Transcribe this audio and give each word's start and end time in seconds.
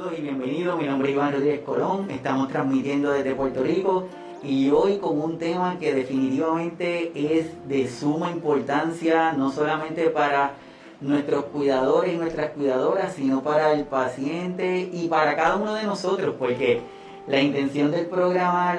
Saludos 0.00 0.18
y 0.18 0.22
bienvenidos. 0.22 0.80
Mi 0.80 0.86
nombre 0.86 1.10
es 1.10 1.14
Iván 1.14 1.32
Rodríguez 1.34 1.60
Colón. 1.60 2.10
Estamos 2.10 2.48
transmitiendo 2.48 3.10
desde 3.10 3.34
Puerto 3.34 3.62
Rico 3.62 4.08
y 4.42 4.70
hoy 4.70 4.96
con 4.96 5.20
un 5.20 5.36
tema 5.36 5.78
que 5.78 5.92
definitivamente 5.92 7.12
es 7.14 7.68
de 7.68 7.86
suma 7.86 8.30
importancia, 8.30 9.32
no 9.34 9.52
solamente 9.52 10.08
para 10.08 10.54
nuestros 11.02 11.44
cuidadores 11.46 12.14
y 12.14 12.16
nuestras 12.16 12.52
cuidadoras, 12.52 13.12
sino 13.12 13.42
para 13.42 13.74
el 13.74 13.84
paciente 13.84 14.88
y 14.90 15.06
para 15.08 15.36
cada 15.36 15.56
uno 15.56 15.74
de 15.74 15.82
nosotros, 15.82 16.34
porque 16.38 16.80
la 17.28 17.42
intención 17.42 17.90
del 17.90 18.06
programa 18.06 18.78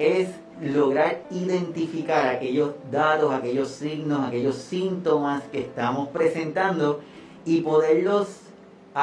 es 0.00 0.28
lograr 0.60 1.22
identificar 1.30 2.26
aquellos 2.26 2.72
datos, 2.90 3.32
aquellos 3.32 3.68
signos, 3.68 4.26
aquellos 4.26 4.56
síntomas 4.56 5.44
que 5.52 5.60
estamos 5.60 6.08
presentando 6.08 6.98
y 7.44 7.60
poderlos 7.60 8.47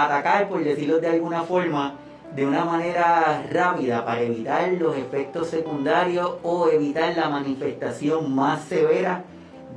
atacar, 0.03 0.49
por 0.49 0.63
decirlo 0.63 0.99
de 0.99 1.07
alguna 1.07 1.43
forma, 1.43 1.95
de 2.35 2.45
una 2.45 2.65
manera 2.65 3.45
rápida 3.51 4.03
para 4.03 4.21
evitar 4.21 4.71
los 4.73 4.97
efectos 4.97 5.47
secundarios 5.47 6.35
o 6.43 6.69
evitar 6.69 7.15
la 7.15 7.29
manifestación 7.29 8.33
más 8.35 8.63
severa 8.65 9.23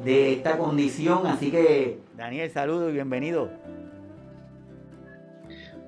de 0.04 0.32
esta 0.32 0.58
condición. 0.58 1.26
Así 1.26 1.50
que, 1.50 1.98
Daniel, 2.16 2.50
saludo 2.50 2.90
y 2.90 2.94
bienvenido. 2.94 3.48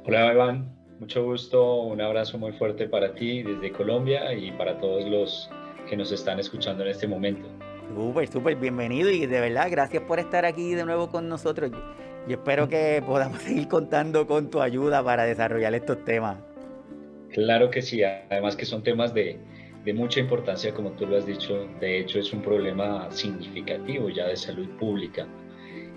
Hola, 0.06 0.33
Iván. 0.33 0.69
Mucho 1.01 1.25
gusto. 1.25 1.83
Un 1.83 2.01
abrazo 2.01 2.39
muy 2.39 2.53
fuerte 2.53 2.87
para 2.87 3.15
ti 3.15 3.42
desde 3.42 3.73
Colombia 3.73 4.33
y 4.34 4.53
para 4.53 4.78
todos 4.78 5.09
los 5.09 5.51
que 5.89 5.97
nos 5.97 6.12
están 6.12 6.39
escuchando 6.39 6.84
en 6.84 6.91
este 6.91 7.09
momento. 7.09 7.48
Súper, 7.95 8.28
súper 8.28 8.56
bienvenido 8.56 9.11
y 9.11 9.27
de 9.27 9.41
verdad, 9.41 9.69
gracias 9.70 10.03
por 10.05 10.20
estar 10.20 10.45
aquí 10.45 10.75
de 10.75 10.84
nuevo 10.84 11.09
con 11.09 11.28
nosotros. 11.28 11.73
Y 12.29 12.33
espero 12.33 12.69
que 12.69 13.02
podamos 13.05 13.38
seguir 13.42 13.69
contando 13.69 14.27
con 14.27 14.51
tu 14.51 14.61
ayuda 14.61 15.02
para 15.02 15.24
desarrollar 15.24 15.74
estos 15.74 16.05
temas. 16.05 16.39
Claro 17.33 17.70
que 17.70 17.81
sí, 17.83 18.03
además 18.03 18.56
que 18.56 18.64
son 18.64 18.83
temas 18.83 19.14
de, 19.14 19.39
de 19.84 19.95
mucha 19.95 20.20
importancia, 20.20 20.75
como 20.75 20.91
tú 20.92 21.06
lo 21.06 21.17
has 21.17 21.27
dicho. 21.27 21.67
De 21.80 22.00
hecho, 22.00 22.19
es 22.19 22.33
un 22.33 22.42
problema 22.42 23.11
significativo 23.11 24.08
ya 24.08 24.27
de 24.27 24.36
salud 24.36 24.69
pública. 24.78 25.27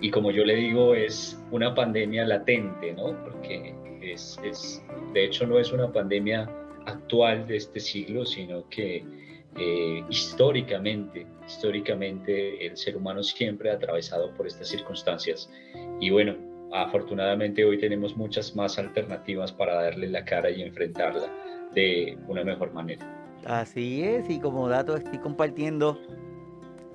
Y 0.00 0.10
como 0.10 0.30
yo 0.30 0.44
le 0.44 0.54
digo, 0.54 0.94
es 0.94 1.40
una 1.50 1.74
pandemia 1.74 2.24
latente, 2.24 2.92
¿no? 2.92 3.16
Porque 3.24 3.74
es, 4.00 4.38
es 4.44 4.82
de 5.12 5.24
hecho 5.24 5.46
no 5.46 5.58
es 5.58 5.72
una 5.72 5.92
pandemia 5.92 6.48
actual 6.86 7.46
de 7.46 7.56
este 7.56 7.80
siglo, 7.80 8.26
sino 8.26 8.68
que 8.68 9.04
eh, 9.56 10.04
históricamente, 10.08 11.26
históricamente 11.46 12.66
el 12.66 12.76
ser 12.76 12.96
humano 12.96 13.22
siempre 13.22 13.70
ha 13.70 13.74
atravesado 13.74 14.32
por 14.34 14.46
estas 14.46 14.68
circunstancias. 14.68 15.50
Y 16.00 16.10
bueno, 16.10 16.34
afortunadamente 16.72 17.64
hoy 17.64 17.78
tenemos 17.78 18.16
muchas 18.16 18.56
más 18.56 18.78
alternativas 18.78 19.52
para 19.52 19.74
darle 19.74 20.08
la 20.08 20.24
cara 20.24 20.50
y 20.50 20.62
enfrentarla 20.62 21.28
de 21.74 22.18
una 22.26 22.42
mejor 22.42 22.72
manera. 22.72 23.06
Así 23.46 24.02
es, 24.02 24.28
y 24.28 24.40
como 24.40 24.68
dato 24.68 24.96
estoy 24.96 25.18
compartiendo 25.18 26.00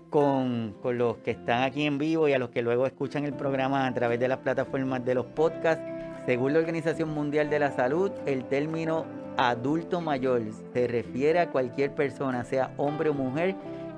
con, 0.09 0.75
con, 0.81 0.97
los 0.97 1.17
que 1.17 1.31
están 1.31 1.63
aquí 1.63 1.85
en 1.85 1.97
vivo 1.97 2.27
y 2.27 2.33
a 2.33 2.39
los 2.39 2.49
que 2.49 2.61
luego 2.61 2.87
escuchan 2.87 3.23
el 3.25 3.33
programa 3.33 3.85
a 3.85 3.93
través 3.93 4.19
de 4.19 4.27
las 4.27 4.39
plataformas 4.39 5.05
de 5.05 5.15
los 5.15 5.27
podcasts. 5.27 5.83
Según 6.25 6.53
la 6.53 6.59
Organización 6.59 7.09
Mundial 7.09 7.49
de 7.49 7.59
la 7.59 7.71
Salud, 7.71 8.11
el 8.25 8.43
término 8.45 9.05
adulto 9.47 10.01
mayor 10.01 10.41
se 10.73 10.87
refiere 10.87 11.39
a 11.39 11.49
cualquier 11.49 11.95
persona, 11.95 12.43
sea 12.43 12.73
hombre 12.75 13.09
o 13.09 13.13
mujer, 13.13 13.55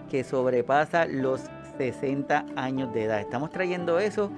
que 0.09 0.23
sobrepasa 0.23 1.06
los 1.06 1.42
60 1.78 2.45
años 2.56 2.94
de 2.94 3.06
edad. 3.06 3.20
Estamos 3.20 3.50
trayendo 3.50 3.97
eso 3.97 4.30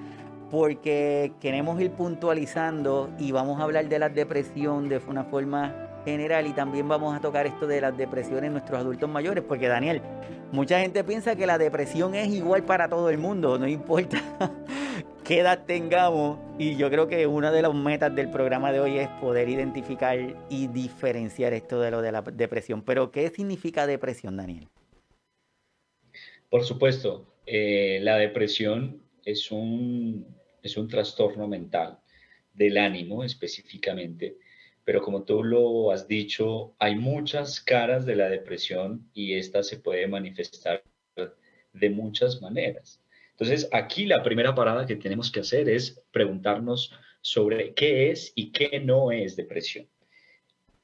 porque 0.50 1.32
queremos 1.40 1.78
ir 1.80 1.90
puntualizando 1.90 3.10
y 3.18 3.32
vamos 3.32 3.60
a 3.60 3.64
hablar 3.64 3.88
de 3.88 3.98
la 3.98 4.08
depresión 4.08 4.88
de 4.88 4.98
una 5.06 5.24
forma 5.24 5.74
general 6.06 6.46
y 6.46 6.52
también 6.52 6.88
vamos 6.88 7.14
a 7.14 7.20
tocar 7.20 7.46
esto 7.46 7.66
de 7.66 7.80
las 7.80 7.96
depresiones 7.96 8.44
en 8.44 8.52
nuestros 8.52 8.78
adultos 8.78 9.08
mayores, 9.08 9.44
porque 9.46 9.68
Daniel, 9.68 10.00
mucha 10.52 10.80
gente 10.80 11.04
piensa 11.04 11.34
que 11.34 11.46
la 11.46 11.58
depresión 11.58 12.14
es 12.14 12.28
igual 12.28 12.62
para 12.62 12.88
todo 12.88 13.10
el 13.10 13.18
mundo, 13.18 13.58
no 13.58 13.66
importa 13.66 14.18
qué 15.24 15.40
edad 15.40 15.64
tengamos 15.64 16.38
y 16.58 16.76
yo 16.76 16.90
creo 16.90 17.08
que 17.08 17.26
una 17.26 17.50
de 17.50 17.62
las 17.62 17.74
metas 17.74 18.14
del 18.14 18.30
programa 18.30 18.72
de 18.72 18.80
hoy 18.80 18.98
es 18.98 19.08
poder 19.20 19.48
identificar 19.48 20.18
y 20.50 20.66
diferenciar 20.68 21.54
esto 21.54 21.80
de 21.80 21.90
lo 21.90 22.02
de 22.02 22.12
la 22.12 22.20
depresión. 22.22 22.82
Pero 22.82 23.10
¿qué 23.10 23.30
significa 23.30 23.86
depresión, 23.86 24.36
Daniel? 24.36 24.68
Por 26.50 26.64
supuesto, 26.64 27.34
eh, 27.46 27.98
la 28.02 28.16
depresión 28.16 29.02
es 29.24 29.50
un 29.50 30.26
es 30.62 30.76
un 30.76 30.88
trastorno 30.88 31.46
mental 31.46 31.98
del 32.54 32.78
ánimo 32.78 33.24
específicamente, 33.24 34.38
pero 34.84 35.02
como 35.02 35.24
tú 35.24 35.42
lo 35.42 35.90
has 35.90 36.08
dicho, 36.08 36.74
hay 36.78 36.96
muchas 36.96 37.60
caras 37.60 38.06
de 38.06 38.16
la 38.16 38.28
depresión 38.28 39.10
y 39.12 39.34
esta 39.34 39.62
se 39.62 39.78
puede 39.78 40.06
manifestar 40.06 40.82
de 41.72 41.90
muchas 41.90 42.40
maneras. 42.40 43.03
Entonces, 43.34 43.68
aquí 43.72 44.06
la 44.06 44.22
primera 44.22 44.54
parada 44.54 44.86
que 44.86 44.96
tenemos 44.96 45.30
que 45.30 45.40
hacer 45.40 45.68
es 45.68 46.00
preguntarnos 46.12 46.92
sobre 47.20 47.74
qué 47.74 48.10
es 48.10 48.32
y 48.36 48.52
qué 48.52 48.80
no 48.80 49.10
es 49.10 49.34
depresión. 49.34 49.88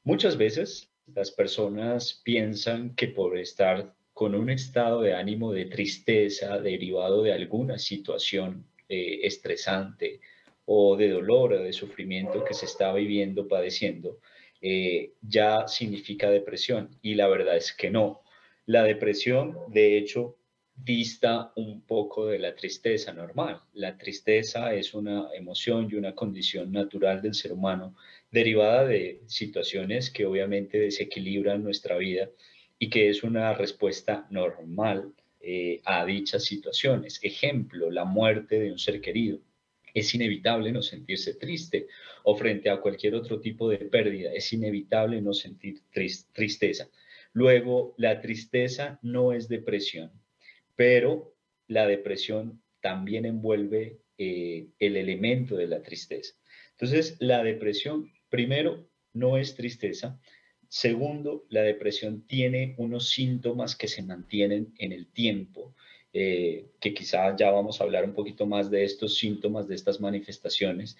Muchas 0.02 0.36
veces 0.36 0.90
las 1.14 1.30
personas 1.30 2.20
piensan 2.24 2.94
que 2.96 3.08
por 3.08 3.38
estar 3.38 3.94
con 4.12 4.34
un 4.34 4.50
estado 4.50 5.02
de 5.02 5.14
ánimo 5.14 5.52
de 5.52 5.66
tristeza 5.66 6.58
derivado 6.58 7.22
de 7.22 7.32
alguna 7.32 7.78
situación 7.78 8.66
eh, 8.88 9.20
estresante 9.22 10.20
o 10.64 10.96
de 10.96 11.10
dolor 11.10 11.52
o 11.52 11.62
de 11.62 11.72
sufrimiento 11.72 12.44
que 12.44 12.54
se 12.54 12.66
está 12.66 12.92
viviendo, 12.92 13.46
padeciendo, 13.46 14.18
eh, 14.60 15.12
ya 15.22 15.68
significa 15.68 16.30
depresión. 16.30 16.90
Y 17.00 17.14
la 17.14 17.28
verdad 17.28 17.56
es 17.56 17.72
que 17.72 17.90
no. 17.90 18.22
La 18.66 18.82
depresión, 18.82 19.56
de 19.68 19.96
hecho, 19.96 20.36
dista 20.84 21.52
un 21.56 21.82
poco 21.82 22.26
de 22.26 22.38
la 22.38 22.54
tristeza 22.54 23.12
normal. 23.12 23.60
La 23.74 23.96
tristeza 23.98 24.74
es 24.74 24.94
una 24.94 25.28
emoción 25.34 25.88
y 25.90 25.96
una 25.96 26.14
condición 26.14 26.72
natural 26.72 27.22
del 27.22 27.34
ser 27.34 27.52
humano 27.52 27.94
derivada 28.30 28.86
de 28.86 29.20
situaciones 29.26 30.10
que 30.10 30.26
obviamente 30.26 30.78
desequilibran 30.78 31.62
nuestra 31.62 31.96
vida 31.98 32.30
y 32.78 32.88
que 32.88 33.08
es 33.08 33.22
una 33.22 33.52
respuesta 33.54 34.26
normal 34.30 35.12
eh, 35.40 35.80
a 35.84 36.04
dichas 36.04 36.44
situaciones. 36.44 37.18
Ejemplo, 37.22 37.90
la 37.90 38.04
muerte 38.04 38.58
de 38.58 38.72
un 38.72 38.78
ser 38.78 39.00
querido. 39.00 39.38
Es 39.92 40.14
inevitable 40.14 40.70
no 40.70 40.82
sentirse 40.82 41.34
triste 41.34 41.88
o 42.22 42.36
frente 42.36 42.70
a 42.70 42.80
cualquier 42.80 43.14
otro 43.14 43.40
tipo 43.40 43.68
de 43.68 43.78
pérdida. 43.78 44.32
Es 44.32 44.52
inevitable 44.52 45.20
no 45.20 45.34
sentir 45.34 45.80
tristeza. 46.32 46.88
Luego, 47.32 47.94
la 47.96 48.20
tristeza 48.20 48.98
no 49.02 49.32
es 49.32 49.48
depresión, 49.48 50.10
pero 50.80 51.36
la 51.66 51.86
depresión 51.86 52.62
también 52.80 53.26
envuelve 53.26 54.00
eh, 54.16 54.68
el 54.78 54.96
elemento 54.96 55.54
de 55.54 55.66
la 55.66 55.82
tristeza. 55.82 56.34
Entonces, 56.70 57.18
la 57.18 57.44
depresión, 57.44 58.10
primero, 58.30 58.88
no 59.12 59.36
es 59.36 59.54
tristeza, 59.54 60.18
Segundo, 60.70 61.46
la 61.48 61.62
depresión 61.62 62.24
tiene 62.28 62.76
unos 62.78 63.08
síntomas 63.08 63.74
que 63.74 63.88
se 63.88 64.04
mantienen 64.04 64.72
en 64.78 64.92
el 64.92 65.08
tiempo, 65.08 65.74
eh, 66.12 66.70
que 66.78 66.94
quizá 66.94 67.34
ya 67.36 67.50
vamos 67.50 67.80
a 67.80 67.84
hablar 67.84 68.04
un 68.04 68.14
poquito 68.14 68.46
más 68.46 68.70
de 68.70 68.84
estos 68.84 69.18
síntomas, 69.18 69.66
de 69.66 69.74
estas 69.74 70.00
manifestaciones. 70.00 70.96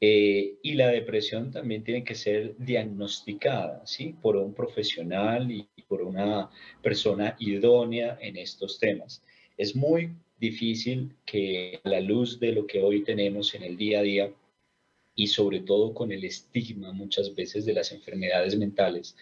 Eh, 0.00 0.56
y 0.62 0.74
la 0.74 0.88
depresión 0.88 1.50
también 1.50 1.84
tiene 1.84 2.04
que 2.04 2.14
ser 2.14 2.56
diagnosticada 2.58 3.86
¿sí? 3.86 4.14
por 4.20 4.36
un 4.36 4.52
profesional 4.52 5.50
y 5.50 5.66
por 5.88 6.02
una 6.02 6.50
persona 6.82 7.36
idónea 7.38 8.18
en 8.20 8.36
estos 8.36 8.78
temas. 8.78 9.22
Es 9.56 9.74
muy 9.74 10.10
difícil 10.38 11.14
que 11.24 11.80
a 11.84 11.88
la 11.88 12.00
luz 12.00 12.38
de 12.40 12.52
lo 12.52 12.66
que 12.66 12.82
hoy 12.82 13.04
tenemos 13.04 13.54
en 13.54 13.62
el 13.62 13.76
día 13.76 14.00
a 14.00 14.02
día, 14.02 14.32
y 15.14 15.28
sobre 15.28 15.60
todo 15.60 15.94
con 15.94 16.12
el 16.12 16.24
estigma 16.24 16.92
muchas 16.92 17.34
veces 17.34 17.64
de 17.64 17.74
las 17.74 17.92
enfermedades 17.92 18.56
mentales 18.56 19.16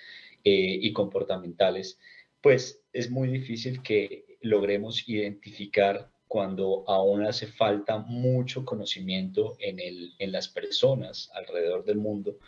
eh, 0.45 0.79
y 0.81 0.93
comportamentales, 0.93 1.99
pues 2.41 2.81
es 2.93 3.11
muy 3.11 3.29
difícil 3.29 3.83
que 3.83 4.25
logremos 4.41 5.09
identificar 5.09 6.11
cuando 6.33 6.83
aún 6.87 7.27
hace 7.27 7.47
falta 7.47 7.99
mucho 7.99 8.65
conocimiento 8.65 9.55
en, 9.59 9.79
el, 9.79 10.15
en 10.19 10.33
las 10.33 10.49
personas 10.49 11.31
alrededor 11.35 11.85
del 11.85 11.99
mundo. 11.99 12.39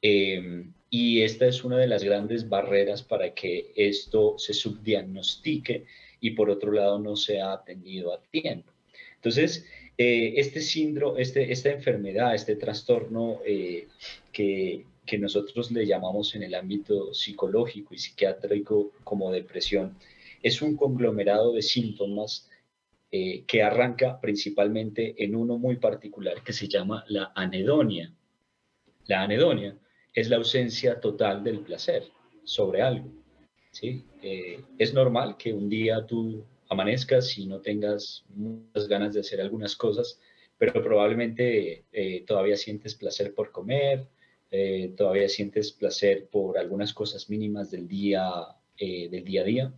Em, 0.00 0.72
y 0.88 1.22
esta 1.22 1.46
es 1.48 1.64
una 1.64 1.76
de 1.76 1.88
las 1.88 2.04
grandes 2.04 2.48
barreras 2.48 3.02
para 3.02 3.34
que 3.34 3.72
esto 3.74 4.38
se 4.38 4.54
subdiagnostique 4.54 5.86
y 6.20 6.30
por 6.30 6.50
otro 6.50 6.70
lado 6.70 7.00
no 7.00 7.16
sea 7.16 7.52
atendido 7.54 8.14
a 8.14 8.22
tiempo. 8.22 8.70
Entonces, 9.16 9.66
eh, 9.98 10.34
este 10.36 10.60
síndrome, 10.60 11.20
este, 11.20 11.50
esta 11.50 11.70
enfermedad, 11.70 12.36
este 12.36 12.54
trastorno 12.54 13.40
eh, 13.44 13.88
que, 14.30 14.84
que, 15.04 15.18
nosotros 15.18 15.72
le 15.72 15.84
llamamos 15.84 16.36
en 16.36 16.44
el 16.44 16.54
ámbito 16.54 17.12
psicológico 17.12 17.92
y 17.92 17.98
psiquiátrico 17.98 18.92
como 19.02 19.32
depresión, 19.32 19.96
es 20.44 20.62
un 20.62 20.76
conglomerado 20.76 21.52
de 21.52 21.62
síntomas 21.62 22.48
eh, 23.14 23.44
que 23.46 23.62
arranca 23.62 24.18
principalmente 24.18 25.22
en 25.22 25.36
uno 25.36 25.58
muy 25.58 25.76
particular 25.76 26.42
que 26.42 26.54
se 26.54 26.66
llama 26.66 27.04
la 27.08 27.30
anedonia. 27.34 28.10
La 29.04 29.20
anedonia 29.20 29.76
es 30.14 30.30
la 30.30 30.36
ausencia 30.36 30.98
total 30.98 31.44
del 31.44 31.60
placer 31.60 32.04
sobre 32.42 32.80
algo. 32.80 33.12
¿sí? 33.70 34.06
Eh, 34.22 34.64
es 34.78 34.94
normal 34.94 35.36
que 35.36 35.52
un 35.52 35.68
día 35.68 36.06
tú 36.06 36.42
amanezcas 36.70 37.36
y 37.36 37.44
no 37.44 37.60
tengas 37.60 38.24
muchas 38.30 38.88
ganas 38.88 39.12
de 39.12 39.20
hacer 39.20 39.42
algunas 39.42 39.76
cosas, 39.76 40.18
pero 40.56 40.82
probablemente 40.82 41.84
eh, 41.92 42.24
todavía 42.26 42.56
sientes 42.56 42.94
placer 42.94 43.34
por 43.34 43.52
comer, 43.52 44.08
todavía 44.96 45.28
sientes 45.28 45.70
placer 45.72 46.28
por 46.28 46.56
algunas 46.56 46.94
cosas 46.94 47.28
mínimas 47.28 47.70
del 47.70 47.86
día, 47.88 48.24
del 48.78 49.24
día 49.24 49.42
a 49.42 49.44
día. 49.44 49.74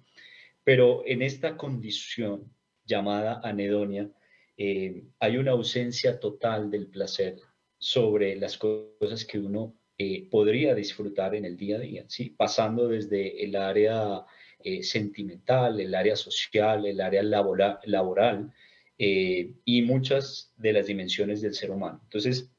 Pero 0.64 1.02
en 1.06 1.22
esta 1.22 1.56
condición 1.56 2.50
llamada 2.84 3.40
anedonia, 3.42 4.10
hay 4.56 5.36
una 5.36 5.50
ausencia 5.52 6.20
total 6.20 6.70
del 6.70 6.86
placer 6.86 7.40
sobre 7.78 8.36
las 8.36 8.56
cosas 8.56 9.24
que 9.24 9.38
uno 9.38 9.74
eh, 9.96 10.28
podría 10.28 10.74
disfrutar 10.74 11.36
en 11.36 11.44
el 11.44 11.56
día 11.56 11.76
a 11.76 11.80
día, 11.80 12.04
¿sí? 12.08 12.30
pasando 12.30 12.88
desde 12.88 13.44
el 13.44 13.54
área 13.54 14.24
eh, 14.58 14.82
sentimental, 14.82 15.78
el 15.78 15.94
área 15.94 16.16
social, 16.16 16.84
el 16.84 17.00
área 17.00 17.22
laboral, 17.22 18.52
eh, 18.98 19.52
y 19.64 19.82
muchas 19.82 20.52
de 20.56 20.72
las 20.72 20.86
dimensiones 20.86 21.42
del 21.42 21.54
ser 21.54 21.70
humano. 21.70 22.00
Entonces, 22.02 22.50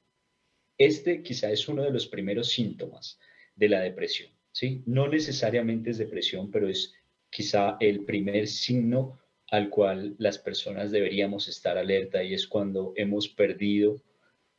este 0.78 1.24
quizá 1.24 1.52
es 1.52 1.68
uno 1.68 1.84
de 1.84 1.92
los 1.92 2.08
primeros 2.08 2.50
síntomas 2.50 3.20
de 3.56 3.68
la 3.68 3.82
depresión. 3.82 4.32
¿sí? 4.54 4.82
No 4.86 5.10
necesariamente 5.10 5.90
es 5.90 5.98
depresión, 5.98 6.50
pero 6.52 6.70
es 6.70 6.94
quizá 7.30 7.76
el 7.82 8.06
primer 8.06 8.48
signo 8.48 9.20
al 9.52 9.70
cual 9.70 10.16
las 10.18 10.38
personas 10.38 10.92
deberíamos 10.92 11.48
estar 11.48 11.78
alerta 11.78 12.24
y 12.24 12.34
es 12.34 12.48
cuando 12.48 12.94
hemos 12.96 13.28
perdido 13.28 14.02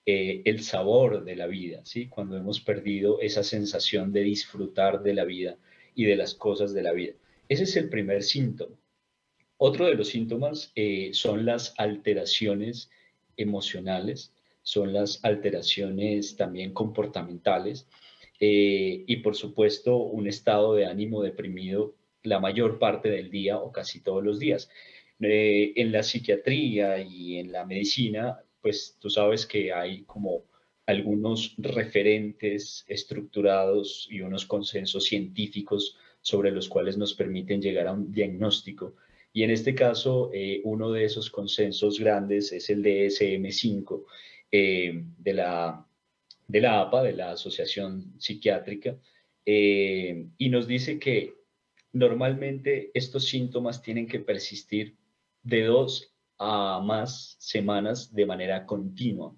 eh, 0.05 0.43
el 0.45 0.63
sabor 0.63 1.25
de 1.25 1.35
la 1.35 1.47
vida, 1.47 1.85
¿sí? 1.85 2.09
Cuando 2.09 2.37
hemos 2.37 2.61
perdido 2.61 3.21
esa 3.21 3.43
sensación 3.43 4.13
de 4.13 4.23
disfrutar 4.23 5.03
de 5.03 5.15
la 5.15 5.25
vida 5.25 5.59
y 5.95 6.05
de 6.05 6.15
las 6.15 6.35
cosas 6.35 6.73
de 6.73 6.83
la 6.83 6.93
vida. 6.93 7.15
Ese 7.49 7.65
es 7.65 7.77
el 7.77 7.89
primer 7.89 8.23
síntoma. 8.23 8.77
Otro 9.57 9.87
de 9.87 9.95
los 9.95 10.09
síntomas 10.09 10.71
eh, 10.77 11.11
son 11.13 11.45
las 11.45 11.75
alteraciones 11.79 12.91
emocionales, 13.37 14.33
son 14.63 14.93
las 14.93 15.25
alteraciones 15.25 16.37
también 16.37 16.73
comportamentales 16.73 17.89
eh, 18.39 19.05
y 19.07 19.17
por 19.17 19.35
supuesto 19.35 19.97
un 19.97 20.27
estado 20.27 20.75
de 20.75 20.87
ánimo 20.87 21.23
deprimido 21.23 21.95
la 22.27 22.41
mayor 22.41 22.79
parte 22.79 23.09
del 23.09 23.31
día 23.31 23.59
o 23.59 23.73
casi 23.73 24.01
todos 24.01 24.23
los 24.23 24.39
días. 24.39 24.69
en 25.19 25.93
la 25.93 26.03
psiquiatría 26.03 27.01
y 27.01 27.39
en 27.39 27.51
la 27.53 27.65
medicina 27.65 28.43
pues 28.67 28.97
tú 28.99 29.09
sabes 29.09 29.47
que 29.47 29.73
hay 29.73 30.03
como 30.07 30.43
algunos 30.87 31.55
referentes 31.57 32.85
estructurados 32.89 34.09
y 34.11 34.23
unos 34.23 34.45
consensos 34.45 35.05
científicos 35.05 35.97
sobre 36.21 36.51
los 36.51 36.69
cuales 36.69 36.99
nos 36.99 37.15
permiten 37.15 37.63
llegar 37.63 37.87
a 37.87 37.93
un 37.93 38.11
diagnóstico. 38.11 38.97
Y 39.33 39.45
en 39.45 39.53
este 39.53 39.73
caso, 39.77 40.33
eh, 40.35 40.63
uno 40.65 40.91
de 40.91 41.05
esos 41.05 41.31
consensos 41.31 42.01
grandes 42.01 42.51
es 42.51 42.69
el 42.69 42.83
DSM-5 42.83 44.05
eh, 44.51 45.05
de, 45.17 45.33
la, 45.33 45.87
de 46.49 46.61
la 46.61 46.81
APA, 46.81 47.05
de 47.05 47.13
la 47.13 47.31
Asociación 47.31 48.15
Psiquiátrica, 48.19 48.99
eh, 49.45 50.27
y 50.39 50.49
nos 50.49 50.67
dice 50.67 50.99
que 50.99 51.36
normalmente 51.97 52.91
estos 52.93 53.29
síntomas 53.29 53.81
tienen 53.81 54.07
que 54.07 54.21
persistir 54.21 54.97
de 55.43 55.65
dos 55.65 56.13
a 56.39 56.81
más 56.85 57.37
semanas 57.39 58.15
de 58.15 58.27
manera 58.27 58.67
continua. 58.67 59.35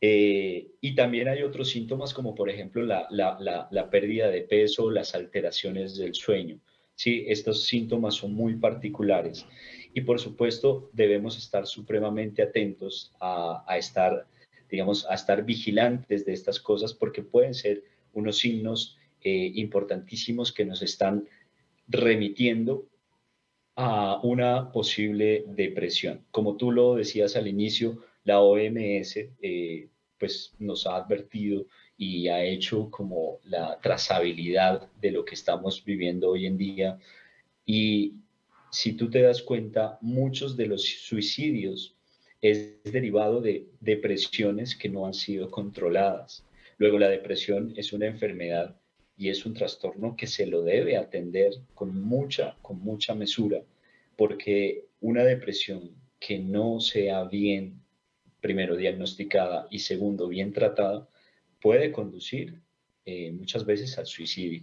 Eh, 0.00 0.68
y 0.80 0.94
también 0.94 1.26
hay 1.26 1.42
otros 1.42 1.70
síntomas 1.70 2.14
como 2.14 2.36
por 2.36 2.48
ejemplo 2.50 2.84
la, 2.84 3.08
la, 3.10 3.68
la, 3.68 3.90
pérdida 3.90 4.30
de 4.30 4.42
peso, 4.42 4.92
las 4.92 5.16
alteraciones 5.16 5.96
del 5.96 6.14
sueño. 6.14 6.60
¿sí? 6.94 7.24
Estos 7.26 7.64
síntomas 7.64 8.14
son 8.14 8.32
muy 8.32 8.54
particulares 8.54 9.44
y 9.92 10.02
por 10.02 10.20
supuesto 10.20 10.90
debemos 10.92 11.36
estar 11.36 11.66
supremamente 11.66 12.42
atentos 12.42 13.12
a, 13.18 13.64
a, 13.66 13.76
estar, 13.76 14.28
digamos, 14.70 15.04
a 15.10 15.14
estar 15.14 15.44
vigilantes 15.44 16.24
de 16.24 16.32
estas 16.32 16.60
cosas 16.60 16.94
porque 16.94 17.22
pueden 17.22 17.54
ser 17.54 17.82
unos 18.12 18.38
signos 18.38 18.96
eh, 19.20 19.50
importantísimos 19.56 20.52
que 20.52 20.64
nos 20.64 20.80
están 20.80 21.26
remitiendo 21.88 22.86
a 23.74 24.20
una 24.22 24.72
posible 24.72 25.44
depresión. 25.46 26.24
Como 26.30 26.56
tú 26.56 26.72
lo 26.72 26.96
decías 26.96 27.36
al 27.36 27.48
inicio, 27.48 28.02
la 28.24 28.40
OMS 28.40 29.16
eh, 29.40 29.88
pues 30.18 30.52
nos 30.58 30.86
ha 30.86 30.96
advertido 30.96 31.66
y 31.96 32.28
ha 32.28 32.44
hecho 32.44 32.90
como 32.90 33.38
la 33.44 33.78
trazabilidad 33.80 34.88
de 35.00 35.10
lo 35.10 35.24
que 35.24 35.34
estamos 35.34 35.84
viviendo 35.84 36.30
hoy 36.30 36.46
en 36.46 36.56
día. 36.56 36.98
Y 37.64 38.14
si 38.70 38.92
tú 38.92 39.10
te 39.10 39.22
das 39.22 39.42
cuenta, 39.42 39.98
muchos 40.00 40.56
de 40.56 40.66
los 40.66 40.82
suicidios 40.82 41.94
es 42.40 42.82
derivado 42.84 43.40
de 43.40 43.66
depresiones 43.80 44.76
que 44.76 44.88
no 44.88 45.06
han 45.06 45.14
sido 45.14 45.50
controladas. 45.50 46.44
Luego 46.78 46.98
la 46.98 47.08
depresión 47.08 47.72
es 47.76 47.92
una 47.92 48.06
enfermedad 48.06 48.77
y 49.18 49.30
es 49.30 49.44
un 49.44 49.52
trastorno 49.52 50.16
que 50.16 50.28
se 50.28 50.46
lo 50.46 50.62
debe 50.62 50.96
atender 50.96 51.52
con 51.74 52.00
mucha, 52.00 52.56
con 52.62 52.78
mucha 52.78 53.14
mesura, 53.14 53.62
porque 54.16 54.84
una 55.00 55.24
depresión 55.24 55.90
que 56.20 56.38
no 56.38 56.78
sea 56.80 57.24
bien, 57.24 57.82
primero, 58.40 58.76
diagnosticada 58.76 59.66
y 59.70 59.80
segundo, 59.80 60.28
bien 60.28 60.52
tratada, 60.52 61.08
puede 61.60 61.90
conducir 61.90 62.60
eh, 63.04 63.32
muchas 63.32 63.66
veces 63.66 63.98
al 63.98 64.06
suicidio. 64.06 64.62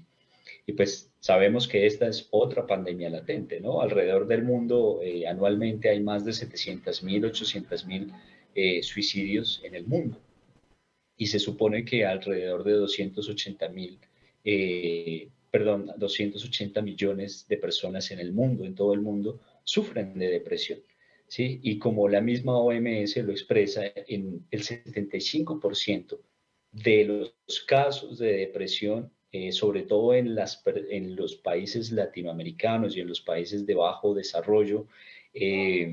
Y 0.65 0.71
pues 0.71 1.11
sabemos 1.19 1.67
que 1.67 1.85
esta 1.85 2.07
es 2.07 2.27
otra 2.31 2.65
pandemia 2.65 3.09
latente, 3.09 3.59
¿no? 3.59 3.81
Alrededor 3.81 4.25
del 4.25 4.43
mundo 4.43 5.01
eh, 5.03 5.27
anualmente 5.27 5.89
hay 5.89 5.99
más 5.99 6.23
de 6.23 6.31
700 6.31 7.03
mil, 7.03 7.25
800 7.25 7.85
mil 7.85 8.11
eh, 8.55 8.81
suicidios 8.81 9.61
en 9.63 9.75
el 9.75 9.85
mundo. 9.85 10.17
Y 11.17 11.27
se 11.27 11.39
supone 11.39 11.83
que 11.83 12.05
alrededor 12.05 12.63
de 12.63 12.73
280 12.73 13.69
mil 14.45 15.31
perdón, 15.55 15.89
280 15.95 16.81
millones 16.81 17.47
de 17.47 17.55
personas 17.55 18.11
en 18.11 18.19
el 18.19 18.33
mundo, 18.33 18.65
en 18.65 18.75
todo 18.75 18.93
el 18.93 18.99
mundo, 18.99 19.39
sufren 19.63 20.19
de 20.19 20.27
depresión. 20.27 20.79
¿sí? 21.29 21.61
Y 21.63 21.79
como 21.79 22.09
la 22.09 22.19
misma 22.19 22.57
OMS 22.57 23.15
lo 23.23 23.31
expresa, 23.31 23.83
en 23.95 24.45
el 24.51 24.61
75% 24.61 26.19
de 26.73 27.05
los 27.05 27.61
casos 27.65 28.19
de 28.19 28.33
depresión, 28.33 29.09
eh, 29.31 29.53
sobre 29.53 29.83
todo 29.83 30.13
en, 30.13 30.35
las, 30.35 30.61
en 30.89 31.15
los 31.15 31.35
países 31.35 31.89
latinoamericanos 31.93 32.97
y 32.97 32.99
en 32.99 33.07
los 33.07 33.21
países 33.21 33.65
de 33.65 33.75
bajo 33.75 34.13
desarrollo, 34.13 34.87
eh, 35.33 35.89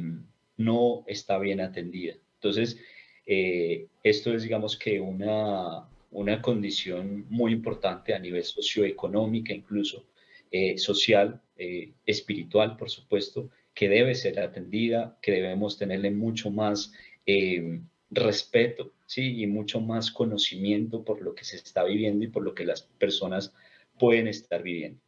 no 0.57 1.05
está 1.07 1.39
bien 1.39 1.61
atendida. 1.61 2.15
Entonces, 2.35 2.79
eh, 3.27 3.87
esto 4.03 4.35
es, 4.35 4.43
digamos 4.43 4.77
que, 4.77 4.99
una, 4.99 5.89
una 6.13 6.41
condición 6.41 7.27
muy 7.29 7.53
importante 7.53 8.15
a 8.15 8.19
nivel 8.19 8.45
socioeconómica, 8.45 9.53
incluso 9.53 10.05
eh, 10.51 10.77
social, 10.77 11.41
eh, 11.57 11.93
espiritual, 12.07 12.77
por 12.77 12.91
supuesto, 12.91 13.49
que 13.75 13.89
debe 13.89 14.15
ser 14.15 14.39
atendida, 14.39 15.19
que 15.23 15.33
debemos 15.33 15.79
tenerle 15.79 16.11
mucho 16.11 16.51
más 16.51 16.93
eh, 17.25 17.81
respeto, 18.11 18.93
¿sí? 19.07 19.43
Y 19.43 19.47
mucho 19.47 19.81
más 19.81 20.11
conocimiento 20.11 21.03
por 21.03 21.23
lo 21.23 21.35
que 21.35 21.45
se 21.45 21.57
está 21.57 21.85
viviendo 21.85 22.25
y 22.25 22.29
por 22.29 22.43
lo 22.43 22.55
que 22.55 22.67
las 22.67 22.83
personas 22.83 23.55
pueden 23.99 24.29
estar 24.29 24.63
viviendo. 24.63 25.01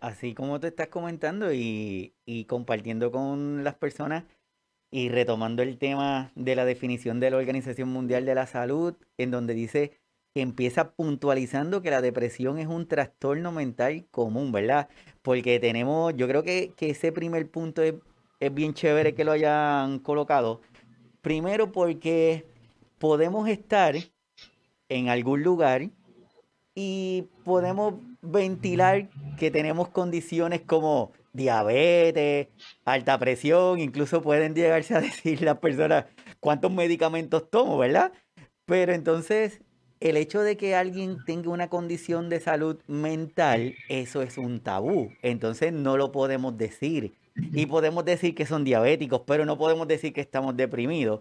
Así 0.00 0.34
como 0.34 0.60
te 0.60 0.68
estás 0.68 0.88
comentando 0.88 1.52
y, 1.52 2.12
y 2.26 2.44
compartiendo 2.44 3.10
con 3.10 3.64
las 3.64 3.74
personas, 3.74 4.24
y 4.90 5.08
retomando 5.08 5.62
el 5.62 5.78
tema 5.78 6.32
de 6.34 6.56
la 6.56 6.64
definición 6.64 7.20
de 7.20 7.30
la 7.30 7.36
Organización 7.36 7.88
Mundial 7.88 8.24
de 8.24 8.34
la 8.34 8.46
Salud, 8.46 8.94
en 9.18 9.30
donde 9.30 9.54
dice 9.54 9.92
que 10.34 10.40
empieza 10.40 10.92
puntualizando 10.92 11.82
que 11.82 11.90
la 11.90 12.00
depresión 12.00 12.58
es 12.58 12.66
un 12.66 12.86
trastorno 12.86 13.52
mental 13.52 14.06
común, 14.10 14.52
¿verdad? 14.52 14.88
Porque 15.22 15.58
tenemos, 15.60 16.14
yo 16.16 16.28
creo 16.28 16.42
que, 16.42 16.72
ese 16.78 17.12
primer 17.12 17.50
punto 17.50 17.82
es, 17.82 17.94
es 18.38 18.54
bien 18.54 18.74
chévere 18.74 19.14
que 19.14 19.24
lo 19.24 19.32
hayan 19.32 19.98
colocado. 20.00 20.60
Primero 21.20 21.72
porque 21.72 22.46
podemos 22.98 23.48
estar 23.48 23.96
en 24.88 25.08
algún 25.08 25.42
lugar 25.42 25.90
y 26.74 27.26
podemos 27.44 27.94
ventilar 28.22 29.08
que 29.38 29.50
tenemos 29.50 29.88
condiciones 29.88 30.62
como 30.62 31.12
diabetes, 31.32 32.48
alta 32.84 33.18
presión, 33.18 33.80
incluso 33.80 34.22
pueden 34.22 34.54
llegarse 34.54 34.94
a 34.94 35.00
decir 35.00 35.42
las 35.42 35.58
personas 35.58 36.06
cuántos 36.40 36.72
medicamentos 36.72 37.50
tomo, 37.50 37.78
¿verdad? 37.78 38.12
Pero 38.66 38.92
entonces, 38.92 39.60
el 40.00 40.16
hecho 40.16 40.40
de 40.42 40.56
que 40.56 40.74
alguien 40.74 41.18
tenga 41.26 41.50
una 41.50 41.68
condición 41.68 42.28
de 42.28 42.40
salud 42.40 42.80
mental, 42.86 43.74
eso 43.88 44.22
es 44.22 44.38
un 44.38 44.60
tabú. 44.60 45.10
Entonces 45.22 45.72
no 45.72 45.96
lo 45.96 46.10
podemos 46.12 46.56
decir. 46.56 47.14
Y 47.52 47.66
podemos 47.66 48.04
decir 48.04 48.34
que 48.34 48.46
son 48.46 48.64
diabéticos, 48.64 49.22
pero 49.26 49.44
no 49.44 49.56
podemos 49.58 49.86
decir 49.88 50.12
que 50.12 50.20
estamos 50.20 50.56
deprimidos. 50.56 51.20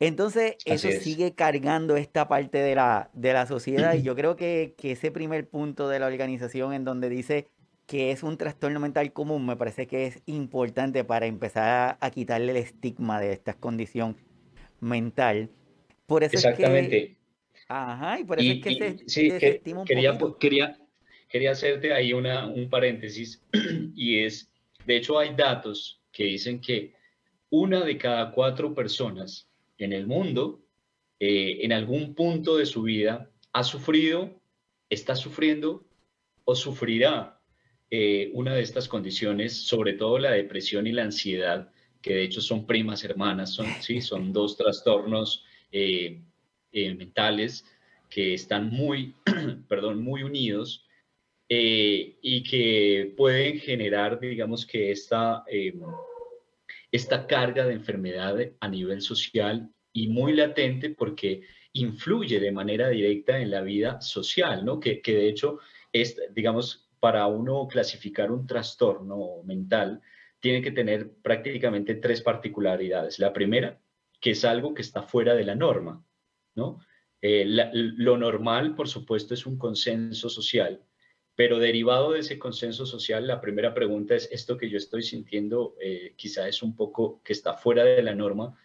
Entonces, 0.00 0.56
eso 0.64 0.88
sigue 0.90 1.34
cargando 1.34 1.96
esta 1.96 2.26
parte 2.26 2.58
de 2.58 2.74
la, 2.74 3.10
de 3.12 3.32
la 3.32 3.46
sociedad 3.46 3.94
y 3.94 4.02
yo 4.02 4.16
creo 4.16 4.34
que, 4.34 4.74
que 4.76 4.92
ese 4.92 5.12
primer 5.12 5.48
punto 5.48 5.88
de 5.88 6.00
la 6.00 6.06
organización 6.06 6.72
en 6.72 6.84
donde 6.84 7.08
dice 7.08 7.48
que 7.92 8.10
es 8.10 8.22
un 8.22 8.38
trastorno 8.38 8.80
mental 8.80 9.12
común, 9.12 9.44
me 9.44 9.54
parece 9.54 9.86
que 9.86 10.06
es 10.06 10.22
importante 10.24 11.04
para 11.04 11.26
empezar 11.26 11.98
a, 12.00 12.10
quitarle 12.10 12.52
el 12.52 12.56
estigma 12.56 13.20
de 13.20 13.34
esta 13.34 13.52
condición 13.52 14.16
mental. 14.80 15.50
Por 16.06 16.24
eso 16.24 16.36
Exactamente. 16.36 16.96
Es 16.96 17.08
que, 17.10 17.16
ajá, 17.68 18.18
y 18.18 18.24
por 18.24 18.40
eso 18.40 18.50
es 18.50 18.60
que 18.62 18.98
se, 19.06 19.60
sí, 19.60 19.72
un 19.74 19.84
quería, 19.84 20.18
quería, 20.40 20.78
quería 21.28 21.50
hacerte 21.50 21.92
ahí 21.92 22.14
una, 22.14 22.46
un 22.46 22.70
paréntesis 22.70 23.42
y 23.94 24.20
es, 24.20 24.50
de 24.86 24.96
hecho 24.96 25.18
hay 25.18 25.34
datos 25.34 26.00
que 26.12 26.24
dicen 26.24 26.62
que 26.62 26.94
una 27.50 27.84
de 27.84 27.98
cada 27.98 28.32
cuatro 28.32 28.74
personas 28.74 29.50
en 29.76 29.92
el 29.92 30.06
mundo, 30.06 30.62
eh, 31.20 31.58
en 31.60 31.74
algún 31.74 32.14
punto 32.14 32.56
de 32.56 32.64
su 32.64 32.84
vida, 32.84 33.30
ha 33.52 33.62
sufrido, 33.62 34.40
está 34.88 35.14
sufriendo 35.14 35.84
o 36.44 36.54
sufrirá 36.54 37.38
eh, 37.94 38.30
una 38.32 38.54
de 38.54 38.62
estas 38.62 38.88
condiciones, 38.88 39.52
sobre 39.52 39.92
todo 39.92 40.18
la 40.18 40.30
depresión 40.30 40.86
y 40.86 40.92
la 40.92 41.02
ansiedad, 41.04 41.70
que 42.00 42.14
de 42.14 42.22
hecho 42.22 42.40
son 42.40 42.66
primas 42.66 43.04
hermanas, 43.04 43.52
son, 43.52 43.66
¿sí? 43.80 44.00
son 44.00 44.32
dos 44.32 44.56
trastornos 44.56 45.44
eh, 45.70 46.22
mentales 46.72 47.66
que 48.08 48.32
están 48.32 48.70
muy, 48.70 49.14
perdón, 49.68 50.02
muy 50.02 50.22
unidos 50.22 50.86
y 51.54 52.42
que 52.44 53.12
pueden 53.14 53.58
generar, 53.58 54.18
digamos 54.18 54.64
que 54.64 54.90
esta 54.90 55.44
esta 56.92 57.26
carga 57.26 57.64
de 57.66 57.72
enfermedad 57.72 58.36
a 58.60 58.68
nivel 58.68 59.00
social 59.00 59.70
y 59.94 60.08
muy 60.08 60.34
latente 60.34 60.90
porque 60.90 61.42
influye 61.72 62.38
de 62.38 62.52
manera 62.52 62.90
directa 62.90 63.38
en 63.38 63.50
la 63.50 63.62
vida 63.62 64.00
social, 64.02 64.64
¿no? 64.64 64.78
Que, 64.78 65.00
de 65.02 65.28
hecho 65.28 65.58
es, 65.90 66.20
digamos, 66.34 66.90
para 67.02 67.26
uno 67.26 67.66
clasificar 67.66 68.30
un 68.30 68.46
trastorno 68.46 69.42
mental, 69.42 70.00
tiene 70.38 70.62
que 70.62 70.70
tener 70.70 71.14
prácticamente 71.20 71.96
tres 71.96 72.22
particularidades. 72.22 73.18
La 73.18 73.32
primera, 73.32 73.80
que 74.20 74.30
es 74.30 74.44
algo 74.44 74.72
que 74.72 74.82
está 74.82 75.02
fuera 75.02 75.34
de 75.34 75.42
la 75.42 75.56
norma, 75.56 76.04
¿no? 76.54 76.78
Eh, 77.20 77.44
lo 77.72 78.16
normal, 78.16 78.76
por 78.76 78.86
supuesto, 78.86 79.34
es 79.34 79.46
un 79.46 79.58
consenso 79.58 80.28
social 80.28 80.80
pero 81.34 81.58
derivado 81.58 82.12
de 82.12 82.20
ese 82.20 82.38
consenso 82.38 82.84
social, 82.84 83.26
la 83.26 83.40
primera 83.40 83.72
pregunta 83.72 84.14
es, 84.14 84.28
¿esto 84.30 84.58
que 84.58 84.68
yo 84.68 84.76
estoy 84.76 85.02
sintiendo 85.02 85.74
eh, 85.80 86.14
quizá 86.16 86.46
es 86.46 86.62
un 86.62 86.76
poco 86.76 87.22
que 87.24 87.32
está 87.32 87.54
fuera 87.54 87.84
de 87.84 88.02
la 88.02 88.14
norma? 88.14 88.58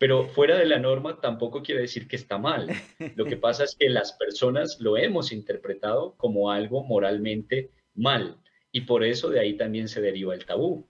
Pero 0.00 0.28
fuera 0.28 0.56
de 0.56 0.64
la 0.64 0.78
norma 0.78 1.20
tampoco 1.20 1.62
quiere 1.62 1.82
decir 1.82 2.08
que 2.08 2.16
está 2.16 2.38
mal. 2.38 2.68
Lo 3.16 3.26
que 3.26 3.36
pasa 3.36 3.64
es 3.64 3.76
que 3.78 3.90
las 3.90 4.14
personas 4.14 4.78
lo 4.80 4.96
hemos 4.96 5.30
interpretado 5.30 6.14
como 6.16 6.50
algo 6.50 6.82
moralmente 6.82 7.68
mal 7.94 8.38
y 8.72 8.80
por 8.80 9.04
eso 9.04 9.28
de 9.28 9.40
ahí 9.40 9.58
también 9.58 9.88
se 9.88 10.00
deriva 10.00 10.34
el 10.34 10.46
tabú. 10.46 10.86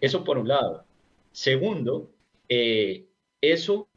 Eso 0.00 0.24
por 0.24 0.38
un 0.38 0.48
lado. 0.48 0.86
Segundo, 1.32 2.14
eh, 2.48 3.04
eso 3.42 3.90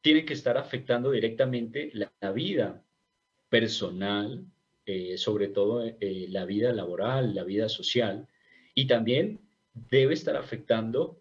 tiene 0.00 0.24
que 0.24 0.32
estar 0.32 0.56
afectando 0.56 1.10
directamente 1.10 1.90
la 1.92 2.32
vida 2.32 2.82
personal, 3.50 4.46
eh, 4.86 5.18
sobre 5.18 5.48
todo 5.48 5.84
eh, 5.84 6.26
la 6.30 6.46
vida 6.46 6.72
laboral, 6.72 7.34
la 7.34 7.44
vida 7.44 7.68
social, 7.68 8.26
y 8.74 8.86
también 8.86 9.40
debe 9.90 10.14
estar 10.14 10.36
afectando 10.36 11.18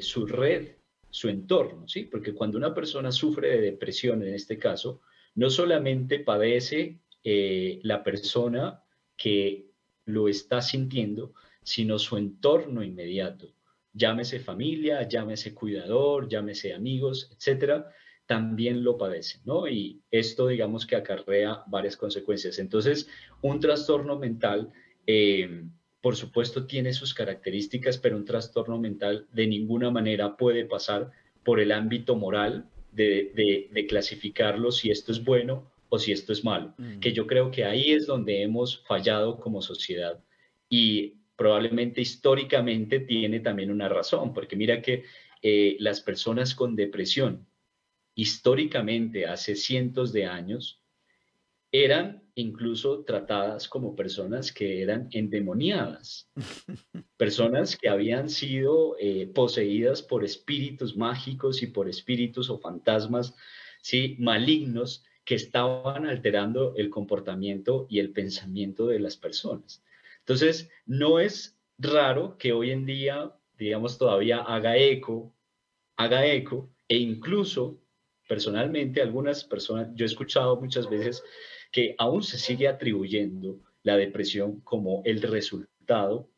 su 0.00 0.26
red, 0.26 0.72
su 1.12 1.28
entorno, 1.28 1.86
¿sí? 1.86 2.04
Porque 2.04 2.32
cuando 2.32 2.56
una 2.56 2.74
persona 2.74 3.12
sufre 3.12 3.50
de 3.50 3.60
depresión, 3.60 4.22
en 4.22 4.34
este 4.34 4.58
caso, 4.58 5.02
no 5.34 5.50
solamente 5.50 6.20
padece 6.20 6.98
la 7.22 8.02
persona 8.02 8.82
que 9.16 9.66
lo 10.06 10.26
está 10.26 10.62
sintiendo, 10.62 11.34
sino 11.62 11.98
su 11.98 12.16
entorno 12.16 12.82
inmediato. 12.82 13.54
Llámese 13.92 14.40
familia, 14.40 15.06
llámese 15.06 15.54
cuidador, 15.54 16.28
llámese 16.28 16.72
amigos, 16.72 17.30
etcétera, 17.36 17.92
también 18.26 18.82
lo 18.82 18.96
padecen, 18.96 19.42
¿no? 19.44 19.68
Y 19.68 20.00
esto, 20.10 20.48
digamos 20.48 20.86
que 20.86 20.96
acarrea 20.96 21.62
varias 21.66 21.96
consecuencias. 21.96 22.58
Entonces, 22.58 23.06
un 23.42 23.60
trastorno 23.60 24.18
mental, 24.18 24.72
eh, 25.06 25.64
por 26.02 26.16
supuesto, 26.16 26.66
tiene 26.66 26.92
sus 26.92 27.14
características, 27.14 27.96
pero 27.96 28.16
un 28.16 28.24
trastorno 28.24 28.78
mental 28.78 29.26
de 29.32 29.46
ninguna 29.46 29.90
manera 29.90 30.36
puede 30.36 30.64
pasar 30.64 31.12
por 31.44 31.60
el 31.60 31.70
ámbito 31.70 32.16
moral 32.16 32.68
de, 32.90 33.70
clasificarlo 33.88 34.72
si 34.72 34.90
esto 34.90 35.12
es 35.12 35.24
bueno 35.24 35.70
o 35.88 35.98
si 35.98 36.12
esto 36.12 36.32
es 36.32 36.44
malo, 36.44 36.74
mm. 36.76 36.98
que 36.98 37.12
yo 37.12 37.26
creo 37.26 37.50
que 37.50 37.64
ahí 37.64 37.92
es 37.92 38.06
donde 38.06 38.42
hemos 38.42 38.82
fallado 38.84 39.38
como 39.38 39.62
sociedad 39.62 40.18
y 40.68 41.14
probablemente 41.36 42.00
históricamente 42.00 43.00
tiene 43.00 43.40
también 43.40 43.70
una 43.70 43.88
razón, 43.88 44.34
porque 44.34 44.56
mira 44.56 44.82
que 44.82 45.04
eh, 45.42 45.76
las 45.78 46.00
personas 46.00 46.54
con 46.54 46.74
depresión 46.74 47.46
históricamente, 48.14 49.26
hace 49.26 49.54
cientos 49.54 50.12
de 50.12 50.26
años, 50.26 50.81
eran 51.72 52.22
incluso 52.34 53.02
tratadas 53.04 53.66
como 53.68 53.96
personas 53.96 54.52
que 54.52 54.82
eran 54.82 55.08
endemoniadas, 55.10 56.30
personas 57.16 57.76
que 57.76 57.88
habían 57.88 58.28
sido 58.28 58.96
eh, 58.98 59.26
poseídas 59.34 60.02
por 60.02 60.24
espíritus 60.24 60.96
mágicos 60.96 61.62
y 61.62 61.66
por 61.66 61.88
espíritus 61.88 62.50
o 62.50 62.58
fantasmas 62.58 63.34
¿sí? 63.80 64.16
malignos 64.18 65.04
que 65.24 65.34
estaban 65.34 66.06
alterando 66.06 66.74
el 66.76 66.90
comportamiento 66.90 67.86
y 67.88 68.00
el 68.00 68.12
pensamiento 68.12 68.86
de 68.86 69.00
las 69.00 69.16
personas. 69.16 69.82
Entonces, 70.20 70.70
no 70.84 71.20
es 71.20 71.58
raro 71.78 72.36
que 72.38 72.52
hoy 72.52 72.70
en 72.70 72.86
día, 72.86 73.32
digamos, 73.56 73.98
todavía 73.98 74.38
haga 74.38 74.76
eco, 74.76 75.34
haga 75.96 76.26
eco 76.26 76.70
e 76.88 76.96
incluso 76.96 77.78
personalmente 78.28 79.02
algunas 79.02 79.44
personas, 79.44 79.88
yo 79.94 80.04
he 80.04 80.06
escuchado 80.06 80.60
muchas 80.60 80.88
veces 80.88 81.22
que 81.72 81.94
aún 81.98 82.22
se 82.22 82.38
sigue 82.38 82.68
atribuyendo 82.68 83.58
la 83.82 83.96
depresión 83.96 84.60
como 84.60 85.02
el 85.04 85.22
resultado 85.22 86.30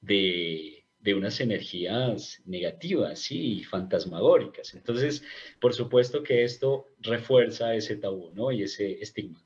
de, 0.00 0.84
de 0.98 1.14
unas 1.14 1.38
energías 1.40 2.42
negativas 2.46 3.30
y 3.30 3.62
fantasmagóricas. 3.62 4.74
Entonces, 4.74 5.22
por 5.60 5.74
supuesto 5.74 6.22
que 6.22 6.44
esto 6.44 6.88
refuerza 6.98 7.74
ese 7.74 7.96
tabú, 7.96 8.32
¿no? 8.34 8.50
Y 8.50 8.62
ese 8.62 9.00
estigma. 9.02 9.44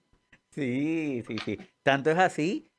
Sí, 0.55 1.23
sí, 1.27 1.37
sí. 1.45 1.59
Tanto 1.83 2.11
es 2.11 2.19
así 2.19 2.71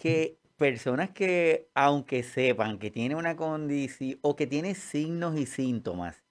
que 0.00 0.38
personas 0.56 1.10
que, 1.10 1.68
aunque 1.74 2.22
sepan 2.22 2.78
que 2.78 2.90
tiene 2.90 3.14
una 3.14 3.36
condición 3.36 4.18
o 4.22 4.36
que 4.36 4.46
tiene 4.46 4.74
signos 4.74 5.38
y 5.38 5.46
síntomas 5.46 6.22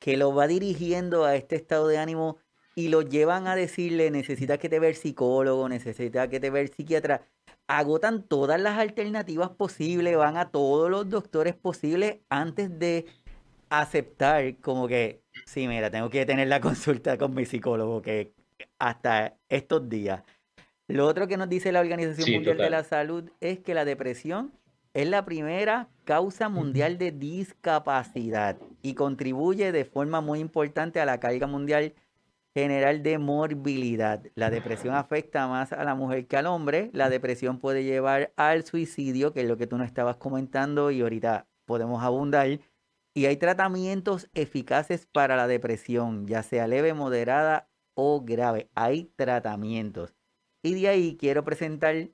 que 0.00 0.16
lo 0.16 0.34
va 0.34 0.46
dirigiendo 0.46 1.24
a 1.24 1.36
este 1.36 1.56
estado 1.56 1.88
de 1.88 1.98
ánimo 1.98 2.38
y 2.76 2.88
lo 2.88 3.00
llevan 3.00 3.48
a 3.48 3.56
decirle, 3.56 4.10
necesitas 4.10 4.58
que 4.58 4.68
te 4.68 4.78
vea 4.78 4.92
psicólogo, 4.92 5.66
necesitas 5.68 6.28
que 6.28 6.38
te 6.38 6.50
vea 6.50 6.66
psiquiatra. 6.66 7.22
Agotan 7.66 8.22
todas 8.22 8.60
las 8.60 8.78
alternativas 8.78 9.48
posibles, 9.48 10.16
van 10.16 10.36
a 10.36 10.50
todos 10.50 10.90
los 10.90 11.08
doctores 11.08 11.54
posibles 11.54 12.18
antes 12.28 12.78
de 12.78 13.06
aceptar 13.70 14.56
como 14.58 14.86
que, 14.86 15.22
sí, 15.46 15.66
mira, 15.66 15.90
tengo 15.90 16.10
que 16.10 16.26
tener 16.26 16.48
la 16.48 16.60
consulta 16.60 17.16
con 17.16 17.34
mi 17.34 17.46
psicólogo, 17.46 18.02
que 18.02 18.34
hasta 18.78 19.34
estos 19.48 19.88
días. 19.88 20.22
Lo 20.86 21.06
otro 21.06 21.26
que 21.26 21.38
nos 21.38 21.48
dice 21.48 21.72
la 21.72 21.80
Organización 21.80 22.30
Mundial 22.30 22.58
de 22.58 22.70
la 22.70 22.84
Salud 22.84 23.30
es 23.40 23.58
que 23.58 23.74
la 23.74 23.86
depresión 23.86 24.52
es 24.92 25.08
la 25.08 25.24
primera 25.24 25.88
causa 26.04 26.50
mundial 26.50 26.98
de 26.98 27.10
discapacidad 27.10 28.58
y 28.82 28.94
contribuye 28.94 29.72
de 29.72 29.84
forma 29.86 30.20
muy 30.20 30.40
importante 30.40 31.00
a 31.00 31.06
la 31.06 31.18
carga 31.18 31.46
mundial 31.46 31.94
general 32.56 33.02
de 33.02 33.18
morbilidad. 33.18 34.22
La 34.34 34.48
depresión 34.48 34.94
afecta 34.94 35.46
más 35.46 35.74
a 35.74 35.84
la 35.84 35.94
mujer 35.94 36.26
que 36.26 36.38
al 36.38 36.46
hombre. 36.46 36.88
La 36.94 37.10
depresión 37.10 37.58
puede 37.58 37.84
llevar 37.84 38.32
al 38.34 38.64
suicidio, 38.64 39.34
que 39.34 39.42
es 39.42 39.46
lo 39.46 39.58
que 39.58 39.66
tú 39.66 39.76
nos 39.76 39.86
estabas 39.86 40.16
comentando 40.16 40.90
y 40.90 41.02
ahorita 41.02 41.46
podemos 41.66 42.02
abundar. 42.02 42.58
Y 43.12 43.26
hay 43.26 43.36
tratamientos 43.36 44.30
eficaces 44.32 45.04
para 45.04 45.36
la 45.36 45.46
depresión, 45.48 46.26
ya 46.26 46.42
sea 46.42 46.66
leve, 46.66 46.94
moderada 46.94 47.68
o 47.92 48.22
grave. 48.24 48.70
Hay 48.74 49.12
tratamientos. 49.16 50.14
Y 50.62 50.80
de 50.80 50.88
ahí 50.88 51.18
quiero 51.20 51.44
presentar 51.44 52.08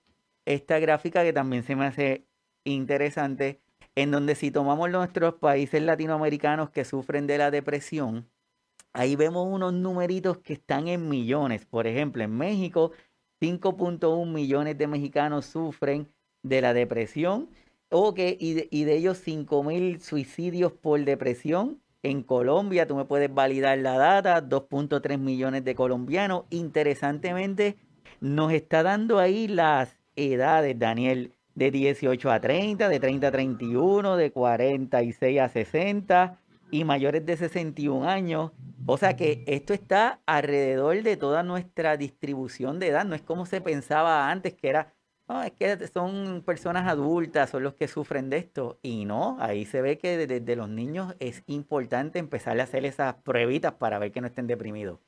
esta 0.45 0.81
gráfica 0.81 1.23
que 1.23 1.33
también 1.33 1.63
se 1.63 1.77
me 1.77 1.87
hace 1.87 2.27
interesante, 2.65 3.61
en 3.95 4.11
donde 4.11 4.35
si 4.35 4.51
tomamos 4.51 4.91
nuestros 4.91 5.35
países 5.35 5.81
latinoamericanos 5.85 6.71
que 6.71 6.85
sufren 6.85 7.29
de 7.29 7.39
la 7.39 7.53
depresión, 7.53 8.29
ahí 8.93 9.17
vemos 9.17 9.47
unos 9.49 9.73
numeritos 9.73 10.39
que 10.39 10.55
están 10.55 10.89
en 10.89 11.09
millones. 11.09 11.67
Por 11.67 11.87
ejemplo, 11.87 12.23
en 12.23 12.37
México, 12.37 12.93
5.1 13.41 14.27
millones 14.33 14.79
de 14.79 14.87
mexicanos 14.87 15.47
sufren 15.47 16.09
de 16.43 16.61
la 16.61 16.75
depresión. 16.75 17.49
y, 17.91 18.55
de, 18.55 18.69
y 18.71 18.85
de 18.85 18.97
ellos 18.97 19.19
5 19.19 19.63
mil 19.65 20.01
suicidios 20.01 20.73
por 20.73 21.05
depresión 21.05 21.81
En 22.03 22.23
Colombia, 22.23 22.87
tú 22.87 22.97
me 22.97 23.05
puedes 23.05 23.33
validar 23.33 23.79
la 23.79 23.97
data, 23.99 24.43
2.3 24.43 25.19
millones 25.19 25.65
de 25.65 25.75
colombianos. 25.75 26.45
Interesantemente, 26.51 27.77
nos 28.21 28.53
está 28.53 28.83
dando 28.83 29.19
ahí 29.19 29.47
las 29.49 29.97
edades, 30.17 30.79
Daniel, 30.79 31.33
de 31.55 31.71
18 31.71 32.31
a 32.31 32.41
30, 32.41 32.89
de 32.89 33.01
30 33.01 33.29
a 33.29 33.31
31, 33.31 34.17
de 34.17 34.33
46 34.33 35.41
a 35.41 35.49
60 35.49 36.42
y 36.73 36.83
mayores 36.85 37.25
de 37.25 37.37
61 37.37 38.09
años. 38.09 38.50
O 38.87 38.97
sea 38.97 39.14
que 39.14 39.45
esto 39.47 39.75
está 39.75 40.21
alrededor 40.26 41.00
de 41.02 41.17
toda 41.17 41.45
nuestra 41.45 41.97
distribución 41.97 42.81
de 42.81 42.88
edad. 42.88 43.05
No 43.05 43.14
es 43.14 43.23
como 43.23 43.47
se 43.47 43.61
pensaba 43.61 44.29
antes, 44.31 44.55
que 44.55 44.69
era, 44.69 44.93
no, 45.29 45.45
es 45.45 45.52
que 45.52 45.87
son 45.87 46.43
personas 46.45 46.88
adultas, 46.88 47.50
son 47.50 47.62
los 47.62 47.75
que 47.75 47.87
sufren 47.87 48.31
de 48.31 48.38
esto. 48.38 48.81
Y 48.83 49.05
no, 49.05 49.37
ahí 49.38 49.67
se 49.67 49.83
ve 49.83 49.99
que 49.99 50.26
desde 50.26 50.57
los 50.57 50.69
niños 50.69 51.14
es 51.21 51.45
importante 51.47 52.19
empezar 52.19 52.59
a 52.59 52.64
hacer 52.64 52.85
esas 52.87 53.14
pruebitas 53.17 53.75
para 53.75 54.00
ver 54.00 54.11
que 54.11 54.23
no 54.23 54.26
estén 54.26 54.49
deprimidos. 54.49 54.99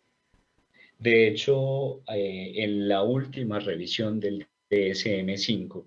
De 0.98 1.28
hecho, 1.28 2.02
eh, 2.14 2.52
en 2.56 2.88
la 2.88 3.02
última 3.02 3.58
revisión 3.58 4.20
del 4.20 4.46
DSM-5, 4.70 5.84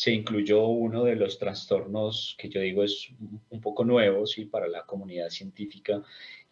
se 0.00 0.12
incluyó 0.12 0.66
uno 0.66 1.04
de 1.04 1.14
los 1.14 1.38
trastornos 1.38 2.34
que 2.38 2.48
yo 2.48 2.58
digo 2.62 2.82
es 2.82 3.10
un 3.50 3.60
poco 3.60 3.84
nuevo 3.84 4.26
¿sí? 4.26 4.46
para 4.46 4.66
la 4.66 4.86
comunidad 4.86 5.28
científica, 5.28 6.02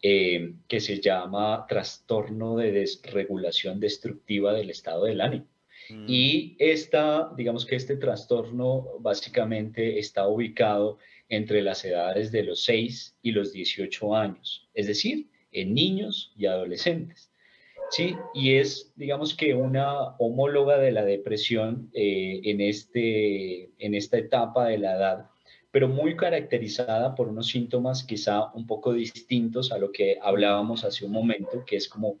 eh, 0.03 0.53
que 0.67 0.79
se 0.79 0.99
llama 1.01 1.65
trastorno 1.67 2.57
de 2.57 2.71
desregulación 2.71 3.79
destructiva 3.79 4.53
del 4.53 4.69
estado 4.69 5.05
del 5.05 5.19
ánimo. 5.19 5.47
Mm. 5.89 6.05
Y 6.07 6.57
esta, 6.59 7.33
digamos 7.35 7.65
que 7.65 7.75
este 7.75 7.97
trastorno 7.97 8.99
básicamente 8.99 9.97
está 9.97 10.27
ubicado 10.27 10.99
entre 11.27 11.63
las 11.63 11.83
edades 11.83 12.31
de 12.31 12.43
los 12.43 12.63
6 12.65 13.15
y 13.23 13.31
los 13.31 13.51
18 13.51 14.15
años, 14.15 14.69
es 14.75 14.85
decir, 14.85 15.25
en 15.51 15.73
niños 15.73 16.31
y 16.37 16.45
adolescentes. 16.45 17.28
¿Sí? 17.89 18.15
Y 18.33 18.55
es, 18.55 18.91
digamos 18.95 19.35
que 19.35 19.53
una 19.53 20.15
homóloga 20.17 20.77
de 20.77 20.91
la 20.91 21.03
depresión 21.03 21.89
eh, 21.93 22.41
en, 22.43 22.61
este, 22.61 23.69
en 23.79 23.95
esta 23.95 24.17
etapa 24.17 24.67
de 24.67 24.77
la 24.77 24.95
edad, 24.95 25.29
pero 25.71 25.87
muy 25.87 26.15
caracterizada 26.15 27.15
por 27.15 27.27
unos 27.27 27.47
síntomas 27.47 28.03
quizá 28.03 28.51
un 28.53 28.65
poco 28.65 28.93
distintos 28.93 29.71
a 29.71 29.77
lo 29.77 29.91
que 29.91 30.17
hablábamos 30.21 30.83
hace 30.83 31.05
un 31.05 31.11
momento, 31.11 31.63
que 31.65 31.75
es 31.75 31.87
como 31.87 32.17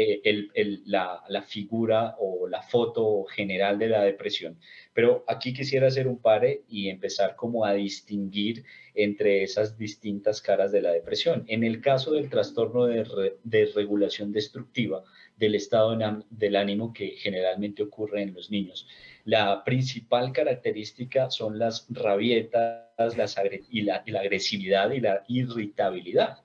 eh, 0.00 0.80
la, 0.86 1.42
figura 1.44 2.14
o 2.20 2.46
la 2.46 2.62
foto 2.62 3.24
general 3.24 3.80
de 3.80 3.88
la 3.88 4.04
depresión. 4.04 4.56
Pero 4.94 5.24
aquí 5.26 5.52
quisiera 5.52 5.88
hacer 5.88 6.06
un 6.06 6.20
pare 6.20 6.62
y 6.68 6.88
empezar 6.88 7.34
como 7.34 7.64
a 7.64 7.72
distinguir 7.74 8.64
entre 8.94 9.42
esas 9.42 9.76
distintas 9.76 10.40
caras 10.40 10.70
de 10.70 10.82
la 10.82 10.92
depresión. 10.92 11.44
En 11.48 11.64
el 11.64 11.80
caso 11.80 12.12
del 12.12 12.30
trastorno 12.30 12.86
de, 12.86 13.38
de 13.42 13.66
regulación 13.74 14.30
destructiva 14.30 15.02
del 15.36 15.56
estado 15.56 15.98
del 16.30 16.54
ánimo 16.54 16.92
que 16.92 17.16
generalmente 17.16 17.82
ocurre 17.82 18.22
en 18.22 18.34
los 18.34 18.52
niños, 18.52 18.86
la 19.24 19.64
principal 19.64 20.30
característica 20.30 21.28
son 21.28 21.58
las 21.58 21.88
rabietas 21.90 23.16
la 23.16 24.20
agresividad 24.20 24.92
y 24.92 25.00
la 25.00 25.24
irritabilidad. 25.26 26.38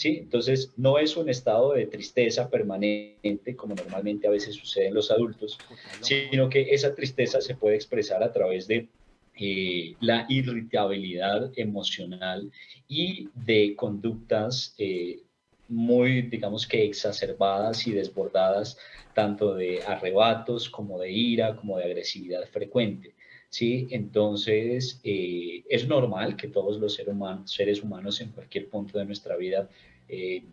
¿Sí? 0.00 0.16
Entonces, 0.16 0.72
no 0.78 0.98
es 0.98 1.14
un 1.18 1.28
estado 1.28 1.74
de 1.74 1.84
tristeza 1.84 2.48
permanente, 2.48 3.54
como 3.54 3.74
normalmente 3.74 4.26
a 4.26 4.30
veces 4.30 4.54
sucede 4.54 4.86
en 4.86 4.94
los 4.94 5.10
adultos, 5.10 5.58
sino 6.00 6.48
que 6.48 6.62
esa 6.70 6.94
tristeza 6.94 7.42
se 7.42 7.54
puede 7.54 7.76
expresar 7.76 8.22
a 8.22 8.32
través 8.32 8.66
de 8.66 8.88
eh, 9.36 9.96
la 10.00 10.24
irritabilidad 10.30 11.52
emocional 11.54 12.50
y 12.88 13.28
de 13.34 13.74
conductas 13.76 14.74
eh, 14.78 15.20
muy, 15.68 16.22
digamos 16.22 16.66
que 16.66 16.82
exacerbadas 16.82 17.86
y 17.86 17.92
desbordadas, 17.92 18.78
tanto 19.12 19.54
de 19.54 19.82
arrebatos 19.82 20.70
como 20.70 20.98
de 20.98 21.12
ira, 21.12 21.56
como 21.56 21.76
de 21.76 21.84
agresividad 21.84 22.46
frecuente. 22.46 23.12
¿sí? 23.50 23.88
Entonces, 23.90 24.98
eh, 25.04 25.62
es 25.68 25.86
normal 25.86 26.36
que 26.36 26.48
todos 26.48 26.78
los 26.78 26.94
seres 26.94 27.12
humanos, 27.12 27.52
seres 27.52 27.82
humanos 27.82 28.20
en 28.22 28.30
cualquier 28.30 28.68
punto 28.70 28.98
de 28.98 29.04
nuestra 29.04 29.36
vida 29.36 29.68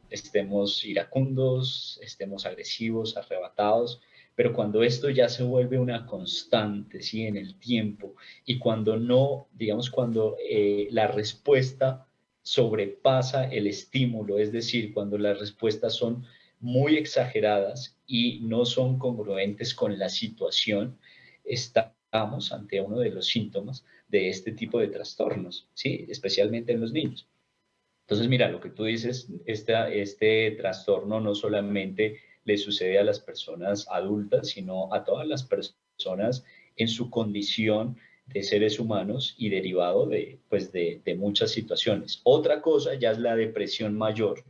estemos 0.10 0.84
iracundos, 0.84 2.00
estemos 2.02 2.46
agresivos, 2.46 3.18
arrebatados, 3.18 4.02
pero 4.36 4.54
cuando 4.54 4.84
esto 4.84 5.10
ya 5.10 5.30
se 5.30 5.42
vuelve 5.42 5.80
una 5.80 6.06
constante, 6.06 7.02
¿sí? 7.02 7.26
En 7.26 7.38
el 7.38 7.58
tiempo 7.58 8.16
y 8.46 8.60
cuando 8.60 8.96
no, 8.98 9.48
digamos, 9.54 9.90
cuando 9.90 10.38
eh, 10.48 10.88
la 10.92 11.08
respuesta 11.08 12.08
sobrepasa 12.44 13.46
el 13.46 13.66
estímulo, 13.66 14.38
es 14.38 14.52
decir, 14.52 14.94
cuando 14.94 15.18
las 15.18 15.40
respuestas 15.40 15.96
son 15.96 16.24
muy 16.60 16.98
exageradas 16.98 17.98
y 18.06 18.40
no 18.42 18.66
son 18.66 19.00
congruentes 19.00 19.74
con 19.74 19.98
la 19.98 20.10
situación, 20.10 20.98
estamos 21.44 22.52
ante 22.52 22.80
uno 22.80 23.00
de 23.00 23.10
los 23.10 23.26
síntomas 23.26 23.86
de 24.08 24.30
este 24.30 24.52
tipo 24.52 24.80
de 24.80 24.88
trastornos, 24.88 25.68
¿sí? 25.74 26.06
Especialmente 26.10 26.74
en 26.74 26.82
los 26.82 26.94
niños. 26.94 27.28
Entonces, 28.08 28.30
mira, 28.30 28.48
lo 28.50 28.62
que 28.62 28.70
tú 28.70 28.86
dices, 28.86 29.28
este, 29.46 30.02
este 30.02 30.52
trastorno 30.52 31.20
no 31.20 31.36
solamente 31.36 32.22
le 32.46 32.58
sucede 32.58 32.98
a 32.98 33.04
las 33.04 33.20
personas 33.20 33.86
adultas, 33.90 34.48
sino 34.48 34.94
a 34.94 35.04
todas 35.04 35.28
las 35.28 35.44
personas 35.44 36.46
en 36.78 36.88
su 36.88 37.10
condición 37.10 37.98
de 38.28 38.44
seres 38.44 38.80
humanos 38.80 39.36
y 39.38 39.50
derivado 39.50 40.06
de, 40.06 40.40
pues 40.48 40.72
de, 40.72 41.02
muchas 41.18 41.52
situaciones. 41.52 42.22
Otra 42.24 42.62
cosa 42.62 42.94
ya 42.96 43.12
es 43.12 43.20
la 43.20 43.36
depresión 43.36 43.98
mayor, 43.98 44.46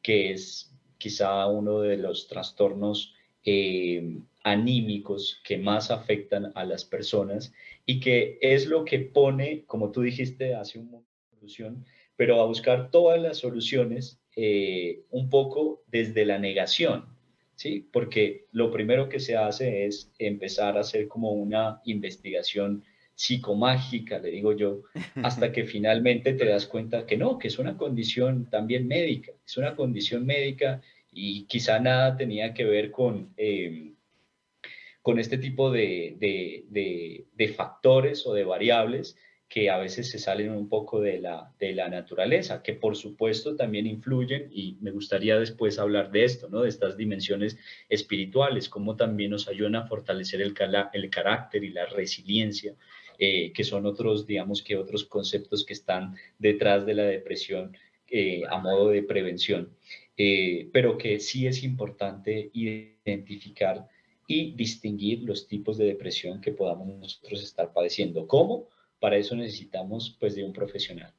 que 0.00 0.32
es 0.32 0.72
quizá 0.96 1.46
uno 1.46 1.80
de 1.80 1.98
los 1.98 2.26
trastornos 2.26 3.12
eh, 3.44 4.18
anímicos 4.44 5.42
que 5.44 5.58
más 5.58 5.90
afectan 5.90 6.52
a 6.54 6.64
las 6.64 6.86
personas 6.86 7.52
y 7.84 8.00
que 8.00 8.38
es 8.40 8.66
lo 8.66 8.86
que 8.86 9.00
pone, 9.00 9.64
como 9.66 9.90
tú 9.92 10.00
dijiste 10.00 10.54
hace 10.54 10.78
un 10.78 10.86
momento, 10.86 11.10
pero 12.16 12.40
a 12.40 12.46
buscar 12.46 12.90
todas 12.90 13.20
las 13.20 13.38
soluciones 13.38 14.20
eh, 14.36 15.02
un 15.10 15.30
poco 15.30 15.82
desde 15.86 16.24
la 16.24 16.38
negación. 16.38 17.06
¿sí? 17.56 17.88
Porque 17.92 18.46
lo 18.52 18.70
primero 18.70 19.08
que 19.08 19.20
se 19.20 19.36
hace 19.36 19.86
es 19.86 20.12
empezar 20.18 20.76
a 20.76 20.80
hacer 20.80 21.08
como 21.08 21.32
una 21.32 21.80
investigación 21.84 22.84
psicomágica, 23.14 24.18
le 24.18 24.30
digo 24.30 24.52
yo, 24.52 24.82
hasta 25.22 25.52
que 25.52 25.64
finalmente 25.66 26.32
te 26.34 26.46
das 26.46 26.66
cuenta 26.66 27.06
que 27.06 27.16
no, 27.16 27.38
que 27.38 27.48
es 27.48 27.58
una 27.58 27.76
condición 27.76 28.50
también 28.50 28.88
médica, 28.88 29.32
es 29.46 29.56
una 29.56 29.76
condición 29.76 30.26
médica 30.26 30.82
y 31.12 31.44
quizá 31.44 31.78
nada 31.78 32.16
tenía 32.16 32.54
que 32.54 32.64
ver 32.64 32.90
con, 32.90 33.32
eh, 33.36 33.92
con 35.00 35.20
este 35.20 35.38
tipo 35.38 35.70
de, 35.70 36.16
de 36.18 37.48
factores 37.48 38.26
o 38.26 38.34
de 38.34 38.42
variables 38.42 39.16
que 39.48 39.70
a 39.70 39.78
veces 39.78 40.10
se 40.10 40.18
salen 40.18 40.50
un 40.50 40.68
poco 40.68 41.00
de 41.00 41.20
la, 41.20 41.52
de 41.58 41.74
la 41.74 41.88
naturaleza, 41.88 42.62
que 42.62 42.72
por 42.72 42.96
supuesto 42.96 43.54
también 43.54 43.86
influyen, 43.86 44.48
y 44.52 44.76
me 44.80 44.90
gustaría 44.90 45.38
después 45.38 45.78
hablar 45.78 46.10
de 46.10 46.24
esto, 46.24 46.48
¿no? 46.48 46.62
de 46.62 46.68
estas 46.68 46.96
dimensiones 46.96 47.56
espirituales, 47.88 48.68
cómo 48.68 48.96
también 48.96 49.30
nos 49.30 49.48
ayudan 49.48 49.76
a 49.76 49.86
fortalecer 49.86 50.40
el, 50.40 50.54
el 50.92 51.10
carácter 51.10 51.62
y 51.62 51.70
la 51.70 51.86
resiliencia, 51.86 52.74
eh, 53.18 53.52
que 53.52 53.62
son 53.62 53.86
otros, 53.86 54.26
digamos 54.26 54.62
que 54.62 54.76
otros 54.76 55.04
conceptos 55.04 55.64
que 55.64 55.72
están 55.72 56.16
detrás 56.38 56.84
de 56.84 56.94
la 56.94 57.04
depresión 57.04 57.76
eh, 58.10 58.42
a 58.48 58.58
modo 58.58 58.88
de 58.88 59.02
prevención, 59.02 59.70
eh, 60.16 60.68
pero 60.72 60.98
que 60.98 61.20
sí 61.20 61.46
es 61.46 61.62
importante 61.62 62.50
identificar 62.52 63.88
y 64.26 64.52
distinguir 64.52 65.22
los 65.22 65.46
tipos 65.46 65.78
de 65.78 65.84
depresión 65.84 66.40
que 66.40 66.52
podamos 66.52 66.88
nosotros 66.88 67.42
estar 67.42 67.72
padeciendo. 67.72 68.26
¿Cómo? 68.26 68.68
Para 69.00 69.16
eso 69.16 69.36
necesitamos 69.36 70.16
pues 70.18 70.34
de 70.34 70.44
un 70.44 70.52
profesional. 70.52 71.12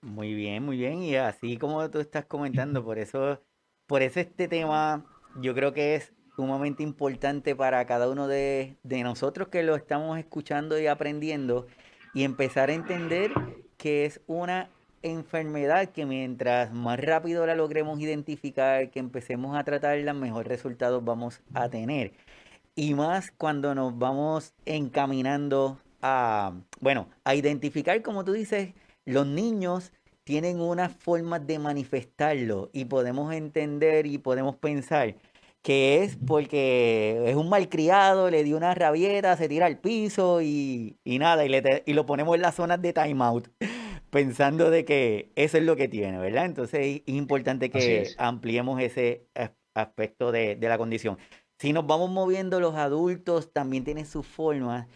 Muy 0.00 0.34
bien, 0.34 0.62
muy 0.62 0.76
bien. 0.76 1.02
Y 1.02 1.16
así 1.16 1.56
como 1.56 1.90
tú 1.90 1.98
estás 1.98 2.26
comentando, 2.26 2.84
por 2.84 2.98
eso, 2.98 3.40
por 3.86 4.02
eso 4.02 4.20
este 4.20 4.48
tema 4.48 5.04
yo 5.40 5.54
creo 5.54 5.72
que 5.72 5.94
es 5.94 6.12
sumamente 6.36 6.82
importante 6.82 7.54
para 7.56 7.84
cada 7.86 8.10
uno 8.10 8.28
de, 8.28 8.76
de 8.82 9.02
nosotros 9.02 9.48
que 9.48 9.62
lo 9.62 9.76
estamos 9.76 10.18
escuchando 10.18 10.78
y 10.78 10.86
aprendiendo 10.86 11.66
y 12.12 12.24
empezar 12.24 12.70
a 12.70 12.74
entender 12.74 13.32
que 13.76 14.04
es 14.04 14.20
una 14.26 14.70
enfermedad 15.02 15.90
que 15.90 16.06
mientras 16.06 16.72
más 16.72 16.98
rápido 16.98 17.46
la 17.46 17.54
logremos 17.54 18.00
identificar, 18.00 18.90
que 18.90 18.98
empecemos 18.98 19.56
a 19.56 19.64
tratarla, 19.64 20.14
mejor 20.14 20.48
resultados 20.48 21.04
vamos 21.04 21.42
a 21.52 21.68
tener. 21.68 22.12
Y 22.74 22.94
más 22.94 23.30
cuando 23.30 23.74
nos 23.74 23.96
vamos 23.98 24.54
encaminando 24.64 25.78
a, 26.06 26.52
bueno, 26.80 27.08
a 27.24 27.34
identificar, 27.34 28.02
como 28.02 28.26
tú 28.26 28.32
dices, 28.32 28.74
los 29.06 29.26
niños 29.26 29.90
tienen 30.22 30.60
una 30.60 30.90
forma 30.90 31.38
de 31.38 31.58
manifestarlo 31.58 32.68
y 32.74 32.84
podemos 32.84 33.32
entender 33.32 34.06
y 34.06 34.18
podemos 34.18 34.56
pensar 34.56 35.16
que 35.62 36.02
es 36.02 36.18
porque 36.26 37.22
es 37.24 37.36
un 37.36 37.48
malcriado, 37.48 38.28
le 38.28 38.44
dio 38.44 38.58
una 38.58 38.74
rabieta, 38.74 39.34
se 39.38 39.48
tira 39.48 39.64
al 39.64 39.78
piso 39.78 40.42
y, 40.42 40.98
nada, 41.06 41.46
y, 41.46 41.48
le 41.48 41.82
y 41.86 41.94
lo 41.94 42.04
ponemos 42.04 42.34
en 42.34 42.42
las 42.42 42.54
zonas 42.54 42.82
de 42.82 42.92
timeout. 42.92 43.48
pensando 44.10 44.70
de 44.70 44.84
que 44.84 45.32
eso 45.34 45.56
es 45.56 45.64
lo 45.64 45.74
que 45.74 45.88
tiene, 45.88 46.18
¿verdad? 46.18 46.44
Entonces 46.44 47.02
es 47.04 47.14
importante 47.14 47.70
que 47.70 48.10
ampliemos 48.18 48.80
ese 48.80 49.26
aspecto 49.74 50.30
de, 50.30 50.54
de 50.54 50.68
la 50.68 50.78
condición. 50.78 51.18
Si 51.58 51.72
nos 51.72 51.86
vamos 51.86 52.10
moviendo, 52.10 52.60
los 52.60 52.74
adultos 52.74 53.52
también 53.52 53.84
tienen 53.84 54.06
sus 54.06 54.24
formas 54.24 54.86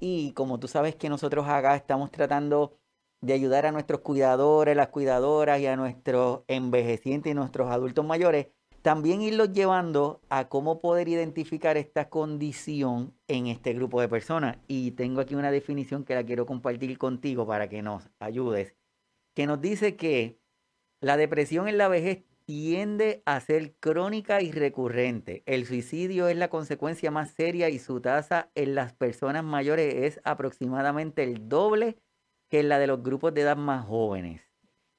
y 0.00 0.32
como 0.32 0.58
tú 0.58 0.68
sabes 0.68 0.94
que 0.96 1.08
nosotros 1.08 1.46
acá 1.48 1.76
estamos 1.76 2.10
tratando 2.10 2.78
de 3.20 3.32
ayudar 3.32 3.66
a 3.66 3.72
nuestros 3.72 4.00
cuidadores, 4.00 4.76
las 4.76 4.88
cuidadoras 4.88 5.60
y 5.60 5.66
a 5.66 5.76
nuestros 5.76 6.42
envejecientes 6.48 7.30
y 7.30 7.34
nuestros 7.34 7.70
adultos 7.70 8.04
mayores, 8.04 8.48
también 8.82 9.20
irlos 9.20 9.52
llevando 9.52 10.20
a 10.28 10.48
cómo 10.48 10.80
poder 10.80 11.08
identificar 11.08 11.76
esta 11.76 12.08
condición 12.08 13.14
en 13.26 13.48
este 13.48 13.72
grupo 13.72 14.00
de 14.00 14.08
personas. 14.08 14.58
Y 14.68 14.92
tengo 14.92 15.20
aquí 15.20 15.34
una 15.34 15.50
definición 15.50 16.04
que 16.04 16.14
la 16.14 16.24
quiero 16.24 16.46
compartir 16.46 16.96
contigo 16.98 17.46
para 17.46 17.68
que 17.68 17.82
nos 17.82 18.08
ayudes, 18.20 18.76
que 19.34 19.46
nos 19.46 19.60
dice 19.60 19.96
que 19.96 20.38
la 21.00 21.16
depresión 21.16 21.66
en 21.68 21.78
la 21.78 21.88
vejez 21.88 22.24
tiende 22.46 23.22
a 23.26 23.38
ser 23.40 23.74
crónica 23.74 24.40
y 24.40 24.50
recurrente. 24.52 25.42
El 25.46 25.66
suicidio 25.66 26.28
es 26.28 26.36
la 26.36 26.48
consecuencia 26.48 27.10
más 27.10 27.32
seria 27.32 27.68
y 27.68 27.80
su 27.80 28.00
tasa 28.00 28.50
en 28.54 28.76
las 28.76 28.92
personas 28.94 29.42
mayores 29.44 29.94
es 29.94 30.20
aproximadamente 30.24 31.24
el 31.24 31.48
doble 31.48 31.98
que 32.48 32.60
en 32.60 32.68
la 32.68 32.78
de 32.78 32.86
los 32.86 33.02
grupos 33.02 33.34
de 33.34 33.40
edad 33.42 33.56
más 33.56 33.84
jóvenes. 33.84 34.42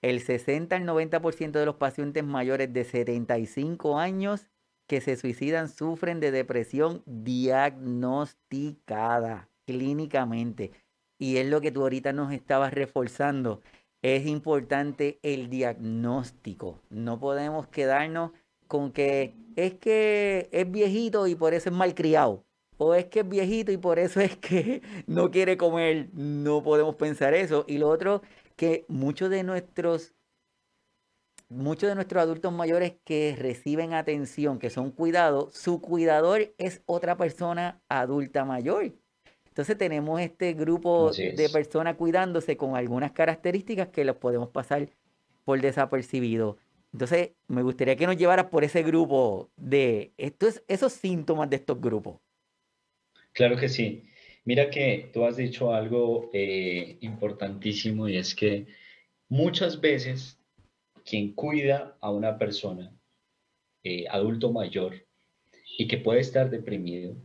El 0.01 0.19
60 0.19 0.75
al 0.75 0.83
90% 0.83 1.51
de 1.51 1.65
los 1.65 1.75
pacientes 1.75 2.25
mayores 2.25 2.73
de 2.73 2.83
75 2.83 3.97
años 3.97 4.49
que 4.85 4.99
se 5.01 5.15
suicidan 5.15 5.69
sufren 5.69 6.19
de 6.19 6.29
depresión 6.31 7.01
diagnosticada 7.05 9.49
clínicamente. 9.65 10.71
Y 11.17 11.37
es 11.37 11.47
lo 11.47 11.61
que 11.61 11.71
tú 11.71 11.81
ahorita 11.81 12.13
nos 12.13 12.31
estabas 12.31 12.71
reforzando. 12.73 13.63
Es 14.01 14.25
importante 14.27 15.19
el 15.23 15.49
diagnóstico. 15.49 16.81
No 16.89 17.19
podemos 17.19 17.67
quedarnos 17.67 18.31
con 18.67 18.91
que 18.91 19.35
es 19.55 19.73
que 19.75 20.49
es 20.51 20.69
viejito 20.69 21.27
y 21.27 21.35
por 21.35 21.53
eso 21.53 21.69
es 21.69 21.75
malcriado 21.75 22.45
o 22.77 22.93
es 22.93 23.05
que 23.05 23.21
es 23.21 23.29
viejito 23.29 23.71
y 23.71 23.77
por 23.77 23.99
eso 23.99 24.19
es 24.21 24.37
que 24.37 24.81
no 25.07 25.31
quiere 25.31 25.57
comer. 25.57 26.09
No 26.13 26.63
podemos 26.63 26.95
pensar 26.95 27.33
eso. 27.33 27.65
Y 27.67 27.77
lo 27.77 27.89
otro, 27.89 28.21
que 28.55 28.85
muchos 28.87 29.29
de 29.29 29.43
nuestros 29.43 30.13
muchos 31.49 31.89
de 31.89 31.95
nuestros 31.95 32.21
adultos 32.21 32.51
mayores 32.51 32.95
que 33.05 33.35
reciben 33.37 33.93
atención, 33.93 34.59
que 34.59 34.69
son 34.69 34.91
cuidados, 34.91 35.53
su 35.53 35.81
cuidador 35.81 36.53
es 36.57 36.81
otra 36.85 37.15
persona 37.15 37.81
adulta 37.87 38.43
mayor. 38.45 38.93
Entonces 39.57 39.79
tenemos 39.79 40.21
este 40.21 40.53
grupo 40.53 41.11
de 41.11 41.49
personas 41.51 41.95
cuidándose 41.95 42.55
con 42.55 42.75
algunas 42.75 43.11
características 43.13 43.87
que 43.87 44.05
los 44.05 44.15
podemos 44.17 44.49
pasar 44.49 44.87
por 45.45 45.59
desapercibido. 45.59 46.57
Entonces 46.93 47.31
me 47.47 47.63
gustaría 47.63 47.95
que 47.95 48.05
nos 48.05 48.17
llevaras 48.17 48.51
por 48.51 48.63
ese 48.63 48.83
grupo 48.83 49.49
de 49.55 50.11
estos, 50.17 50.61
esos 50.67 50.93
síntomas 50.93 51.49
de 51.49 51.55
estos 51.55 51.81
grupos. 51.81 52.19
Claro 53.33 53.57
que 53.57 53.67
sí. 53.67 54.03
Mira 54.45 54.69
que 54.69 55.09
tú 55.11 55.25
has 55.25 55.37
dicho 55.37 55.73
algo 55.73 56.29
eh, 56.33 56.99
importantísimo 57.01 58.07
y 58.07 58.17
es 58.17 58.35
que 58.35 58.67
muchas 59.27 59.81
veces 59.81 60.37
quien 61.03 61.33
cuida 61.33 61.97
a 61.99 62.11
una 62.11 62.37
persona, 62.37 62.95
eh, 63.83 64.05
adulto 64.07 64.51
mayor, 64.51 65.03
y 65.79 65.87
que 65.87 65.97
puede 65.97 66.19
estar 66.19 66.51
deprimido, 66.51 67.15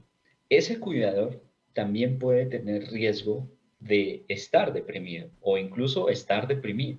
ese 0.48 0.80
cuidador 0.80 1.51
también 1.74 2.18
puede 2.18 2.46
tener 2.46 2.90
riesgo 2.90 3.48
de 3.80 4.24
estar 4.28 4.72
deprimido 4.72 5.30
o 5.40 5.58
incluso 5.58 6.08
estar 6.08 6.46
deprimido. 6.46 6.98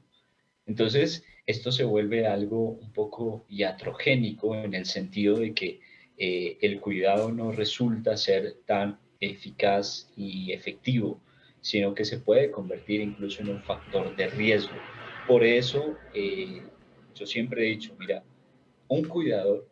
Entonces, 0.66 1.24
esto 1.46 1.72
se 1.72 1.84
vuelve 1.84 2.26
algo 2.26 2.70
un 2.70 2.92
poco 2.94 3.46
iatrogénico 3.50 4.56
en 4.56 4.74
el 4.74 4.86
sentido 4.86 5.38
de 5.38 5.54
que 5.54 5.80
eh, 6.18 6.58
el 6.62 6.80
cuidado 6.80 7.32
no 7.32 7.52
resulta 7.52 8.16
ser 8.18 8.58
tan 8.66 9.00
eficaz 9.20 10.10
y 10.16 10.52
efectivo, 10.52 11.22
sino 11.62 11.94
que 11.94 12.06
se 12.06 12.20
puede 12.20 12.52
convertir 12.52 13.02
incluso 13.02 13.42
en 13.42 13.50
un 13.50 13.62
factor 13.62 14.16
de 14.16 14.28
riesgo. 14.28 14.76
Por 15.28 15.44
eso, 15.44 15.98
eh, 16.14 16.62
yo 17.16 17.26
siempre 17.26 17.66
he 17.66 17.70
dicho, 17.72 17.96
mira, 17.98 18.24
un 18.88 19.06
cuidador, 19.06 19.68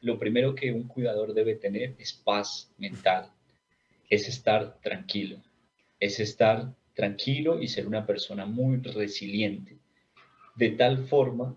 lo 0.00 0.18
primero 0.18 0.54
que 0.54 0.72
un 0.72 0.88
cuidador 0.88 1.32
debe 1.32 1.54
tener 1.54 1.94
es 1.98 2.12
paz 2.12 2.72
mental, 2.76 3.30
es 4.08 4.28
estar 4.28 4.78
tranquilo, 4.80 5.42
es 6.00 6.20
estar 6.20 6.74
tranquilo 6.94 7.60
y 7.60 7.68
ser 7.68 7.86
una 7.86 8.06
persona 8.06 8.46
muy 8.46 8.78
resiliente, 8.78 9.78
de 10.56 10.70
tal 10.70 11.06
forma 11.06 11.56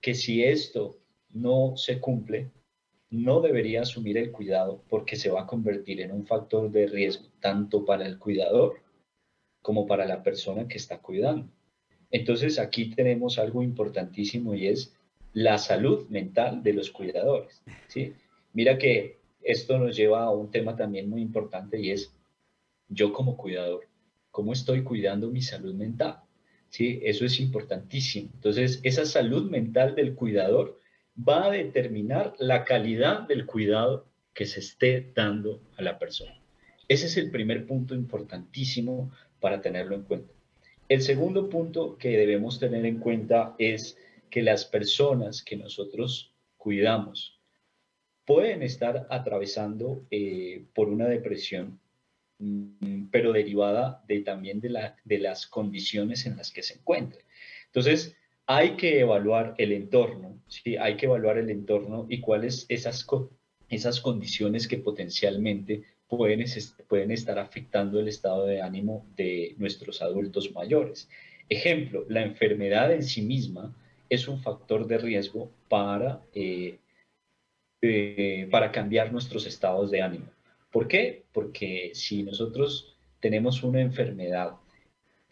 que 0.00 0.14
si 0.14 0.44
esto 0.44 0.98
no 1.30 1.76
se 1.76 2.00
cumple, 2.00 2.50
no 3.10 3.40
debería 3.40 3.82
asumir 3.82 4.18
el 4.18 4.32
cuidado 4.32 4.82
porque 4.88 5.16
se 5.16 5.30
va 5.30 5.42
a 5.42 5.46
convertir 5.46 6.00
en 6.00 6.12
un 6.12 6.26
factor 6.26 6.70
de 6.70 6.86
riesgo 6.86 7.28
tanto 7.40 7.84
para 7.84 8.06
el 8.06 8.18
cuidador 8.18 8.80
como 9.62 9.86
para 9.86 10.04
la 10.04 10.22
persona 10.22 10.68
que 10.68 10.78
está 10.78 10.98
cuidando. 10.98 11.48
Entonces 12.10 12.58
aquí 12.58 12.90
tenemos 12.90 13.38
algo 13.38 13.62
importantísimo 13.62 14.54
y 14.54 14.66
es 14.66 14.94
la 15.32 15.58
salud 15.58 16.08
mental 16.08 16.62
de 16.62 16.72
los 16.72 16.90
cuidadores. 16.90 17.62
¿sí? 17.88 18.12
Mira 18.52 18.78
que 18.78 19.18
esto 19.44 19.78
nos 19.78 19.96
lleva 19.96 20.24
a 20.24 20.30
un 20.30 20.50
tema 20.50 20.74
también 20.74 21.08
muy 21.08 21.22
importante 21.22 21.80
y 21.80 21.90
es 21.90 22.12
yo 22.88 23.12
como 23.12 23.36
cuidador, 23.36 23.86
¿cómo 24.30 24.52
estoy 24.52 24.82
cuidando 24.82 25.30
mi 25.30 25.42
salud 25.42 25.74
mental? 25.74 26.20
¿Sí? 26.68 27.00
Eso 27.02 27.24
es 27.24 27.38
importantísimo. 27.40 28.30
Entonces, 28.34 28.80
esa 28.82 29.06
salud 29.06 29.50
mental 29.50 29.94
del 29.94 30.14
cuidador 30.14 30.80
va 31.16 31.46
a 31.46 31.50
determinar 31.50 32.34
la 32.38 32.64
calidad 32.64 33.28
del 33.28 33.46
cuidado 33.46 34.06
que 34.32 34.46
se 34.46 34.60
esté 34.60 35.12
dando 35.14 35.62
a 35.76 35.82
la 35.82 35.98
persona. 35.98 36.40
Ese 36.88 37.06
es 37.06 37.16
el 37.16 37.30
primer 37.30 37.66
punto 37.66 37.94
importantísimo 37.94 39.12
para 39.40 39.60
tenerlo 39.60 39.94
en 39.94 40.02
cuenta. 40.02 40.32
El 40.88 41.00
segundo 41.00 41.48
punto 41.48 41.96
que 41.96 42.16
debemos 42.16 42.58
tener 42.58 42.84
en 42.84 42.98
cuenta 42.98 43.54
es 43.58 43.96
que 44.30 44.42
las 44.42 44.64
personas 44.64 45.42
que 45.42 45.56
nosotros 45.56 46.34
cuidamos 46.56 47.40
pueden 48.24 48.62
estar 48.62 49.06
atravesando 49.10 50.06
eh, 50.10 50.64
por 50.74 50.88
una 50.88 51.06
depresión, 51.06 51.78
mm, 52.38 53.06
pero 53.10 53.32
derivada 53.32 54.02
de, 54.08 54.20
también 54.20 54.60
de, 54.60 54.70
la, 54.70 54.96
de 55.04 55.18
las 55.18 55.46
condiciones 55.46 56.26
en 56.26 56.36
las 56.36 56.50
que 56.50 56.62
se 56.62 56.74
encuentran. 56.74 57.22
Entonces, 57.66 58.16
hay 58.46 58.76
que 58.76 59.00
evaluar 59.00 59.54
el 59.58 59.72
entorno, 59.72 60.38
¿sí? 60.48 60.76
hay 60.76 60.96
que 60.96 61.06
evaluar 61.06 61.38
el 61.38 61.50
entorno 61.50 62.06
y 62.08 62.20
cuáles 62.20 62.66
esas, 62.68 63.06
esas 63.68 64.00
condiciones 64.00 64.68
que 64.68 64.78
potencialmente 64.78 65.82
pueden, 66.08 66.44
pueden 66.88 67.10
estar 67.10 67.38
afectando 67.38 67.98
el 67.98 68.08
estado 68.08 68.46
de 68.46 68.60
ánimo 68.60 69.06
de 69.16 69.54
nuestros 69.58 70.02
adultos 70.02 70.52
mayores. 70.52 71.08
Ejemplo, 71.48 72.04
la 72.08 72.22
enfermedad 72.22 72.92
en 72.92 73.02
sí 73.02 73.22
misma 73.22 73.74
es 74.08 74.28
un 74.28 74.40
factor 74.40 74.86
de 74.86 74.98
riesgo 74.98 75.50
para, 75.68 76.22
eh, 76.34 76.78
eh, 77.86 78.48
para 78.50 78.72
cambiar 78.72 79.12
nuestros 79.12 79.46
estados 79.46 79.90
de 79.90 80.02
ánimo. 80.02 80.26
¿Por 80.70 80.88
qué? 80.88 81.24
Porque 81.32 81.90
si 81.94 82.22
nosotros 82.22 82.96
tenemos 83.20 83.62
una 83.62 83.80
enfermedad 83.80 84.52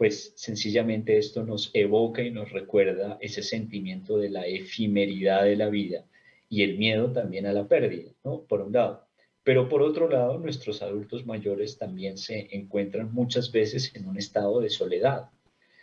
pues 0.02 0.32
sencillamente 0.34 1.16
esto 1.16 1.44
nos 1.44 1.70
evoca 1.74 2.22
y 2.22 2.32
nos 2.32 2.50
recuerda 2.50 3.18
ese 3.20 3.40
sentimiento 3.40 4.18
de 4.18 4.30
la 4.30 4.46
efemeridad 4.46 5.44
de 5.44 5.54
la 5.54 5.68
vida 5.68 6.04
y 6.48 6.64
el 6.64 6.76
miedo 6.76 7.12
también 7.12 7.46
a 7.46 7.52
la 7.52 7.68
pérdida, 7.68 8.10
¿no? 8.24 8.40
Por 8.40 8.62
un 8.62 8.72
lado. 8.72 9.06
Pero 9.44 9.68
por 9.68 9.80
otro 9.80 10.08
lado, 10.08 10.38
nuestros 10.38 10.82
adultos 10.82 11.24
mayores 11.24 11.78
también 11.78 12.18
se 12.18 12.48
encuentran 12.50 13.14
muchas 13.14 13.52
veces 13.52 13.94
en 13.94 14.08
un 14.08 14.18
estado 14.18 14.60
de 14.60 14.70
soledad, 14.70 15.30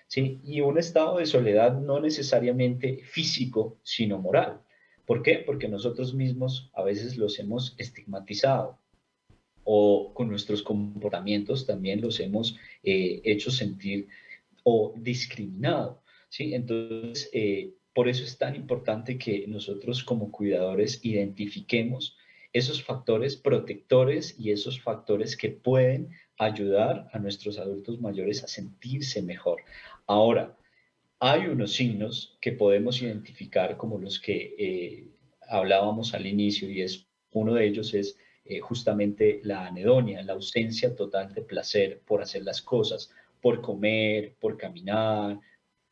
¿sí? 0.07 0.41
Y 0.43 0.59
un 0.59 0.77
estado 0.77 1.19
de 1.19 1.25
soledad 1.25 1.79
no 1.79 2.01
necesariamente 2.01 2.97
físico, 3.05 3.77
sino 3.83 4.17
moral. 4.19 4.59
¿Por 5.09 5.23
qué? 5.23 5.39
Porque 5.43 5.67
nosotros 5.67 6.13
mismos 6.13 6.69
a 6.71 6.83
veces 6.83 7.17
los 7.17 7.39
hemos 7.39 7.73
estigmatizado, 7.79 8.77
o 9.63 10.13
con 10.13 10.29
nuestros 10.29 10.61
comportamientos 10.61 11.65
también 11.65 11.99
los 11.99 12.19
hemos 12.19 12.55
eh, 12.83 13.19
hecho 13.23 13.49
sentir 13.49 14.07
o 14.61 14.93
discriminado. 14.95 16.03
¿sí? 16.29 16.53
Entonces, 16.53 17.27
eh, 17.33 17.73
por 17.91 18.07
eso 18.07 18.23
es 18.23 18.37
tan 18.37 18.55
importante 18.55 19.17
que 19.17 19.47
nosotros 19.47 20.03
como 20.03 20.31
cuidadores 20.31 21.03
identifiquemos 21.03 22.15
esos 22.53 22.83
factores 22.83 23.35
protectores 23.35 24.35
y 24.39 24.51
esos 24.51 24.79
factores 24.79 25.35
que 25.35 25.49
pueden 25.49 26.09
ayudar 26.37 27.09
a 27.13 27.17
nuestros 27.17 27.57
adultos 27.57 27.99
mayores 27.99 28.43
a 28.43 28.47
sentirse 28.47 29.23
mejor. 29.23 29.61
Ahora, 30.05 30.55
hay 31.19 31.47
unos 31.47 31.73
signos 31.73 32.37
que 32.39 32.53
podemos 32.53 33.01
identificar 33.01 33.75
como 33.77 33.97
los 33.97 34.19
que 34.19 34.55
eh, 34.57 35.07
hablábamos 35.47 36.13
al 36.13 36.25
inicio 36.25 36.69
y 36.69 36.81
es 36.81 37.07
uno 37.31 37.53
de 37.53 37.67
ellos 37.67 37.93
es 37.93 38.17
eh, 38.45 38.59
justamente 38.59 39.41
la 39.43 39.67
anedonia, 39.67 40.23
la 40.23 40.33
ausencia 40.33 40.95
total 40.95 41.33
de 41.33 41.41
placer 41.41 42.01
por 42.05 42.21
hacer 42.21 42.43
las 42.43 42.61
cosas, 42.61 43.11
por 43.41 43.61
comer, 43.61 44.35
por 44.39 44.57
caminar, 44.57 45.39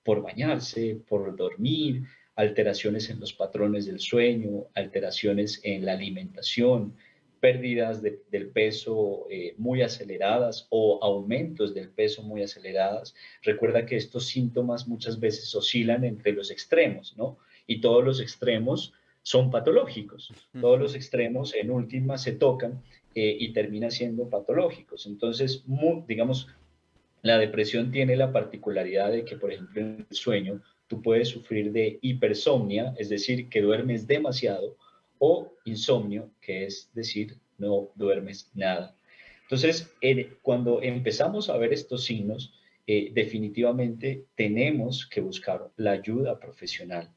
por 0.03 0.21
bañarse, 0.21 0.95
por 1.07 1.35
dormir, 1.35 2.03
alteraciones 2.35 3.09
en 3.09 3.19
los 3.19 3.33
patrones 3.33 3.85
del 3.85 3.99
sueño, 3.99 4.67
alteraciones 4.73 5.59
en 5.63 5.85
la 5.85 5.93
alimentación, 5.93 6.95
pérdidas 7.39 8.02
del 8.02 8.50
peso 8.50 9.28
eh, 9.30 9.54
muy 9.58 9.82
aceleradas 9.82 10.67
o 10.69 11.00
aumentos 11.02 11.73
del 11.73 11.89
peso 11.89 12.23
muy 12.23 12.43
aceleradas. 12.43 13.15
Recuerda 13.43 13.86
que 13.86 13.95
estos 13.95 14.26
síntomas 14.26 14.88
muchas 14.88 15.19
veces 15.19 15.54
oscilan 15.56 16.04
entre 16.04 16.34
los 16.34 16.52
extremos, 16.52 17.15
¿no? 17.17 17.38
Y 17.65 17.82
todos 17.82 18.04
los 18.04 18.19
extremos 18.19 18.93
son 19.21 19.52
patológicos. 19.52 20.32
Todos 20.60 20.80
los 20.80 20.95
extremos 20.95 21.54
en 21.54 21.69
última 21.69 22.17
se 22.17 22.32
tocan 22.32 22.82
eh, 23.13 23.36
y 23.39 23.52
terminan 23.52 23.91
siendo 23.91 24.30
patológicos. 24.30 25.06
Entonces, 25.06 25.63
digamos, 26.08 26.47
la 27.23 27.38
depresión 27.38 27.91
tiene 27.91 28.15
la 28.15 28.32
particularidad 28.32 29.12
de 29.12 29.26
que, 29.26 29.36
por 29.36 29.52
ejemplo, 29.52 29.82
en 29.82 30.06
el 30.10 30.15
sueño 30.15 30.62
tú 30.88 31.02
puedes 31.02 31.28
sufrir 31.28 31.71
de 31.71 32.00
hipersomnia, 32.02 32.93
es 32.97 33.10
decir, 33.10 33.50
que 33.50 33.62
duermes 33.62 34.08
demasiado, 34.08 34.78
o 35.19 35.53
insomnio, 35.65 36.32
que 36.41 36.65
es 36.65 36.89
decir, 36.93 37.38
no 37.58 37.89
duermes 37.95 38.51
nada. 38.53 38.95
Entonces, 39.43 39.91
cuando 40.41 40.82
empezamos 40.82 41.49
a 41.49 41.58
ver 41.58 41.73
estos 41.73 42.03
signos, 42.03 42.53
eh, 42.86 43.12
definitivamente 43.13 44.25
tenemos 44.36 45.08
que 45.08 45.21
buscar 45.21 45.69
la 45.77 45.91
ayuda 45.91 46.39
profesional 46.39 47.10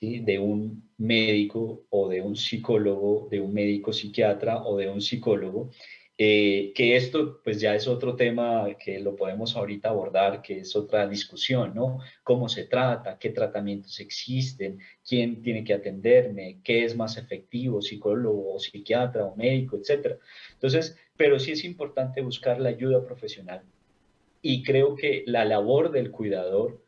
de 0.00 0.38
un 0.38 0.90
médico 0.98 1.84
o 1.88 2.08
de 2.08 2.20
un 2.20 2.36
psicólogo, 2.36 3.28
de 3.30 3.40
un 3.40 3.54
médico 3.54 3.92
psiquiatra 3.92 4.62
o 4.64 4.76
de 4.76 4.88
un 4.88 5.00
psicólogo, 5.00 5.70
eh, 6.20 6.72
que 6.74 6.96
esto 6.96 7.40
pues 7.44 7.60
ya 7.60 7.76
es 7.76 7.86
otro 7.86 8.16
tema 8.16 8.66
que 8.76 8.98
lo 8.98 9.14
podemos 9.14 9.54
ahorita 9.54 9.90
abordar, 9.90 10.42
que 10.42 10.58
es 10.58 10.74
otra 10.74 11.06
discusión, 11.06 11.72
¿no? 11.76 12.00
¿Cómo 12.24 12.48
se 12.48 12.64
trata? 12.64 13.16
¿Qué 13.20 13.30
tratamientos 13.30 14.00
existen? 14.00 14.80
¿Quién 15.06 15.42
tiene 15.42 15.62
que 15.62 15.74
atenderme? 15.74 16.60
¿Qué 16.64 16.84
es 16.84 16.96
más 16.96 17.16
efectivo? 17.16 17.80
¿Psicólogo 17.80 18.58
psiquiatra 18.58 19.26
o 19.26 19.36
médico, 19.36 19.76
etcétera? 19.76 20.18
Entonces, 20.54 20.98
pero 21.16 21.38
sí 21.38 21.52
es 21.52 21.62
importante 21.62 22.20
buscar 22.20 22.60
la 22.60 22.70
ayuda 22.70 23.06
profesional. 23.06 23.62
Y 24.42 24.64
creo 24.64 24.96
que 24.96 25.22
la 25.24 25.44
labor 25.44 25.92
del 25.92 26.10
cuidador 26.10 26.82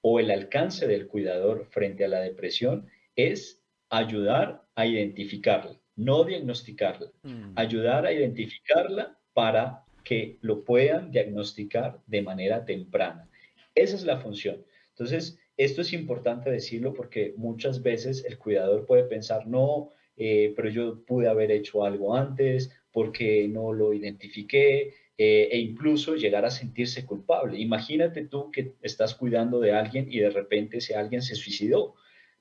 o 0.00 0.20
el 0.20 0.30
alcance 0.30 0.86
del 0.86 1.08
cuidador 1.08 1.66
frente 1.70 2.04
a 2.04 2.08
la 2.08 2.20
depresión 2.20 2.86
es 3.16 3.64
ayudar 3.90 4.62
a 4.76 4.86
identificarla, 4.86 5.76
no 5.96 6.24
diagnosticarla, 6.24 7.10
mm. 7.22 7.52
ayudar 7.56 8.06
a 8.06 8.12
identificarla 8.12 9.18
para 9.32 9.84
que 10.04 10.38
lo 10.40 10.64
puedan 10.64 11.10
diagnosticar 11.10 12.00
de 12.06 12.22
manera 12.22 12.64
temprana. 12.64 13.28
Esa 13.74 13.96
es 13.96 14.04
la 14.04 14.18
función. 14.18 14.64
Entonces, 14.90 15.38
esto 15.56 15.82
es 15.82 15.92
importante 15.92 16.50
decirlo 16.50 16.94
porque 16.94 17.34
muchas 17.36 17.82
veces 17.82 18.24
el 18.24 18.38
cuidador 18.38 18.86
puede 18.86 19.04
pensar, 19.04 19.46
no, 19.46 19.90
eh, 20.16 20.52
pero 20.54 20.68
yo 20.68 21.04
pude 21.04 21.28
haber 21.28 21.50
hecho 21.50 21.84
algo 21.84 22.14
antes 22.14 22.70
porque 22.92 23.48
no 23.48 23.72
lo 23.72 23.92
identifiqué, 23.92 24.94
eh, 25.18 25.48
e 25.50 25.58
incluso 25.58 26.14
llegar 26.14 26.44
a 26.44 26.50
sentirse 26.50 27.06
culpable. 27.06 27.58
Imagínate 27.58 28.26
tú 28.26 28.50
que 28.50 28.74
estás 28.82 29.14
cuidando 29.14 29.60
de 29.60 29.72
alguien 29.72 30.06
y 30.10 30.18
de 30.18 30.28
repente 30.28 30.78
ese 30.78 30.94
alguien 30.94 31.22
se 31.22 31.34
suicidó. 31.34 31.94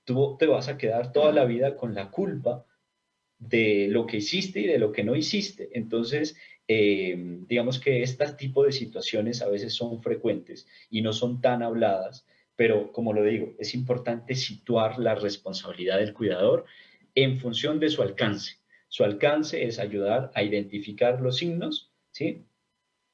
Tú 0.04 0.36
te 0.38 0.46
vas 0.46 0.68
a 0.68 0.78
quedar 0.78 1.13
toda 1.13 1.32
la 1.32 1.46
vida 1.46 1.78
con 1.78 1.96
la 1.96 2.12
culpa 2.12 2.65
de 3.39 3.88
lo 3.89 4.06
que 4.06 4.17
hiciste 4.17 4.62
y 4.62 4.67
de 4.67 4.80
lo 4.80 4.91
que 4.91 5.04
no 5.04 5.15
hiciste. 5.15 5.69
Entonces, 5.74 6.36
eh, 6.67 7.15
digamos 7.48 7.80
que 7.80 8.02
este 8.02 8.26
tipo 8.34 8.63
de 8.63 8.71
situaciones 8.71 9.41
a 9.41 9.50
veces 9.50 9.74
son 9.74 10.02
frecuentes 10.02 10.67
y 10.89 11.02
no 11.02 11.13
son 11.13 11.41
tan 11.41 11.62
habladas, 11.62 12.26
pero 12.56 12.91
como 12.91 13.13
lo 13.13 13.24
digo, 13.24 13.54
es 13.60 13.76
importante 13.76 14.36
situar 14.36 14.98
la 14.98 15.15
responsabilidad 15.15 16.00
del 16.00 16.13
cuidador 16.13 16.65
en 17.13 17.38
función 17.38 17.80
de 17.80 17.89
su 17.89 18.02
alcance. 18.02 18.58
Su 18.88 19.04
alcance 19.04 19.63
es 19.63 19.80
ayudar 19.80 20.32
a 20.34 20.43
identificar 20.43 21.21
los 21.21 21.38
signos, 21.38 21.91
¿sí? 22.12 22.45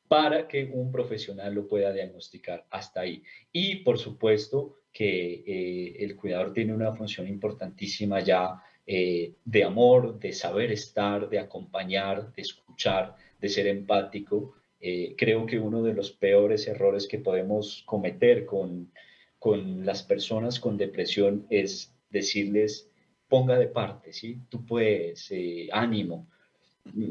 para 0.08 0.48
que 0.48 0.70
un 0.74 0.92
profesional 0.92 1.54
lo 1.56 1.70
pueda 1.70 1.94
diagnosticar 1.94 2.68
hasta 2.70 3.00
ahí. 3.00 3.24
Y 3.52 3.78
por 3.78 3.98
supuesto 3.98 4.82
que 4.92 5.44
eh, 5.48 6.04
el 6.04 6.18
cuidador 6.18 6.52
tiene 6.52 6.74
una 6.74 6.94
función 6.94 7.30
importantísima 7.30 8.20
ya 8.20 8.62
eh, 8.86 9.34
de 9.46 9.64
amor, 9.64 10.20
de 10.20 10.34
saber 10.34 10.72
estar, 10.72 11.30
de 11.30 11.40
acompañar, 11.40 12.34
de 12.34 12.42
escuchar, 12.42 13.16
de 13.40 13.50
ser 13.50 13.68
empático. 13.68 14.56
Eh, 14.80 15.16
creo 15.18 15.46
que 15.46 15.60
uno 15.60 15.84
de 15.84 15.94
los 15.94 16.12
peores 16.12 16.68
errores 16.68 17.08
que 17.08 17.20
podemos 17.20 17.84
cometer 17.86 18.46
con, 18.46 18.92
con 19.40 19.86
las 19.86 20.04
personas 20.04 20.60
con 20.60 20.78
depresión 20.78 21.46
es 21.50 21.94
decirles, 22.10 22.90
ponga 23.28 23.58
de 23.58 23.68
parte, 23.68 24.12
¿sí? 24.12 24.40
Tú 24.50 24.66
puedes, 24.66 25.32
ánimo. 25.72 26.28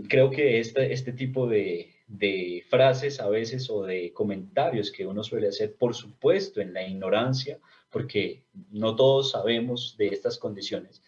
Creo 0.08 0.30
que 0.30 0.58
este, 0.58 0.92
este 0.92 1.12
tipo 1.12 1.46
de, 1.46 1.90
de 2.10 2.64
frases 2.68 3.20
a 3.20 3.28
veces 3.28 3.70
o 3.70 3.84
de 3.84 4.12
comentarios 4.12 4.90
que 4.90 5.06
uno 5.06 5.22
suele 5.22 5.48
hacer, 5.48 5.76
por 5.76 5.94
supuesto, 5.94 6.60
en 6.60 6.74
la 6.74 6.86
ignorancia, 6.86 7.58
porque 7.88 8.42
no 8.72 8.96
todos 8.96 9.30
sabemos 9.30 9.96
de 9.96 10.08
estas 10.08 10.36
condiciones, 10.36 11.02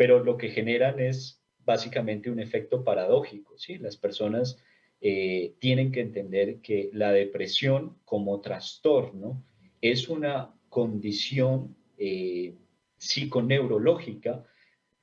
pero 0.00 0.24
lo 0.24 0.38
que 0.38 0.48
generan 0.48 0.98
es 0.98 1.42
básicamente 1.58 2.30
un 2.30 2.40
efecto 2.40 2.82
paradójico, 2.84 3.58
¿sí? 3.58 3.76
Las 3.76 3.98
personas 3.98 4.56
eh, 5.02 5.56
tienen 5.58 5.92
que 5.92 6.00
entender 6.00 6.62
que 6.62 6.88
la 6.94 7.12
depresión 7.12 7.98
como 8.06 8.40
trastorno 8.40 9.44
es 9.82 10.08
una 10.08 10.54
condición 10.70 11.76
eh, 11.98 12.54
psiconeurológica 12.96 14.42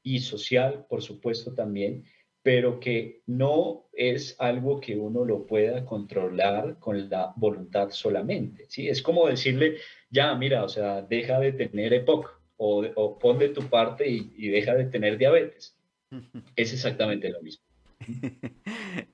y 0.02 0.18
social, 0.18 0.88
por 0.90 1.04
supuesto, 1.04 1.54
también, 1.54 2.06
pero 2.42 2.80
que 2.80 3.22
no 3.28 3.90
es 3.94 4.36
algo 4.40 4.80
que 4.80 4.98
uno 4.98 5.26
lo 5.26 5.46
pueda 5.46 5.86
controlar 5.86 6.80
con 6.80 7.08
la 7.08 7.34
voluntad 7.36 7.92
solamente. 7.92 8.66
¿sí? 8.68 8.90
Es 8.90 9.04
como 9.04 9.28
decirle, 9.28 9.78
ya, 10.10 10.34
mira, 10.34 10.64
o 10.64 10.70
sea, 10.70 11.04
deja 11.04 11.40
de 11.40 11.52
tener 11.52 11.94
EPOC 11.94 12.37
o, 12.58 12.86
o 12.96 13.20
pon 13.20 13.40
de 13.40 13.50
tu 13.50 13.62
parte 13.70 14.08
y, 14.08 14.50
deja 14.50 14.74
de 14.76 14.86
tener 14.86 15.18
diabetes. 15.18 15.76
Es 16.56 16.74
exactamente 16.74 17.30
lo 17.30 17.42
mismo. 17.42 17.64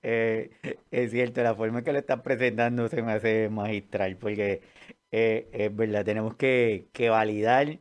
Eh, 0.05 0.51
es 0.91 1.11
cierto, 1.11 1.41
la 1.43 1.55
forma 1.55 1.83
que 1.83 1.93
lo 1.93 1.99
están 1.99 2.21
presentando 2.21 2.87
se 2.89 3.01
me 3.01 3.13
hace 3.13 3.49
magistral, 3.49 4.17
porque 4.17 4.61
eh, 5.11 5.47
es 5.51 5.75
verdad, 5.75 6.03
tenemos 6.03 6.35
que, 6.35 6.87
que 6.91 7.09
validar 7.09 7.79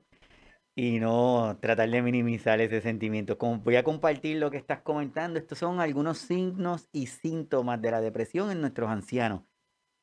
y 0.75 0.98
no 1.01 1.59
tratar 1.61 1.90
de 1.90 2.03
minimizar 2.03 2.61
ese 2.61 2.81
sentimiento. 2.81 3.38
Como 3.38 3.59
voy 3.59 3.77
a 3.77 3.85
compartir 3.85 4.38
lo 4.38 4.51
que 4.51 4.57
estás 4.57 4.81
comentando, 4.83 5.38
estos 5.38 5.59
son 5.59 5.81
algunos 5.81 6.18
signos 6.18 6.88
y 6.92 7.07
síntomas 7.07 7.81
de 7.83 7.90
la 7.90 8.01
depresión 8.01 8.51
en 8.51 8.61
nuestros 8.61 8.90
ancianos, 8.90 9.42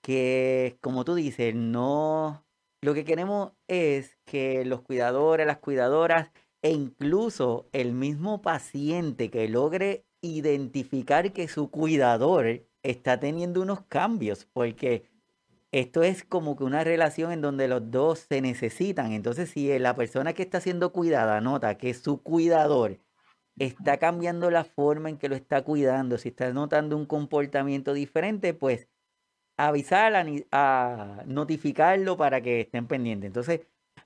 que 0.01 0.77
como 0.81 1.05
tú 1.05 1.15
dices, 1.15 1.55
no, 1.55 2.45
lo 2.81 2.93
que 2.93 3.05
queremos 3.05 3.51
es 3.67 4.17
que 4.25 4.63
los 4.65 4.81
cuidadores, 4.81 5.45
las 5.45 5.57
cuidadoras 5.57 6.31
e 6.61 6.71
incluso 6.71 7.67
el 7.71 7.93
mismo 7.93 8.41
paciente 8.41 9.29
que 9.29 9.47
logre 9.49 10.05
identificar 10.21 11.31
que 11.31 11.47
su 11.47 11.69
cuidador 11.69 12.65
está 12.83 13.19
teniendo 13.19 13.61
unos 13.61 13.81
cambios, 13.81 14.45
porque 14.45 15.09
esto 15.71 16.03
es 16.03 16.23
como 16.23 16.55
que 16.55 16.63
una 16.63 16.83
relación 16.83 17.31
en 17.31 17.41
donde 17.41 17.67
los 17.67 17.91
dos 17.91 18.25
se 18.29 18.41
necesitan. 18.41 19.11
Entonces, 19.11 19.49
si 19.49 19.77
la 19.77 19.95
persona 19.95 20.33
que 20.33 20.43
está 20.43 20.59
siendo 20.61 20.91
cuidada 20.91 21.41
nota 21.41 21.77
que 21.77 21.93
su 21.93 22.21
cuidador 22.23 22.99
está 23.57 23.97
cambiando 23.97 24.49
la 24.51 24.63
forma 24.63 25.09
en 25.09 25.17
que 25.17 25.29
lo 25.29 25.35
está 25.35 25.63
cuidando, 25.63 26.17
si 26.17 26.29
está 26.29 26.51
notando 26.53 26.95
un 26.97 27.05
comportamiento 27.05 27.93
diferente, 27.93 28.53
pues 28.53 28.87
avisar, 29.67 30.13
a 30.51 31.23
notificarlo 31.25 32.17
para 32.17 32.41
que 32.41 32.61
estén 32.61 32.87
pendientes. 32.87 33.27
Entonces, 33.27 33.61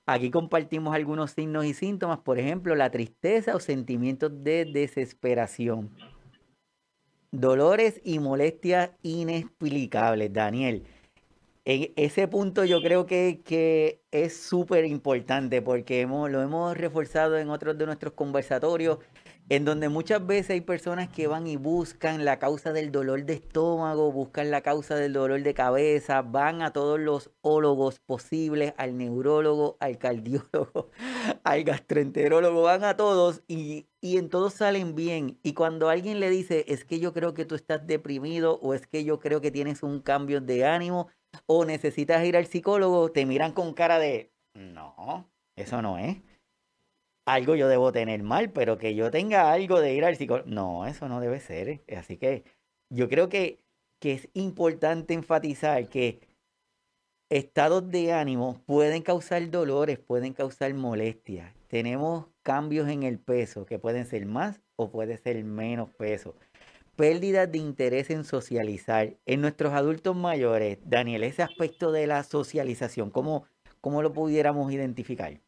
aquí 0.06 0.30
compartimos 0.30 0.94
algunos 0.94 1.32
signos 1.32 1.64
y 1.64 1.74
síntomas, 1.74 2.18
por 2.18 2.38
ejemplo, 2.38 2.74
la 2.74 2.90
tristeza 2.90 3.54
o 3.54 3.60
sentimientos 3.60 4.44
de 4.44 4.64
desesperación. 4.64 5.90
Dolores 7.30 8.00
y 8.04 8.18
molestias 8.20 8.90
inexplicables, 9.02 10.32
Daniel 10.32 10.84
en 11.64 11.92
ese 11.96 12.28
punto 12.28 12.64
yo 12.64 12.82
creo 12.82 13.06
que, 13.06 14.00
es 14.10 14.36
súper 14.36 14.84
importante 14.84 15.62
porque 15.62 16.02
hemos, 16.02 16.30
lo 16.30 16.42
hemos 16.42 16.76
reforzado 16.76 17.38
en 17.38 17.50
otros 17.50 17.76
de 17.78 17.86
nuestros 17.86 18.12
conversatorios, 18.12 18.98
en 19.48 19.64
donde 19.64 19.88
muchas 19.88 20.26
veces 20.26 20.50
hay 20.50 20.60
personas 20.62 21.08
que 21.08 21.26
van 21.26 21.46
y 21.46 21.56
buscan 21.56 22.24
la 22.24 22.38
causa 22.38 22.72
del 22.72 22.90
dolor 22.90 23.24
de 23.24 23.34
estómago, 23.34 24.10
buscan 24.10 24.50
la 24.50 24.62
causa 24.62 24.96
del 24.96 25.12
dolor 25.12 25.42
de 25.42 25.52
cabeza, 25.52 26.22
van 26.22 26.62
a 26.62 26.72
todos 26.72 26.98
los 26.98 27.30
ólogos 27.42 28.00
posibles, 28.00 28.72
al 28.78 28.96
neurólogo, 28.96 29.76
al 29.80 29.98
cardiólogo, 29.98 30.90
al 31.44 31.64
gastroenterólogo, 31.64 32.62
van 32.62 32.84
a 32.84 32.96
todos 32.96 33.42
y, 33.46 33.86
y 34.00 34.16
en 34.16 34.30
todos 34.30 34.54
salen 34.54 34.94
bien. 34.94 35.38
Y 35.42 35.52
cuando 35.52 35.90
alguien 35.90 36.20
le 36.20 36.30
dice, 36.30 36.64
es 36.68 36.84
que 36.84 36.98
yo 36.98 37.12
creo 37.12 37.34
que 37.34 37.44
tú 37.44 37.54
estás 37.54 37.86
deprimido 37.86 38.58
o 38.62 38.72
es 38.72 38.86
que 38.86 39.04
yo 39.04 39.20
creo 39.20 39.40
que 39.40 39.50
tienes 39.50 39.82
un 39.82 40.00
cambio 40.00 40.40
de 40.40 40.64
ánimo, 40.64 41.08
o 41.46 41.64
necesitas 41.64 42.24
ir 42.24 42.36
al 42.36 42.46
psicólogo, 42.46 43.10
te 43.10 43.26
miran 43.26 43.52
con 43.52 43.74
cara 43.74 43.98
de, 43.98 44.32
No, 44.54 45.28
eso 45.56 45.82
no 45.82 45.98
es. 45.98 46.16
Algo 47.26 47.54
yo 47.54 47.68
debo 47.68 47.90
tener 47.92 48.22
mal, 48.22 48.50
pero 48.50 48.76
que 48.76 48.94
yo 48.94 49.10
tenga 49.10 49.50
algo 49.50 49.80
de 49.80 49.94
ir 49.94 50.04
al 50.04 50.16
psicólogo. 50.16 50.48
No, 50.48 50.86
eso 50.86 51.08
no 51.08 51.20
debe 51.20 51.40
ser. 51.40 51.82
Así 51.96 52.16
que 52.18 52.44
yo 52.90 53.08
creo 53.08 53.28
que, 53.28 53.60
que 53.98 54.12
es 54.12 54.28
importante 54.34 55.14
enfatizar 55.14 55.88
que 55.88 56.20
estados 57.30 57.90
de 57.90 58.12
ánimo 58.12 58.62
pueden 58.66 59.02
causar 59.02 59.50
dolores, 59.50 59.98
pueden 59.98 60.34
causar 60.34 60.72
molestias. 60.74 61.54
Tenemos 61.68 62.26
cambios 62.42 62.88
en 62.88 63.02
el 63.02 63.18
peso 63.18 63.66
que 63.66 63.78
pueden 63.78 64.06
ser 64.06 64.26
más 64.26 64.60
o 64.76 64.90
puede 64.90 65.16
ser 65.18 65.42
menos 65.44 65.90
peso. 65.90 66.36
Pérdida 66.94 67.46
de 67.46 67.58
interés 67.58 68.10
en 68.10 68.24
socializar. 68.24 69.16
En 69.26 69.40
nuestros 69.40 69.72
adultos 69.72 70.14
mayores, 70.14 70.78
Daniel, 70.84 71.24
ese 71.24 71.42
aspecto 71.42 71.90
de 71.90 72.06
la 72.06 72.22
socialización, 72.22 73.10
¿cómo, 73.10 73.46
cómo 73.80 74.02
lo 74.02 74.12
pudiéramos 74.12 74.70
identificar? 74.72 75.40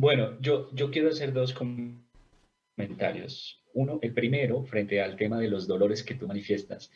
Bueno, 0.00 0.38
yo, 0.40 0.70
yo 0.72 0.90
quiero 0.90 1.10
hacer 1.10 1.34
dos 1.34 1.52
comentarios. 1.52 3.62
Uno, 3.74 3.98
el 4.00 4.14
primero, 4.14 4.64
frente 4.64 5.02
al 5.02 5.14
tema 5.14 5.38
de 5.38 5.48
los 5.48 5.66
dolores 5.66 6.02
que 6.02 6.14
tú 6.14 6.26
manifiestas. 6.26 6.90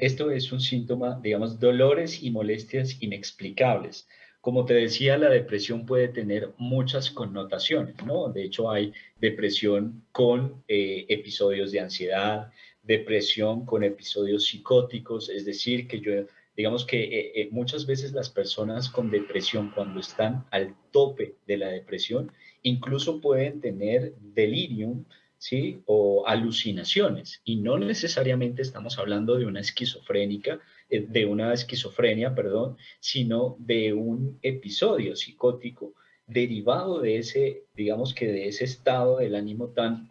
Esto 0.00 0.32
es 0.32 0.50
un 0.50 0.60
síntoma, 0.60 1.20
digamos, 1.22 1.60
dolores 1.60 2.20
y 2.20 2.32
molestias 2.32 3.00
inexplicables. 3.00 4.08
Como 4.40 4.64
te 4.64 4.74
decía, 4.74 5.16
la 5.18 5.28
depresión 5.28 5.86
puede 5.86 6.08
tener 6.08 6.52
muchas 6.58 7.12
connotaciones, 7.12 7.94
¿no? 8.04 8.28
De 8.28 8.42
hecho, 8.42 8.72
hay 8.72 8.92
depresión 9.20 10.02
con 10.10 10.64
eh, 10.66 11.06
episodios 11.08 11.70
de 11.70 11.78
ansiedad, 11.78 12.50
depresión 12.82 13.66
con 13.66 13.84
episodios 13.84 14.46
psicóticos, 14.46 15.28
es 15.28 15.44
decir, 15.44 15.86
que 15.86 16.00
yo, 16.00 16.10
digamos 16.56 16.84
que 16.84 17.04
eh, 17.04 17.32
eh, 17.36 17.48
muchas 17.52 17.86
veces 17.86 18.10
las 18.10 18.30
personas 18.30 18.88
con 18.88 19.12
depresión, 19.12 19.70
cuando 19.72 20.00
están 20.00 20.44
al 20.50 20.74
tope 20.90 21.36
de 21.46 21.56
la 21.56 21.68
depresión, 21.68 22.32
incluso 22.62 23.20
pueden 23.20 23.60
tener 23.60 24.14
delirium, 24.18 25.04
¿sí? 25.38 25.82
O 25.86 26.26
alucinaciones. 26.26 27.40
Y 27.44 27.56
no 27.56 27.78
necesariamente 27.78 28.62
estamos 28.62 28.98
hablando 28.98 29.36
de 29.36 29.46
una 29.46 29.60
esquizofrénica, 29.60 30.60
eh, 30.90 31.06
de 31.08 31.26
una 31.26 31.52
esquizofrenia, 31.52 32.34
perdón, 32.34 32.76
sino 33.00 33.56
de 33.58 33.92
un 33.92 34.38
episodio 34.42 35.16
psicótico 35.16 35.94
derivado 36.26 37.00
de 37.00 37.18
ese, 37.18 37.64
digamos 37.74 38.14
que 38.14 38.26
de 38.26 38.48
ese 38.48 38.64
estado 38.64 39.18
del 39.18 39.34
ánimo 39.34 39.68
tan 39.68 40.08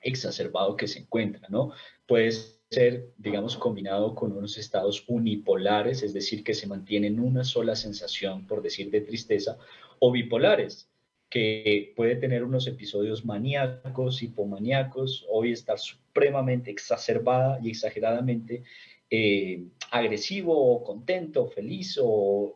exacerbado 0.00 0.76
que 0.76 0.88
se 0.88 1.00
encuentra, 1.00 1.46
¿no? 1.48 1.72
Puede 2.06 2.32
ser, 2.70 3.12
digamos, 3.16 3.56
combinado 3.56 4.14
con 4.14 4.32
unos 4.32 4.58
estados 4.58 5.04
unipolares, 5.06 6.02
es 6.02 6.12
decir, 6.12 6.42
que 6.42 6.54
se 6.54 6.66
mantienen 6.66 7.20
una 7.20 7.44
sola 7.44 7.76
sensación, 7.76 8.46
por 8.46 8.62
decir, 8.62 8.90
de 8.90 9.02
tristeza, 9.02 9.58
o 10.00 10.10
bipolares, 10.10 10.88
que 11.32 11.94
puede 11.96 12.16
tener 12.16 12.44
unos 12.44 12.66
episodios 12.66 13.24
maníacos, 13.24 14.22
hipomaníacos, 14.22 15.24
hoy 15.30 15.52
estar 15.52 15.78
supremamente 15.78 16.70
exacerbada 16.70 17.58
y 17.62 17.70
exageradamente 17.70 18.64
eh, 19.08 19.64
agresivo 19.90 20.84
contento, 20.84 21.46
feliz 21.46 21.98
o, 22.02 22.54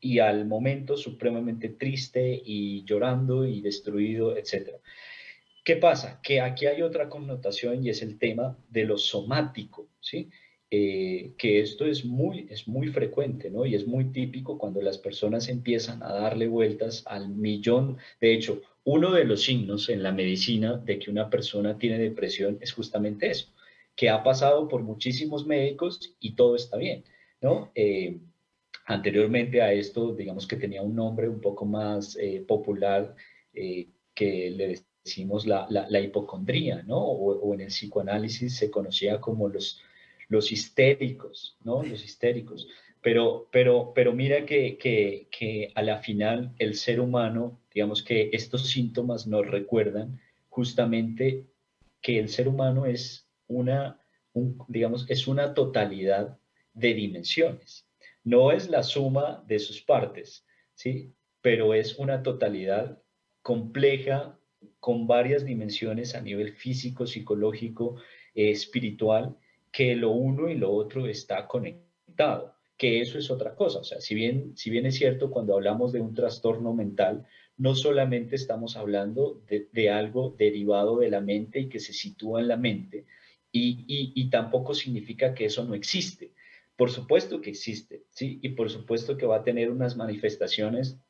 y 0.00 0.18
al 0.18 0.44
momento 0.44 0.96
supremamente 0.96 1.68
triste 1.68 2.42
y 2.44 2.82
llorando 2.82 3.46
y 3.46 3.60
destruido, 3.60 4.36
etc. 4.36 4.70
¿Qué 5.64 5.76
pasa? 5.76 6.18
Que 6.20 6.40
aquí 6.40 6.66
hay 6.66 6.82
otra 6.82 7.08
connotación 7.08 7.86
y 7.86 7.90
es 7.90 8.02
el 8.02 8.18
tema 8.18 8.58
de 8.68 8.86
lo 8.86 8.98
somático, 8.98 9.86
¿sí? 10.00 10.30
Eh, 10.70 11.32
que 11.38 11.60
esto 11.60 11.86
es 11.86 12.04
muy, 12.04 12.46
es 12.50 12.68
muy 12.68 12.88
frecuente, 12.88 13.50
¿no? 13.50 13.64
Y 13.64 13.74
es 13.74 13.86
muy 13.86 14.12
típico 14.12 14.58
cuando 14.58 14.82
las 14.82 14.98
personas 14.98 15.48
empiezan 15.48 16.02
a 16.02 16.12
darle 16.12 16.46
vueltas 16.46 17.02
al 17.06 17.30
millón. 17.30 17.96
De 18.20 18.34
hecho, 18.34 18.60
uno 18.84 19.12
de 19.12 19.24
los 19.24 19.44
signos 19.44 19.88
en 19.88 20.02
la 20.02 20.12
medicina 20.12 20.76
de 20.76 20.98
que 20.98 21.10
una 21.10 21.30
persona 21.30 21.78
tiene 21.78 21.98
depresión 21.98 22.58
es 22.60 22.72
justamente 22.72 23.30
eso, 23.30 23.48
que 23.96 24.10
ha 24.10 24.22
pasado 24.22 24.68
por 24.68 24.82
muchísimos 24.82 25.46
médicos 25.46 26.14
y 26.20 26.32
todo 26.34 26.54
está 26.54 26.76
bien, 26.76 27.02
¿no? 27.40 27.70
Eh, 27.74 28.18
anteriormente 28.84 29.62
a 29.62 29.72
esto, 29.72 30.14
digamos 30.14 30.46
que 30.46 30.56
tenía 30.56 30.82
un 30.82 30.94
nombre 30.94 31.30
un 31.30 31.40
poco 31.40 31.64
más 31.64 32.14
eh, 32.20 32.44
popular 32.46 33.14
que 34.14 34.50
le 34.50 34.80
decimos 35.04 35.46
la, 35.46 35.66
la, 35.70 36.00
hipocondría, 36.00 36.82
¿no? 36.84 36.98
o 37.00 37.54
en 37.54 37.62
el 37.62 37.68
psicoanálisis 37.68 38.56
se 38.56 38.70
conocía 38.70 39.20
como 39.20 39.48
los 39.48 39.82
los 40.28 40.52
histéricos, 40.52 41.56
¿no? 41.64 41.82
Los 41.82 42.04
histéricos. 42.04 42.68
Pero, 43.00 43.48
pero, 43.50 43.92
pero 43.94 44.12
mira 44.12 44.44
que, 44.44 44.76
que, 44.76 45.28
que 45.30 45.72
a 45.74 45.82
la 45.82 45.98
final 45.98 46.52
el 46.58 46.74
ser 46.74 47.00
humano, 47.00 47.60
digamos 47.72 48.02
que 48.02 48.30
estos 48.32 48.68
síntomas 48.68 49.26
nos 49.26 49.46
recuerdan 49.46 50.20
justamente 50.48 51.46
que 52.00 52.18
el 52.18 52.28
ser 52.28 52.48
humano 52.48 52.86
es 52.86 53.28
una, 53.46 54.00
digamos, 54.68 55.08
es 55.08 55.26
una 55.26 55.54
totalidad 55.54 56.38
de 56.74 56.94
dimensiones. 56.94 57.86
No 58.24 58.52
es 58.52 58.68
la 58.68 58.82
suma 58.82 59.42
de 59.46 59.58
sus 59.58 59.80
partes, 59.80 60.44
¿sí? 60.74 61.14
Pero 61.40 61.74
es 61.74 61.98
una 61.98 62.22
totalidad 62.22 63.02
compleja 63.42 64.38
con 64.80 65.06
varias 65.06 65.44
dimensiones 65.44 66.14
a 66.14 66.20
nivel 66.20 66.52
físico, 66.52 67.06
psicológico, 67.06 67.96
eh, 68.34 68.50
espiritual, 68.50 69.36
que 69.72 69.94
lo 69.94 70.10
uno 70.10 70.48
y 70.48 70.54
lo 70.56 70.72
otro 70.72 71.06
está 71.06 71.46
conectado, 71.46 72.54
que 72.76 73.00
eso 73.00 73.18
es 73.18 73.30
otra 73.30 73.54
cosa. 73.54 73.80
O 73.80 73.84
sea, 73.84 74.00
si 74.00 74.14
bien, 74.14 74.56
si 74.56 74.70
bien 74.70 74.86
es 74.86 74.96
cierto, 74.96 75.30
cuando 75.30 75.54
hablamos 75.54 75.92
de 75.92 76.00
un 76.00 76.14
trastorno 76.14 76.74
mental, 76.74 77.26
no 77.56 77.74
solamente 77.74 78.36
estamos 78.36 78.76
hablando 78.76 79.42
de, 79.48 79.90
algo 79.90 80.34
derivado 80.38 80.98
de 80.98 81.10
la 81.10 81.20
mente 81.20 81.60
y 81.60 81.68
que 81.68 81.80
se 81.80 81.92
sitúa 81.92 82.40
en 82.40 82.48
la 82.48 82.56
mente, 82.56 83.04
y, 83.50 84.12
y, 84.14 84.30
tampoco 84.30 84.74
significa 84.74 85.34
que 85.34 85.46
eso 85.46 85.64
no 85.64 85.74
existe. 85.74 86.32
Por 86.76 86.90
supuesto 86.90 87.40
que 87.40 87.50
existe, 87.50 88.04
¿sí? 88.10 88.38
Y 88.42 88.50
por 88.50 88.70
supuesto 88.70 89.16
que 89.16 89.26
va 89.26 89.36
a 89.36 89.42
tener 89.42 89.70
unas 89.70 89.96
manifestaciones 89.96 91.00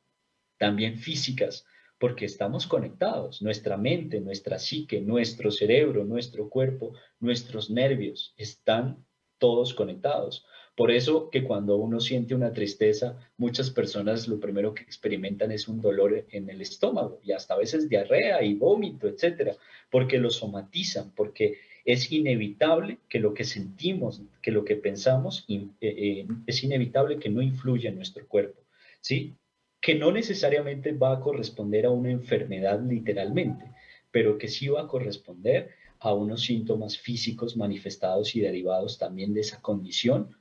también 0.57 0.97
físicas, 0.97 1.65
porque 1.99 2.25
estamos 2.25 2.65
conectados. 2.65 3.41
Nuestra 3.41 3.77
mente, 3.77 4.21
nuestra 4.21 4.57
psique, 4.57 5.01
nuestro 5.01 5.51
cerebro, 5.51 6.05
nuestro 6.05 6.49
cuerpo, 6.49 6.93
nuestros 7.19 7.69
nervios 7.69 8.33
están 8.37 9.05
todos 9.37 9.73
conectados. 9.73 10.45
Por 10.75 10.91
eso 10.91 11.29
que 11.29 11.43
cuando 11.43 11.75
uno 11.75 11.99
siente 11.99 12.33
una 12.33 12.53
tristeza, 12.53 13.17
muchas 13.37 13.69
personas 13.69 14.29
lo 14.29 14.39
primero 14.39 14.73
que 14.73 14.83
experimentan 14.83 15.51
es 15.51 15.67
un 15.67 15.81
dolor 15.81 16.25
en 16.31 16.49
el 16.49 16.61
estómago 16.61 17.19
y 17.21 17.33
hasta 17.33 17.55
a 17.55 17.57
veces 17.57 17.89
diarrea 17.89 18.41
y 18.43 18.53
vómito, 18.53 19.07
etcétera, 19.07 19.57
porque 19.91 20.17
lo 20.17 20.29
somatizan, 20.29 21.11
porque 21.13 21.57
es 21.83 22.09
inevitable 22.13 22.99
que 23.09 23.19
lo 23.19 23.33
que 23.33 23.43
sentimos, 23.43 24.21
que 24.41 24.51
lo 24.51 24.63
que 24.63 24.77
pensamos, 24.77 25.43
eh, 25.49 25.67
eh, 25.81 26.27
es 26.47 26.63
inevitable 26.63 27.19
que 27.19 27.29
no 27.29 27.41
influya 27.41 27.89
en 27.89 27.97
nuestro 27.97 28.25
cuerpo, 28.27 28.61
¿sí? 29.01 29.35
Que 29.81 29.95
no 29.95 30.11
necesariamente 30.11 30.91
va 30.91 31.13
a 31.13 31.19
corresponder 31.19 31.85
a 31.85 31.91
una 31.91 32.11
enfermedad 32.11 32.81
literalmente, 32.81 33.71
pero 34.11 34.37
que 34.37 34.47
sí 34.47 34.67
va 34.67 34.81
a 34.81 34.87
corresponder 34.87 35.69
a 35.99 36.13
unos 36.13 36.43
síntomas 36.43 36.97
físicos 36.97 37.57
manifestados 37.57 38.35
y 38.35 38.41
derivados 38.41 38.97
también 38.97 39.33
de 39.33 39.41
esa 39.41 39.61
condición 39.61 40.35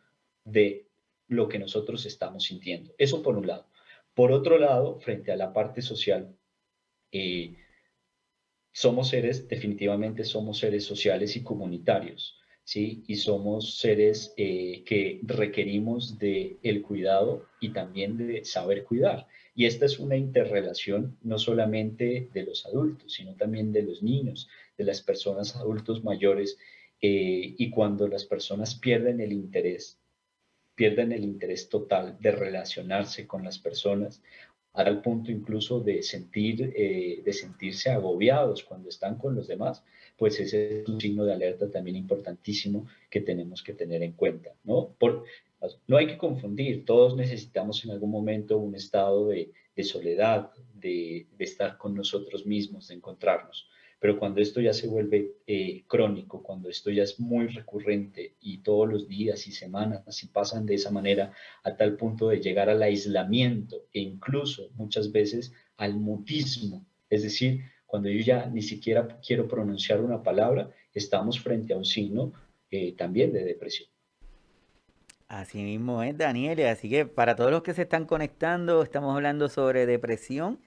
de 0.45 0.87
lo 1.27 1.49
que 1.49 1.59
nosotros 1.59 2.07
estamos 2.07 2.45
sintiendo. 2.45 2.95
Eso 2.99 3.23
por 3.23 3.37
un 3.37 3.47
lado. 3.47 3.67
Por 4.15 4.33
otro 4.33 4.59
lado, 4.59 4.99
frente 4.99 5.31
a 5.31 5.37
la 5.37 5.53
parte 5.53 5.83
social, 5.83 6.35
eh, 7.13 7.57
somos 8.73 9.09
seres, 9.09 9.49
definitivamente 9.49 10.25
somos 10.25 10.59
seres 10.59 10.85
sociales 10.85 11.37
y 11.37 11.43
comunitarios. 11.43 12.39
¿Sí? 12.69 13.03
Y 13.07 13.17
somos 13.17 13.79
seres 13.79 14.35
eh, 14.37 14.83
que 14.85 15.21
requerimos 15.23 16.19
de 16.19 16.59
el 16.63 16.83
cuidado 16.83 17.47
y 17.61 17.71
también 17.71 18.19
de 18.19 18.45
saber 18.45 18.85
cuidar. 18.85 19.27
Y 19.55 19.65
esta 19.65 19.87
es 19.87 19.99
una 19.99 20.19
interrelación 20.19 21.17
no 21.23 21.39
solamente 21.39 22.29
de 22.35 22.43
los 22.43 22.67
adultos, 22.67 23.15
sino 23.15 23.35
también 23.37 23.73
de 23.73 23.85
los 23.85 24.03
niños, 24.03 24.51
de 24.77 24.85
las 24.85 25.01
personas 25.01 25.57
adultos 25.57 26.05
mayores. 26.05 26.59
Eh, 27.01 27.55
y 27.57 27.71
cuando 27.71 28.07
las 28.07 28.27
personas 28.27 28.75
pierden 28.75 29.23
el 29.23 29.33
interés, 29.33 29.99
pierden 30.75 31.13
el 31.13 31.25
interés 31.25 31.71
total 31.71 32.19
de 32.21 32.33
relacionarse 32.33 33.27
con 33.27 33.45
las 33.45 33.59
personas, 33.59 34.23
al 34.85 35.03
punto 35.03 35.33
incluso 35.33 35.81
de 35.81 36.03
sentir, 36.03 36.73
eh, 36.77 37.21
de 37.25 37.33
sentirse 37.33 37.91
agobiados 37.91 38.63
cuando 38.63 38.89
están 38.89 39.19
con 39.19 39.35
los 39.35 39.49
demás, 39.49 39.83
pues 40.17 40.39
ese 40.39 40.83
es 40.83 40.89
un 40.89 41.01
signo 41.01 41.25
de 41.25 41.33
alerta 41.33 41.69
también 41.69 41.97
importantísimo 41.97 42.87
que 43.11 43.21
tenemos 43.21 43.63
que 43.63 43.73
tener 43.73 44.05
en 44.05 44.13
cuenta, 44.13 44.51
¿no? 44.63 44.95
Por, 44.99 45.25
no 45.89 45.97
hay 45.97 46.07
que 46.07 46.17
confundir, 46.17 46.85
todos 46.85 47.17
necesitamos 47.17 47.85
en 47.85 47.91
algún 47.91 48.13
momento 48.13 48.59
un 48.59 48.77
estado 48.77 49.27
de, 49.27 49.51
soledad, 49.83 50.53
de, 50.75 51.27
estar 51.41 51.77
con 51.77 51.95
nosotros 51.95 52.47
mismos, 52.47 52.87
de 52.87 52.95
encontrarnos, 52.95 53.69
Pero 54.01 54.19
cuando 54.19 54.41
esto 54.41 54.61
ya 54.61 54.73
se 54.73 54.87
vuelve 54.87 55.33
eh, 55.47 55.85
crónico, 55.87 56.43
cuando 56.43 56.69
esto 56.69 56.91
ya 56.91 57.03
es 57.03 57.19
muy 57.19 57.49
recurrente 57.49 58.35
y 58.41 58.59
todos 58.59 58.89
los 58.89 59.09
días 59.09 59.47
y 59.47 59.53
semanas 59.53 60.03
así 60.07 60.29
pasan 60.29 60.67
de 60.67 60.75
esa 60.75 60.91
manera 60.91 61.33
a 61.65 61.77
tal 61.77 61.97
punto 61.97 62.29
de 62.29 62.41
llegar 62.41 62.71
al 62.71 62.83
aislamiento 62.83 63.87
e 63.93 64.01
incluso 64.01 64.71
muchas 64.75 65.11
veces 65.11 65.53
al 65.77 65.97
mutismo, 65.97 66.87
es 67.11 67.23
decir, 67.23 67.63
cuando 67.87 68.09
yo 68.11 68.21
ya 68.21 68.47
ni 68.47 68.63
siquiera 68.63 69.19
quiero 69.27 69.49
pronunciar 69.49 70.01
una 70.01 70.23
palabra, 70.23 70.71
estamos 70.93 71.41
frente 71.41 71.73
a 71.73 71.79
un 71.79 71.85
signo 71.85 72.33
eh, 72.71 72.93
también 72.93 73.33
de 73.33 73.45
depresión. 73.45 73.89
Así 75.27 75.63
mismo 75.63 76.03
es, 76.03 76.17
Daniel. 76.17 76.67
Así 76.67 76.89
que 76.89 77.07
para 77.07 77.35
todos 77.37 77.51
los 77.51 77.63
que 77.63 77.75
se 77.75 77.83
están 77.83 78.05
conectando, 78.07 78.83
estamos 78.83 79.15
hablando 79.15 79.49
sobre 79.49 79.87
depresión 79.87 80.59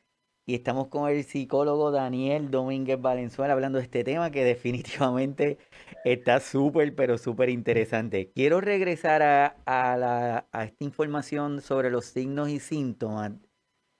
y 0.51 0.55
estamos 0.55 0.89
con 0.89 1.09
el 1.09 1.23
psicólogo 1.23 1.91
Daniel 1.91 2.51
Domínguez 2.51 2.99
Valenzuela 2.99 3.53
hablando 3.53 3.77
de 3.77 3.85
este 3.85 4.03
tema 4.03 4.31
que 4.31 4.43
definitivamente 4.43 5.57
está 6.03 6.41
súper, 6.41 6.93
pero 6.93 7.17
súper 7.17 7.49
interesante. 7.49 8.31
Quiero 8.35 8.59
regresar 8.59 9.21
a, 9.23 9.55
a 9.65 10.63
esta 10.65 10.83
información 10.83 11.61
sobre 11.61 11.89
los 11.89 12.03
signos 12.03 12.49
y 12.49 12.59
síntomas, 12.59 13.31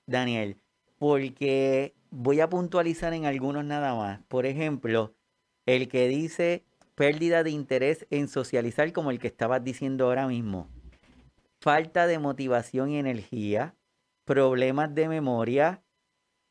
Daniel, 0.06 0.58
porque 0.98 1.94
voy 2.10 2.40
a 2.40 2.50
puntualizar 2.50 3.14
en 3.14 3.24
algunos 3.24 3.64
nada 3.64 3.94
más. 3.94 4.20
Por 4.28 4.44
ejemplo, 4.44 5.14
el 5.64 5.88
que 5.88 6.06
dice 6.06 6.66
pérdida 6.94 7.44
de 7.44 7.50
interés 7.50 8.06
en 8.10 8.28
socializar, 8.28 8.92
como 8.92 9.10
el 9.10 9.18
que 9.18 9.28
estabas 9.28 9.64
diciendo 9.64 10.04
ahora 10.04 10.26
mismo. 10.26 10.68
Falta 11.62 12.06
de 12.06 12.18
motivación 12.18 12.90
y 12.90 12.98
energía, 12.98 13.74
problemas 14.26 14.94
de 14.94 15.08
memoria, 15.08 15.82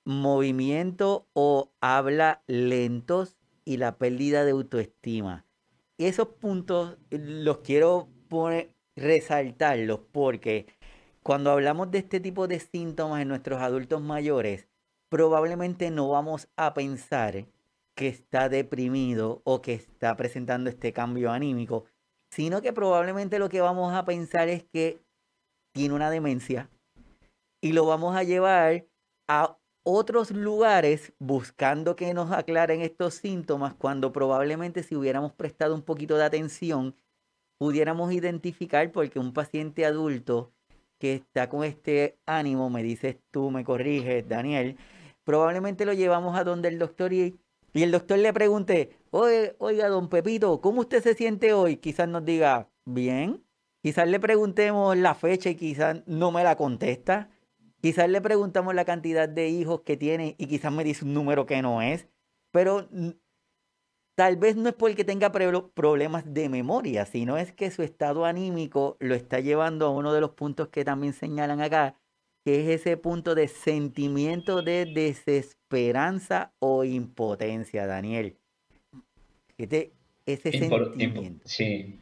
movimiento 0.06 1.28
o 1.34 1.72
habla 1.82 2.43
lentos 2.47 3.38
y 3.66 3.78
la 3.78 3.97
pérdida 3.97 4.43
de 4.43 4.52
autoestima. 4.52 5.45
Esos 5.97 6.30
puntos 6.30 6.97
los 7.10 7.60
quiero 7.60 8.10
resaltarlos 8.95 9.99
porque 10.12 10.68
cuando 11.22 11.52
hablamos 11.52 11.91
de 11.91 11.99
este 11.99 12.20
tipo 12.20 12.47
de 12.47 12.60
síntomas 12.60 13.22
en 13.22 13.28
nuestros 13.28 13.62
adultos 13.62 14.02
mayores, 14.02 14.68
probablemente 15.10 15.91
no 15.91 16.10
vamos 16.10 16.47
a 16.56 16.74
pensar 16.74 17.45
que 17.95 18.08
está 18.08 18.49
deprimido 18.49 19.41
o 19.43 19.62
que 19.62 19.74
está 19.74 20.16
presentando 20.16 20.70
este 20.70 20.93
cambio 20.93 21.32
anímico, 21.32 21.86
sino 22.32 22.62
que 22.62 22.74
probablemente 22.74 23.38
lo 23.38 23.49
que 23.49 23.62
vamos 23.62 23.93
a 23.93 24.06
pensar 24.06 24.49
es 24.49 24.64
que 24.64 24.99
tiene 25.74 25.93
una 25.93 26.10
demencia 26.10 26.70
y 27.62 27.74
lo 27.74 27.86
vamos 27.86 28.16
a 28.16 28.24
llevar 28.24 28.86
a 29.28 29.58
otros 29.84 30.32
lugares 30.32 31.14
buscando 31.20 31.96
que 31.96 32.14
nos 32.14 32.32
aclaren 32.32 32.82
estos 32.82 33.16
síntomas 33.16 33.74
cuando 33.74 34.12
probablemente 34.12 34.84
si 34.84 34.96
hubiéramos 34.96 35.34
prestado 35.34 35.74
un 35.74 35.82
poquito 35.82 36.18
de 36.18 36.24
atención 36.24 36.96
pudiéramos 37.62 38.12
identificar 38.12 38.92
porque 38.92 39.20
un 39.20 39.34
paciente 39.34 39.86
adulto 39.86 40.52
que 40.98 41.14
está 41.14 41.48
con 41.48 41.64
este 41.64 42.18
ánimo, 42.26 42.72
me 42.72 42.82
dices 42.82 43.18
tú, 43.30 43.52
me 43.52 43.64
corriges, 43.64 44.28
Daniel, 44.28 44.78
probablemente 45.24 45.86
lo 45.86 45.94
llevamos 45.94 46.38
a 46.38 46.44
donde 46.44 46.70
el 46.70 46.80
doctor 46.80 47.14
y, 47.14 47.40
el 47.74 47.92
doctor 47.92 48.18
le 48.18 48.34
pregunte, 48.34 48.98
oiga, 49.12 49.90
don 49.90 50.10
Pepito, 50.10 50.60
¿cómo 50.60 50.82
usted 50.82 51.04
se 51.04 51.14
siente 51.14 51.54
hoy? 51.54 51.78
Quizás 51.78 52.08
nos 52.08 52.26
diga, 52.26 52.68
bien. 52.86 53.44
Quizás 53.84 54.08
le 54.08 54.20
preguntemos 54.20 54.98
la 54.98 55.14
fecha 55.14 55.52
y 55.52 55.56
quizás 55.56 56.02
no 56.08 56.32
me 56.32 56.44
la 56.44 56.56
contesta. 56.56 57.30
Quizás 57.82 58.10
le 58.10 58.22
preguntamos 58.22 58.76
la 58.76 58.86
cantidad 58.86 59.28
de 59.28 59.50
hijos 59.50 59.82
que 59.82 59.98
tiene 59.98 60.36
y 60.38 60.48
quizás 60.48 60.72
me 60.72 60.84
dice 60.84 61.04
un 61.04 61.14
número 61.14 61.46
que 61.46 61.62
no 61.62 61.82
es. 61.82 62.08
Pero 62.52 62.88
tal 64.16 64.38
vez 64.38 64.56
no 64.56 64.70
es 64.70 64.76
porque 64.76 65.04
tenga 65.04 65.32
problemas 65.32 66.32
de 66.34 66.48
memoria, 66.50 67.06
sino 67.06 67.38
es 67.38 67.52
que 67.52 67.72
su 67.72 67.82
estado 67.82 68.26
anímico 68.26 68.98
lo 69.00 69.16
está 69.16 69.40
llevando 69.40 69.88
a 69.88 69.90
uno 69.90 70.14
de 70.14 70.22
los 70.22 70.32
puntos 70.32 70.68
que 70.68 70.86
también 70.86 71.14
señalan 71.14 71.62
acá, 71.62 71.96
que 72.46 72.62
es 72.62 72.82
ese 72.82 72.98
punto 72.98 73.34
de 73.34 73.48
sentimiento 73.48 74.62
de 74.62 74.86
desesperanza 74.86 76.54
o 76.60 76.84
impotencia, 76.84 77.88
Daniel. 77.88 78.38
Este, 79.58 79.94
ese 80.26 80.52
sentimiento. 80.52 81.48
sí. 81.48 82.00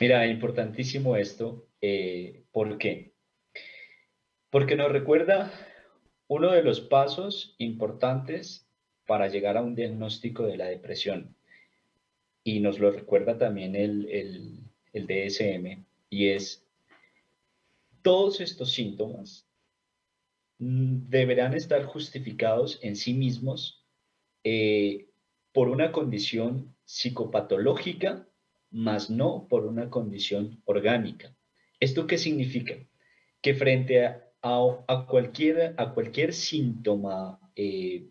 Mira, 0.00 0.26
importantísimo 0.26 1.16
esto. 1.16 1.66
Eh, 1.80 2.44
¿Por 2.52 2.78
qué? 2.78 3.13
Porque 4.54 4.76
nos 4.76 4.92
recuerda 4.92 5.50
uno 6.28 6.52
de 6.52 6.62
los 6.62 6.80
pasos 6.80 7.56
importantes 7.58 8.68
para 9.04 9.26
llegar 9.26 9.56
a 9.56 9.62
un 9.62 9.74
diagnóstico 9.74 10.44
de 10.46 10.56
la 10.56 10.66
depresión. 10.66 11.34
Y 12.44 12.60
nos 12.60 12.78
lo 12.78 12.92
recuerda 12.92 13.36
también 13.36 13.74
el, 13.74 14.08
el, 14.08 14.60
el 14.92 15.06
DSM, 15.08 15.84
y 16.08 16.28
es 16.28 16.64
todos 18.02 18.40
estos 18.40 18.70
síntomas 18.70 19.44
deberán 20.58 21.54
estar 21.54 21.84
justificados 21.86 22.78
en 22.80 22.94
sí 22.94 23.12
mismos 23.12 23.84
eh, 24.44 25.08
por 25.50 25.68
una 25.68 25.90
condición 25.90 26.76
psicopatológica, 26.84 28.28
más 28.70 29.10
no 29.10 29.48
por 29.48 29.66
una 29.66 29.90
condición 29.90 30.62
orgánica. 30.64 31.34
¿Esto 31.80 32.06
qué 32.06 32.18
significa? 32.18 32.76
Que 33.42 33.54
frente 33.54 34.06
a, 34.06 34.23
a, 34.44 35.06
cualquier, 35.08 35.74
a 35.78 35.94
cualquier 35.94 36.34
síntoma 36.34 37.40
eh, 37.56 38.06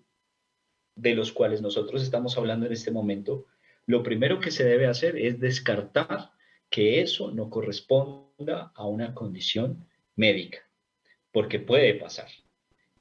de 0.95 1.15
los 1.15 1.31
cuales 1.31 1.61
nosotros 1.61 2.01
estamos 2.01 2.37
hablando 2.37 2.65
en 2.65 2.73
este 2.73 2.91
momento, 2.91 3.45
lo 3.85 4.01
primero 4.01 4.39
que 4.39 4.51
se 4.51 4.63
debe 4.63 4.87
hacer 4.87 5.15
es 5.17 5.39
descartar 5.39 6.31
que 6.69 7.01
eso 7.01 7.31
no 7.31 7.49
corresponda 7.49 8.71
a 8.73 8.87
una 8.87 9.13
condición 9.13 9.85
médica 10.15 10.59
porque 11.31 11.59
puede 11.59 11.95
pasar. 11.95 12.27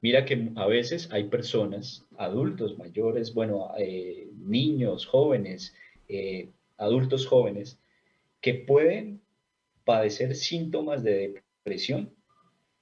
Mira 0.01 0.25
que 0.25 0.51
a 0.57 0.67
veces 0.67 1.09
hay 1.13 1.25
personas, 1.25 2.05
adultos 2.19 2.77
mayores, 2.77 3.33
bueno, 3.33 3.71
eh, 3.79 4.29
niños, 4.37 5.07
jóvenes, 5.07 5.75
eh, 6.09 6.51
adultos 6.77 7.27
jóvenes, 7.27 7.79
que 8.41 8.55
pueden 8.55 9.23
padecer 9.85 10.35
síntomas 10.35 11.05
de 11.05 11.43
depresión, 11.65 12.11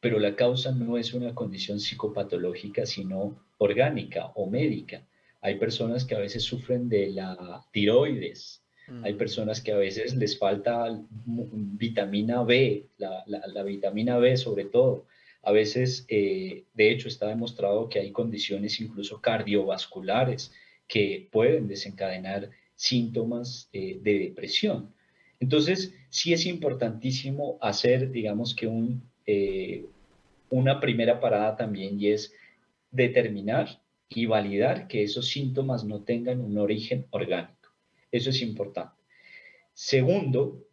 pero 0.00 0.18
la 0.18 0.34
causa 0.34 0.72
no 0.72 0.96
es 0.96 1.14
una 1.14 1.34
condición 1.34 1.78
psicopatológica, 1.78 2.86
sino 2.86 3.36
orgánica 3.58 4.32
o 4.34 4.48
médica. 4.48 5.06
Hay 5.42 5.58
personas 5.58 6.04
que 6.04 6.14
a 6.14 6.18
veces 6.18 6.42
sufren 6.42 6.88
de 6.88 7.10
la 7.10 7.64
tiroides, 7.72 8.62
hay 9.04 9.14
mm. 9.14 9.18
personas 9.18 9.60
que 9.60 9.72
a 9.72 9.76
veces 9.76 10.16
les 10.16 10.36
falta 10.36 11.00
vitamina 11.26 12.42
B, 12.42 12.86
la 12.98 13.62
vitamina 13.62 14.18
B 14.18 14.36
sobre 14.36 14.64
todo, 14.64 15.06
a 15.42 15.52
veces, 15.52 16.04
eh, 16.08 16.64
de 16.74 16.90
hecho, 16.90 17.08
está 17.08 17.28
demostrado 17.28 17.88
que 17.88 17.98
hay 17.98 18.12
condiciones 18.12 18.80
incluso 18.80 19.20
cardiovasculares 19.20 20.52
que 20.86 21.28
pueden 21.32 21.66
desencadenar 21.66 22.50
síntomas 22.76 23.68
eh, 23.72 23.98
de 24.02 24.18
depresión. 24.18 24.92
Entonces, 25.38 25.94
sí 26.10 26.34
es 26.34 26.44
importantísimo 26.44 27.58
hacer, 27.62 28.10
digamos 28.10 28.54
que 28.54 28.66
un, 28.66 29.09
eh, 29.26 29.86
una 30.50 30.80
primera 30.80 31.20
parada 31.20 31.56
también 31.56 32.00
y 32.00 32.08
es 32.08 32.32
determinar 32.90 33.80
y 34.08 34.26
validar 34.26 34.88
que 34.88 35.02
esos 35.02 35.28
síntomas 35.28 35.84
no 35.84 36.02
tengan 36.02 36.40
un 36.40 36.58
origen 36.58 37.06
orgánico. 37.10 37.70
Eso 38.10 38.30
es 38.30 38.42
importante. 38.42 39.00
Segundo, 39.72 40.66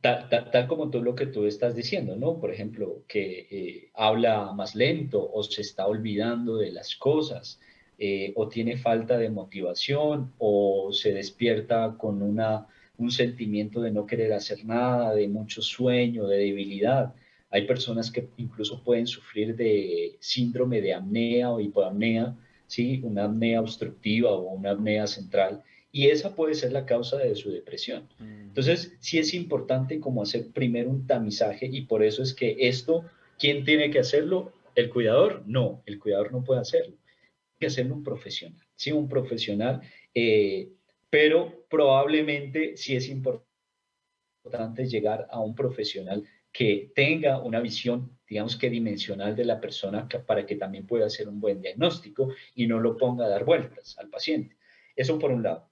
Tal, 0.00 0.66
como 0.66 0.88
tú 0.88 1.02
lo 1.02 1.14
que 1.14 1.26
tú 1.26 1.44
estás 1.44 1.74
diciendo, 1.74 2.16
¿no? 2.16 2.40
Por 2.40 2.50
ejemplo, 2.50 3.04
que 3.06 3.46
eh, 3.50 3.90
habla 3.94 4.50
más 4.52 4.74
lento 4.74 5.30
o 5.30 5.42
se 5.42 5.60
está 5.60 5.86
olvidando 5.86 6.56
de 6.56 6.72
las 6.72 6.96
cosas, 6.96 7.60
eh, 7.98 8.32
o 8.34 8.48
tiene 8.48 8.78
falta 8.78 9.18
de 9.18 9.28
motivación, 9.28 10.32
o 10.38 10.90
se 10.92 11.12
despierta 11.12 11.96
con 11.98 12.22
una, 12.22 12.66
un 12.96 13.10
sentimiento 13.10 13.82
de 13.82 13.90
no 13.90 14.06
querer 14.06 14.32
hacer 14.32 14.64
nada, 14.64 15.14
de 15.14 15.28
mucho 15.28 15.60
sueño, 15.60 16.26
de 16.26 16.38
debilidad. 16.38 17.14
Hay 17.50 17.66
personas 17.66 18.10
que 18.10 18.28
incluso 18.36 18.82
pueden 18.82 19.06
sufrir 19.06 19.56
de 19.56 20.16
síndrome 20.20 20.80
de 20.80 20.94
apnea 20.94 21.50
o 21.50 21.60
hipoapnea, 21.60 22.36
¿sí? 22.66 23.00
Una 23.02 23.24
apnea 23.24 23.60
obstructiva 23.60 24.30
o 24.30 24.52
una 24.52 24.70
apnea 24.70 25.06
central 25.06 25.62
y 25.92 26.08
esa 26.08 26.34
puede 26.34 26.54
ser 26.54 26.72
la 26.72 26.86
causa 26.86 27.16
de 27.18 27.34
su 27.34 27.50
depresión. 27.50 28.08
Mm. 28.18 28.48
Entonces, 28.48 28.96
sí 29.00 29.18
es 29.18 29.34
importante 29.34 30.00
como 30.00 30.22
hacer 30.22 30.50
primero 30.52 30.90
un 30.90 31.06
tamizaje 31.06 31.66
y 31.66 31.82
por 31.82 32.04
eso 32.04 32.22
es 32.22 32.32
que 32.34 32.56
esto, 32.58 33.04
¿quién 33.38 33.64
tiene 33.64 33.90
que 33.90 33.98
hacerlo? 33.98 34.52
¿El 34.74 34.90
cuidador? 34.90 35.42
No, 35.46 35.82
el 35.86 35.98
cuidador 35.98 36.32
no 36.32 36.44
puede 36.44 36.60
hacerlo. 36.60 36.94
Tiene 36.94 37.58
que 37.58 37.66
hacerlo 37.66 37.94
un 37.96 38.04
profesional, 38.04 38.62
sí, 38.76 38.92
un 38.92 39.08
profesional, 39.08 39.80
eh, 40.14 40.68
pero 41.10 41.64
probablemente 41.68 42.76
sí 42.76 42.94
es 42.94 43.08
importante 43.08 44.86
llegar 44.86 45.26
a 45.30 45.40
un 45.40 45.54
profesional 45.54 46.24
que 46.52 46.92
tenga 46.94 47.40
una 47.40 47.60
visión, 47.60 48.18
digamos 48.28 48.56
que 48.56 48.70
dimensional 48.70 49.36
de 49.36 49.44
la 49.44 49.60
persona 49.60 50.08
para 50.26 50.46
que 50.46 50.56
también 50.56 50.86
pueda 50.86 51.06
hacer 51.06 51.28
un 51.28 51.40
buen 51.40 51.60
diagnóstico 51.60 52.32
y 52.54 52.66
no 52.66 52.80
lo 52.80 52.96
ponga 52.96 53.26
a 53.26 53.28
dar 53.28 53.44
vueltas 53.44 53.96
al 53.98 54.08
paciente. 54.08 54.56
Eso 54.96 55.18
por 55.18 55.30
un 55.30 55.42
lado. 55.42 55.68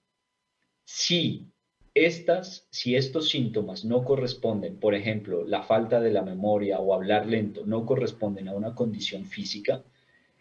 Si 0.85 1.51
estas, 1.95 2.69
si 2.71 2.95
estos 2.95 3.29
síntomas 3.29 3.85
no 3.85 4.05
corresponden, 4.05 4.79
por 4.79 4.95
ejemplo, 4.95 5.45
la 5.45 5.63
falta 5.63 6.01
de 6.01 6.13
la 6.13 6.23
memoria 6.23 6.79
o 6.79 6.95
hablar 6.95 7.27
lento, 7.27 7.67
no 7.67 7.85
corresponden 7.85 8.49
a 8.49 8.55
una 8.55 8.75
condición 8.75 9.25
física, 9.25 9.83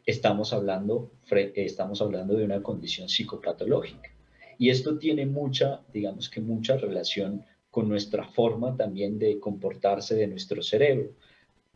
estamos 0.05 0.53
hablando, 0.53 1.11
estamos 1.55 2.01
hablando 2.01 2.35
de 2.35 2.45
una 2.45 2.61
condición 2.61 3.09
psicopatológica. 3.09 4.11
Y 4.59 4.69
esto 4.69 4.97
tiene 4.97 5.25
mucha, 5.25 5.81
digamos 5.91 6.29
que 6.29 6.41
mucha 6.41 6.77
relación 6.77 7.45
con 7.78 7.89
nuestra 7.89 8.23
forma 8.23 8.75
también 8.75 9.19
de 9.19 9.39
comportarse 9.39 10.15
de 10.15 10.25
nuestro 10.25 10.63
cerebro. 10.63 11.11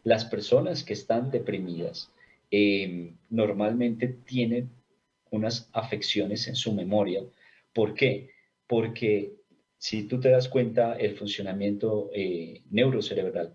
Las 0.04 0.26
personas 0.26 0.84
que 0.84 0.94
están 0.94 1.30
deprimidas 1.30 2.10
eh, 2.50 3.14
normalmente 3.30 4.08
tienen 4.08 4.72
unas 5.30 5.70
afecciones 5.74 6.48
en 6.48 6.56
su 6.56 6.74
memoria. 6.74 7.22
¿Por 7.72 7.94
qué? 7.94 8.32
Porque 8.66 9.34
si 9.78 10.08
tú 10.08 10.20
te 10.20 10.30
das 10.30 10.50
cuenta, 10.50 10.96
el 10.96 11.16
funcionamiento 11.16 12.10
eh, 12.16 12.64
neurocerebral 12.72 13.54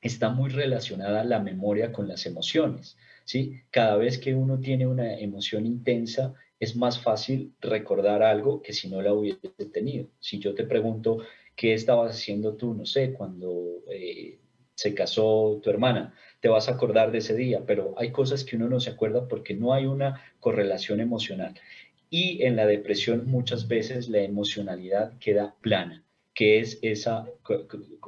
está 0.00 0.30
muy 0.30 0.50
relacionada 0.50 1.22
la 1.22 1.38
memoria 1.38 1.92
con 1.92 2.08
las 2.08 2.26
emociones. 2.26 2.96
¿sí? 3.24 3.60
Cada 3.70 3.96
vez 3.96 4.18
que 4.18 4.34
uno 4.34 4.58
tiene 4.58 4.88
una 4.88 5.16
emoción 5.20 5.64
intensa, 5.66 6.34
es 6.58 6.74
más 6.74 7.00
fácil 7.00 7.54
recordar 7.60 8.24
algo 8.24 8.60
que 8.60 8.72
si 8.72 8.88
no 8.88 9.02
la 9.02 9.12
hubiese 9.12 9.50
tenido. 9.72 10.08
Si 10.18 10.40
yo 10.40 10.52
te 10.52 10.64
pregunto, 10.64 11.18
¿qué 11.56 11.74
estabas 11.74 12.14
haciendo 12.14 12.54
tú, 12.54 12.74
no 12.74 12.86
sé, 12.86 13.12
cuando 13.12 13.82
eh, 13.90 14.38
se 14.74 14.94
casó 14.94 15.58
tu 15.62 15.70
hermana? 15.70 16.14
Te 16.40 16.48
vas 16.48 16.68
a 16.68 16.72
acordar 16.72 17.10
de 17.10 17.18
ese 17.18 17.34
día, 17.34 17.64
pero 17.66 17.94
hay 17.96 18.12
cosas 18.12 18.44
que 18.44 18.56
uno 18.56 18.68
no 18.68 18.78
se 18.78 18.90
acuerda 18.90 19.26
porque 19.26 19.54
no 19.54 19.72
hay 19.72 19.86
una 19.86 20.22
correlación 20.38 21.00
emocional. 21.00 21.54
Y 22.10 22.44
en 22.44 22.56
la 22.56 22.66
depresión 22.66 23.26
muchas 23.26 23.66
veces 23.66 24.08
la 24.08 24.20
emocionalidad 24.20 25.18
queda 25.18 25.56
plana, 25.60 26.04
que 26.34 26.60
es 26.60 26.78
esa, 26.82 27.26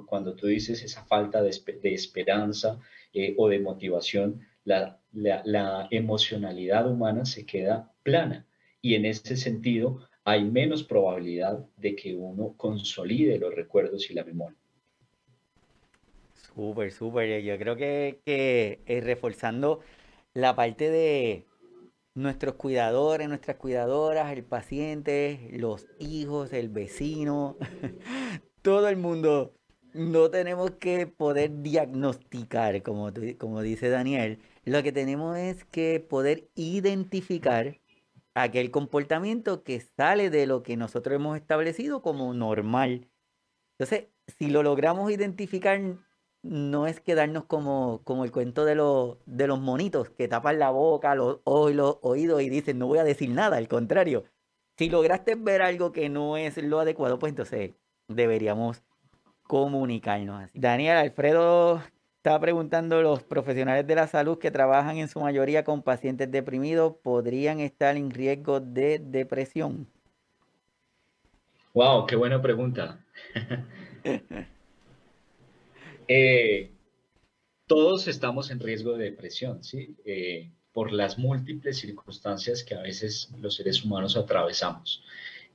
cuando 0.07 0.35
tú 0.35 0.47
dices 0.47 0.83
esa 0.85 1.05
falta 1.05 1.43
de, 1.43 1.51
esperanza 1.83 2.79
eh, 3.15 3.35
o 3.39 3.49
de 3.49 3.59
motivación, 3.59 4.47
la, 4.65 5.01
la 5.13 5.89
emocionalidad 5.91 6.89
humana 6.89 7.25
se 7.25 7.47
queda 7.47 7.91
plana. 8.03 8.47
Y 8.81 8.95
en 8.95 9.07
ese 9.07 9.37
sentido 9.37 10.08
hay 10.29 10.45
menos 10.45 10.83
probabilidad 10.83 11.65
de 11.77 11.97
que 11.97 12.15
uno 12.15 12.55
consolide 12.57 13.39
los 13.39 13.55
recuerdos 13.55 14.11
y 14.11 14.15
la 14.15 14.25
memoria. 14.25 14.59
Súper, 16.35 16.93
súper. 16.93 17.43
Yo 17.43 17.57
creo 17.59 17.77
que, 17.77 18.21
que 18.25 18.81
eh, 18.87 19.01
reforzando 19.01 19.81
la 20.35 20.55
parte 20.55 20.91
de, 20.91 21.45
nuestros 22.19 22.55
cuidadores, 22.55 23.29
nuestras 23.29 23.57
cuidadoras, 23.57 24.33
el 24.33 24.45
paciente, 24.45 25.49
los 25.53 25.87
hijos, 25.99 26.53
el 26.53 26.69
vecino, 26.69 27.57
todo 28.63 28.89
el 28.89 28.97
mundo. 28.97 29.55
No 29.95 30.31
tenemos 30.31 30.73
que 30.73 31.07
poder 31.07 31.63
diagnosticar, 31.63 32.83
como, 32.83 33.11
como 33.39 33.63
dice 33.63 33.89
Daniel. 33.89 34.39
Lo 34.65 34.83
que 34.83 34.93
tenemos 34.93 35.39
es 35.39 35.65
que 35.65 35.99
poder 36.01 36.49
identificar 36.55 37.79
aquel 38.43 38.71
comportamiento 38.71 39.63
que 39.63 39.81
sale 39.81 40.31
de 40.31 40.47
lo 40.47 40.63
que 40.63 40.77
nosotros 40.77 41.17
hemos 41.17 41.37
establecido 41.37 42.03
como 42.03 42.33
normal. 42.35 43.09
Entonces, 43.79 44.09
si 44.27 44.49
lo 44.49 44.63
logramos 44.63 45.11
identificar, 45.11 45.81
no 46.43 46.87
es 46.87 47.01
quedarnos 47.01 47.45
como, 47.45 48.03
como 48.05 48.25
el 48.25 48.33
cuento 48.33 48.65
de, 48.65 48.75
los, 48.75 49.19
de 49.27 49.47
los 49.47 49.61
monitos 49.61 50.11
que 50.11 50.29
tapan 50.29 50.59
la 50.59 50.71
boca, 50.71 51.15
los 51.15 51.41
ojos 51.45 51.73
y 51.73 51.75
los 51.75 51.99
oídos 52.03 52.43
y 52.43 52.49
dicen 52.49 52.79
no 52.79 52.87
voy 52.87 52.99
a 52.99 53.05
decir 53.05 53.31
nada, 53.31 53.57
al 53.57 53.69
contrario. 53.69 54.25
Si 54.77 54.89
lograste 54.89 55.35
ver 55.35 55.63
algo 55.63 55.93
que 55.93 56.09
no 56.09 56.37
es 56.37 56.57
lo 56.59 56.79
adecuado, 56.81 57.19
pues 57.19 57.31
entonces 57.31 57.73
deberíamos 58.09 58.83
comunicarnos 59.43 60.45
así. 60.45 60.59
Daniel, 60.59 60.99
Alfredo 60.99 61.83
estaba 62.19 62.41
preguntando, 62.41 63.01
¿los 63.01 63.23
profesionales 63.23 63.87
de 63.87 63.95
la 63.95 64.09
salud 64.09 64.39
que 64.39 64.51
trabajan 64.51 64.99
en 64.99 65.09
su 65.09 65.21
mayoría 65.21 65.63
con 65.63 65.83
pacientes 65.83 66.29
deprimidos 66.31 66.97
podrían 67.01 67.61
estar 67.61 67.97
en 67.97 68.11
riesgo 68.11 68.59
de 68.59 68.99
depresión? 68.99 69.87
Wow, 71.75 72.07
qué 72.07 72.17
buena 72.17 72.41
pregunta. 72.43 73.05
Eh, 76.11 76.71
todos 77.67 78.09
estamos 78.09 78.51
en 78.51 78.61
riesgo 78.61 78.97
de 78.97 79.11
depresión, 79.11 79.63
¿sí? 79.63 79.95
Eh, 80.07 80.51
por 80.73 80.91
las 80.91 81.19
múltiples 81.19 81.77
circunstancias 81.77 82.65
que 82.65 82.75
a 82.75 82.81
veces 82.81 83.31
los 83.39 83.57
seres 83.57 83.85
humanos 83.85 84.17
atravesamos. 84.17 85.05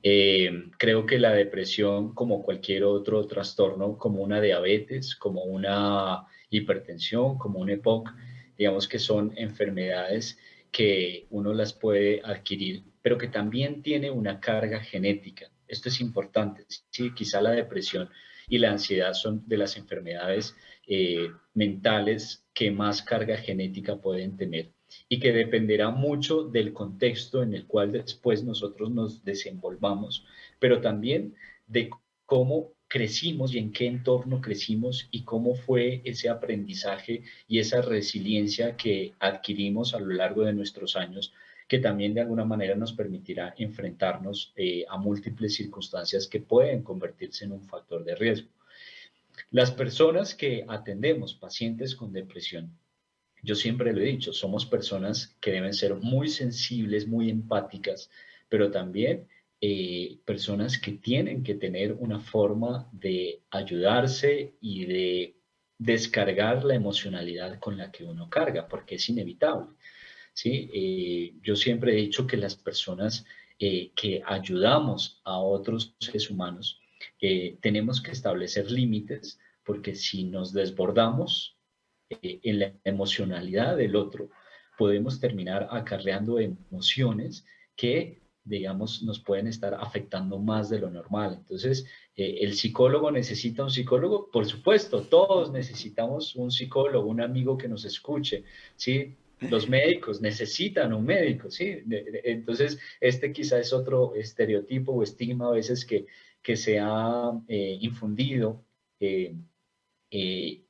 Eh, 0.00 0.70
creo 0.78 1.06
que 1.06 1.18
la 1.18 1.32
depresión, 1.32 2.14
como 2.14 2.44
cualquier 2.44 2.84
otro 2.84 3.26
trastorno, 3.26 3.98
como 3.98 4.22
una 4.22 4.40
diabetes, 4.40 5.16
como 5.16 5.42
una 5.42 6.24
hipertensión, 6.56 7.38
como 7.38 7.60
un 7.60 7.70
EPOC, 7.70 8.10
digamos 8.56 8.88
que 8.88 8.98
son 8.98 9.32
enfermedades 9.36 10.38
que 10.70 11.26
uno 11.30 11.52
las 11.52 11.72
puede 11.72 12.20
adquirir, 12.24 12.84
pero 13.02 13.16
que 13.18 13.28
también 13.28 13.82
tiene 13.82 14.10
una 14.10 14.40
carga 14.40 14.80
genética. 14.80 15.50
Esto 15.68 15.88
es 15.88 16.00
importante. 16.00 16.64
Sí, 16.90 17.12
quizá 17.14 17.40
la 17.40 17.52
depresión 17.52 18.08
y 18.48 18.58
la 18.58 18.72
ansiedad 18.72 19.12
son 19.14 19.42
de 19.46 19.56
las 19.56 19.76
enfermedades 19.76 20.56
eh, 20.86 21.30
mentales 21.54 22.44
que 22.52 22.70
más 22.70 23.02
carga 23.02 23.36
genética 23.36 23.96
pueden 23.96 24.36
tener 24.36 24.72
y 25.08 25.18
que 25.18 25.32
dependerá 25.32 25.90
mucho 25.90 26.44
del 26.44 26.72
contexto 26.72 27.42
en 27.42 27.54
el 27.54 27.66
cual 27.66 27.92
después 27.92 28.44
nosotros 28.44 28.90
nos 28.90 29.24
desenvolvamos, 29.24 30.26
pero 30.58 30.80
también 30.80 31.34
de 31.66 31.90
cómo 32.26 32.72
crecimos 32.94 33.52
y 33.52 33.58
en 33.58 33.72
qué 33.72 33.86
entorno 33.86 34.40
crecimos 34.40 35.08
y 35.10 35.24
cómo 35.24 35.56
fue 35.56 36.00
ese 36.04 36.28
aprendizaje 36.28 37.24
y 37.48 37.58
esa 37.58 37.82
resiliencia 37.82 38.76
que 38.76 39.14
adquirimos 39.18 39.94
a 39.94 39.98
lo 39.98 40.14
largo 40.14 40.44
de 40.44 40.52
nuestros 40.52 40.94
años 40.94 41.32
que 41.66 41.80
también 41.80 42.14
de 42.14 42.20
alguna 42.20 42.44
manera 42.44 42.76
nos 42.76 42.92
permitirá 42.92 43.52
enfrentarnos 43.58 44.52
eh, 44.54 44.84
a 44.88 44.96
múltiples 44.96 45.56
circunstancias 45.56 46.28
que 46.28 46.38
pueden 46.38 46.84
convertirse 46.84 47.44
en 47.44 47.50
un 47.50 47.64
factor 47.64 48.04
de 48.04 48.14
riesgo. 48.14 48.48
Las 49.50 49.72
personas 49.72 50.36
que 50.36 50.64
atendemos 50.68 51.34
pacientes 51.34 51.96
con 51.96 52.12
depresión, 52.12 52.78
yo 53.42 53.56
siempre 53.56 53.92
lo 53.92 54.02
he 54.02 54.04
dicho, 54.04 54.32
somos 54.32 54.66
personas 54.66 55.34
que 55.40 55.50
deben 55.50 55.74
ser 55.74 55.96
muy 55.96 56.28
sensibles, 56.28 57.08
muy 57.08 57.28
empáticas, 57.28 58.08
pero 58.48 58.70
también 58.70 59.26
eh, 59.66 60.18
personas 60.26 60.76
que 60.78 60.92
tienen 60.92 61.42
que 61.42 61.54
tener 61.54 61.94
una 61.94 62.20
forma 62.20 62.86
de 62.92 63.40
ayudarse 63.48 64.58
y 64.60 64.84
de 64.84 65.38
descargar 65.78 66.66
la 66.66 66.74
emocionalidad 66.74 67.58
con 67.60 67.78
la 67.78 67.90
que 67.90 68.04
uno 68.04 68.28
carga, 68.28 68.68
porque 68.68 68.96
es 68.96 69.08
inevitable. 69.08 69.74
¿sí? 70.34 70.70
Eh, 70.74 71.34
yo 71.40 71.56
siempre 71.56 71.92
he 71.92 71.96
dicho 71.96 72.26
que 72.26 72.36
las 72.36 72.56
personas 72.56 73.24
eh, 73.58 73.90
que 73.96 74.22
ayudamos 74.26 75.22
a 75.24 75.38
otros 75.38 75.94
seres 75.98 76.28
humanos 76.28 76.78
tenemos 77.62 78.02
que 78.02 78.10
establecer 78.10 78.70
límites 78.70 79.38
porque 79.64 79.94
si 79.94 80.24
nos 80.24 80.52
desbordamos 80.52 81.56
en 82.20 82.58
la 82.58 82.74
emocionalidad 82.84 83.78
del 83.78 83.96
otro, 83.96 84.28
podemos 84.76 85.20
terminar 85.20 85.68
acarreando 85.70 86.38
emociones 86.38 87.46
que 87.76 88.23
digamos, 88.44 89.02
nos 89.02 89.20
pueden 89.20 89.46
estar 89.46 89.74
afectando 89.74 90.38
más 90.38 90.68
de 90.68 90.78
lo 90.78 90.90
normal. 90.90 91.36
Entonces, 91.38 91.86
¿el 92.14 92.54
psicólogo 92.54 93.10
necesita 93.10 93.64
un 93.64 93.70
psicólogo? 93.70 94.30
Por 94.30 94.46
supuesto, 94.46 95.02
todos 95.02 95.50
necesitamos 95.50 96.36
un 96.36 96.50
psicólogo, 96.50 97.08
un 97.08 97.20
amigo 97.20 97.56
que 97.56 97.68
nos 97.68 97.84
escuche, 97.84 98.44
¿sí? 98.76 99.16
los 99.40 99.68
médicos 99.68 100.20
necesitan 100.20 100.92
un 100.92 101.04
médico, 101.04 101.50
¿sí? 101.50 101.78
Entonces, 102.24 102.78
este 103.00 103.32
quizá 103.32 103.58
es 103.58 103.72
otro 103.72 104.14
estereotipo 104.14 104.92
o 104.92 105.02
estigma 105.02 105.48
a 105.48 105.52
veces 105.52 105.84
que, 105.84 106.06
que 106.42 106.56
se 106.56 106.78
ha 106.80 107.32
eh, 107.48 107.78
infundido, 107.80 108.64
eh, 109.00 109.34
eh, 110.10 110.62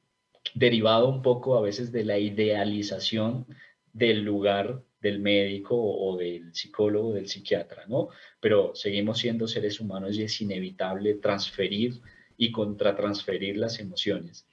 derivado 0.55 1.09
un 1.09 1.23
poco 1.23 1.57
a 1.57 1.61
veces 1.61 1.93
de 1.93 2.05
la 2.05 2.19
idealización 2.19 3.47
del 3.93 4.23
lugar 4.23 4.83
del 5.05 5.21
médico 5.21 5.77
o, 5.77 6.17
del 6.17 6.53
psicólogo, 6.53 7.13
del 7.13 7.29
psiquiatra, 7.29 7.87
¿no? 7.87 8.09
Pero 8.41 8.75
seguimos 8.75 9.19
siendo 9.19 9.47
seres 9.47 9.79
humanos 9.79 10.17
y 10.17 10.25
es 10.25 10.41
inevitable 10.41 11.15
transferir 11.15 12.01
y 12.37 12.51
contratransferir 12.51 13.57
las 13.57 13.79
emociones. 13.79 14.49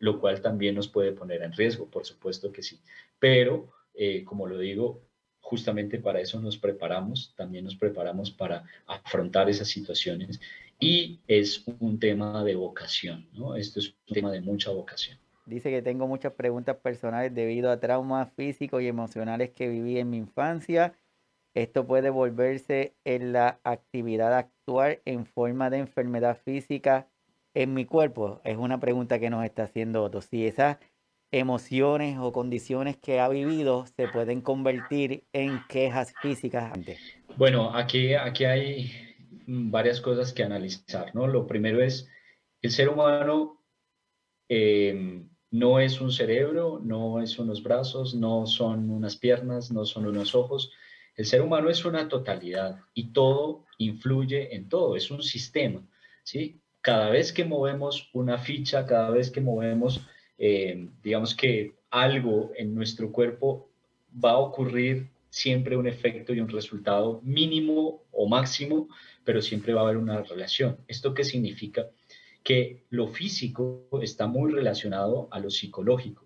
lo 0.00 0.18
cual 0.18 0.40
también 0.42 0.74
nos 0.74 0.88
puede 0.88 1.12
poner 1.12 1.42
en 1.42 1.52
riesgo, 1.52 1.88
por 1.88 2.04
supuesto 2.04 2.50
que 2.50 2.60
sí 2.62 2.80
pero 3.18 3.70
eh, 3.94 4.24
como 4.24 4.46
lo 4.46 4.58
digo, 4.58 5.02
justamente 5.40 5.98
para 5.98 6.20
eso 6.20 6.40
nos 6.40 6.58
preparamos, 6.58 7.34
también 7.36 7.64
nos 7.64 7.76
preparamos 7.76 8.30
para 8.30 8.64
afrontar 8.86 9.48
esas 9.48 9.68
situaciones 9.68 10.40
y 10.78 11.20
es 11.26 11.64
un 11.80 11.98
tema 11.98 12.44
de 12.44 12.54
vocación, 12.54 13.28
¿no? 13.32 13.56
Esto 13.56 13.80
es 13.80 13.94
un 14.06 14.14
tema 14.14 14.30
de 14.30 14.40
mucha 14.40 14.70
vocación. 14.70 15.18
Dice 15.48 15.70
que 15.70 15.80
tengo 15.80 16.06
muchas 16.06 16.34
preguntas 16.34 16.76
personales 16.76 17.34
debido 17.34 17.70
a 17.70 17.80
traumas 17.80 18.30
físicos 18.34 18.82
y 18.82 18.86
emocionales 18.86 19.48
que 19.50 19.66
viví 19.66 19.98
en 19.98 20.10
mi 20.10 20.18
infancia. 20.18 20.92
esto 21.54 21.86
puede 21.86 22.10
volverse 22.10 22.94
en 23.04 23.32
la 23.32 23.58
actividad 23.64 24.34
actual 24.34 25.00
en 25.06 25.24
forma 25.24 25.70
de 25.70 25.78
enfermedad 25.78 26.36
física 26.44 27.08
en 27.54 27.72
mi 27.72 27.86
cuerpo. 27.86 28.42
Es 28.44 28.58
una 28.58 28.78
pregunta 28.78 29.18
que 29.18 29.30
nos 29.30 29.42
está 29.42 29.62
haciendo 29.62 30.04
Otto. 30.04 30.20
Si 30.20 30.46
esas 30.46 30.76
emociones 31.30 32.18
o 32.20 32.30
condiciones 32.30 32.98
que 32.98 33.18
ha 33.18 33.28
vivido 33.30 33.86
se 33.86 34.06
pueden 34.06 34.42
convertir 34.42 35.24
en 35.32 35.60
quejas 35.66 36.12
físicas 36.20 36.70
antes. 36.74 37.00
Bueno, 37.38 37.74
aquí, 37.74 38.12
aquí 38.12 38.44
hay 38.44 38.92
varias 39.46 40.02
cosas 40.02 40.34
que 40.34 40.42
analizar, 40.42 41.14
¿no? 41.14 41.26
Lo 41.26 41.46
primero 41.46 41.82
es, 41.82 42.06
el 42.60 42.70
ser 42.70 42.90
humano 42.90 43.62
eh, 44.50 45.24
no 45.50 45.80
es 45.80 46.00
un 46.00 46.12
cerebro, 46.12 46.80
no 46.82 47.22
es 47.22 47.38
unos 47.38 47.62
brazos, 47.62 48.14
no 48.14 48.46
son 48.46 48.90
unas 48.90 49.16
piernas, 49.16 49.70
no 49.70 49.84
son 49.84 50.06
unos 50.06 50.34
ojos. 50.34 50.70
El 51.16 51.26
ser 51.26 51.42
humano 51.42 51.70
es 51.70 51.84
una 51.84 52.08
totalidad 52.08 52.80
y 52.94 53.12
todo 53.12 53.64
influye 53.78 54.54
en 54.54 54.68
todo, 54.68 54.96
es 54.96 55.10
un 55.10 55.22
sistema, 55.22 55.82
¿sí? 56.22 56.60
Cada 56.80 57.10
vez 57.10 57.32
que 57.32 57.44
movemos 57.44 58.08
una 58.12 58.38
ficha, 58.38 58.86
cada 58.86 59.10
vez 59.10 59.30
que 59.30 59.40
movemos, 59.40 60.00
eh, 60.38 60.88
digamos 61.02 61.34
que 61.34 61.74
algo 61.90 62.52
en 62.56 62.74
nuestro 62.74 63.10
cuerpo, 63.10 63.68
va 64.12 64.32
a 64.32 64.38
ocurrir 64.38 65.10
siempre 65.30 65.76
un 65.76 65.86
efecto 65.86 66.32
y 66.32 66.40
un 66.40 66.48
resultado 66.48 67.20
mínimo 67.22 68.02
o 68.12 68.28
máximo, 68.28 68.88
pero 69.24 69.42
siempre 69.42 69.74
va 69.74 69.80
a 69.80 69.84
haber 69.84 69.96
una 69.96 70.22
relación. 70.22 70.78
¿Esto 70.86 71.14
qué 71.14 71.24
significa? 71.24 71.86
Que 72.48 72.86
lo 72.88 73.08
físico 73.08 73.86
está 74.00 74.26
muy 74.26 74.50
relacionado 74.50 75.28
a 75.30 75.38
lo 75.38 75.50
psicológico. 75.50 76.24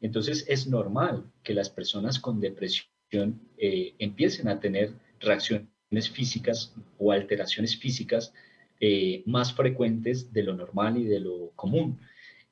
Entonces 0.00 0.44
es 0.46 0.68
normal 0.68 1.32
que 1.42 1.52
las 1.52 1.68
personas 1.68 2.20
con 2.20 2.38
depresión 2.38 3.40
eh, 3.58 3.92
empiecen 3.98 4.46
a 4.46 4.60
tener 4.60 4.92
reacciones 5.18 6.10
físicas 6.12 6.72
o 6.96 7.10
alteraciones 7.10 7.76
físicas 7.76 8.32
eh, 8.78 9.24
más 9.26 9.52
frecuentes 9.52 10.32
de 10.32 10.44
lo 10.44 10.54
normal 10.54 10.96
y 10.96 11.06
de 11.06 11.18
lo 11.18 11.50
común. 11.56 11.98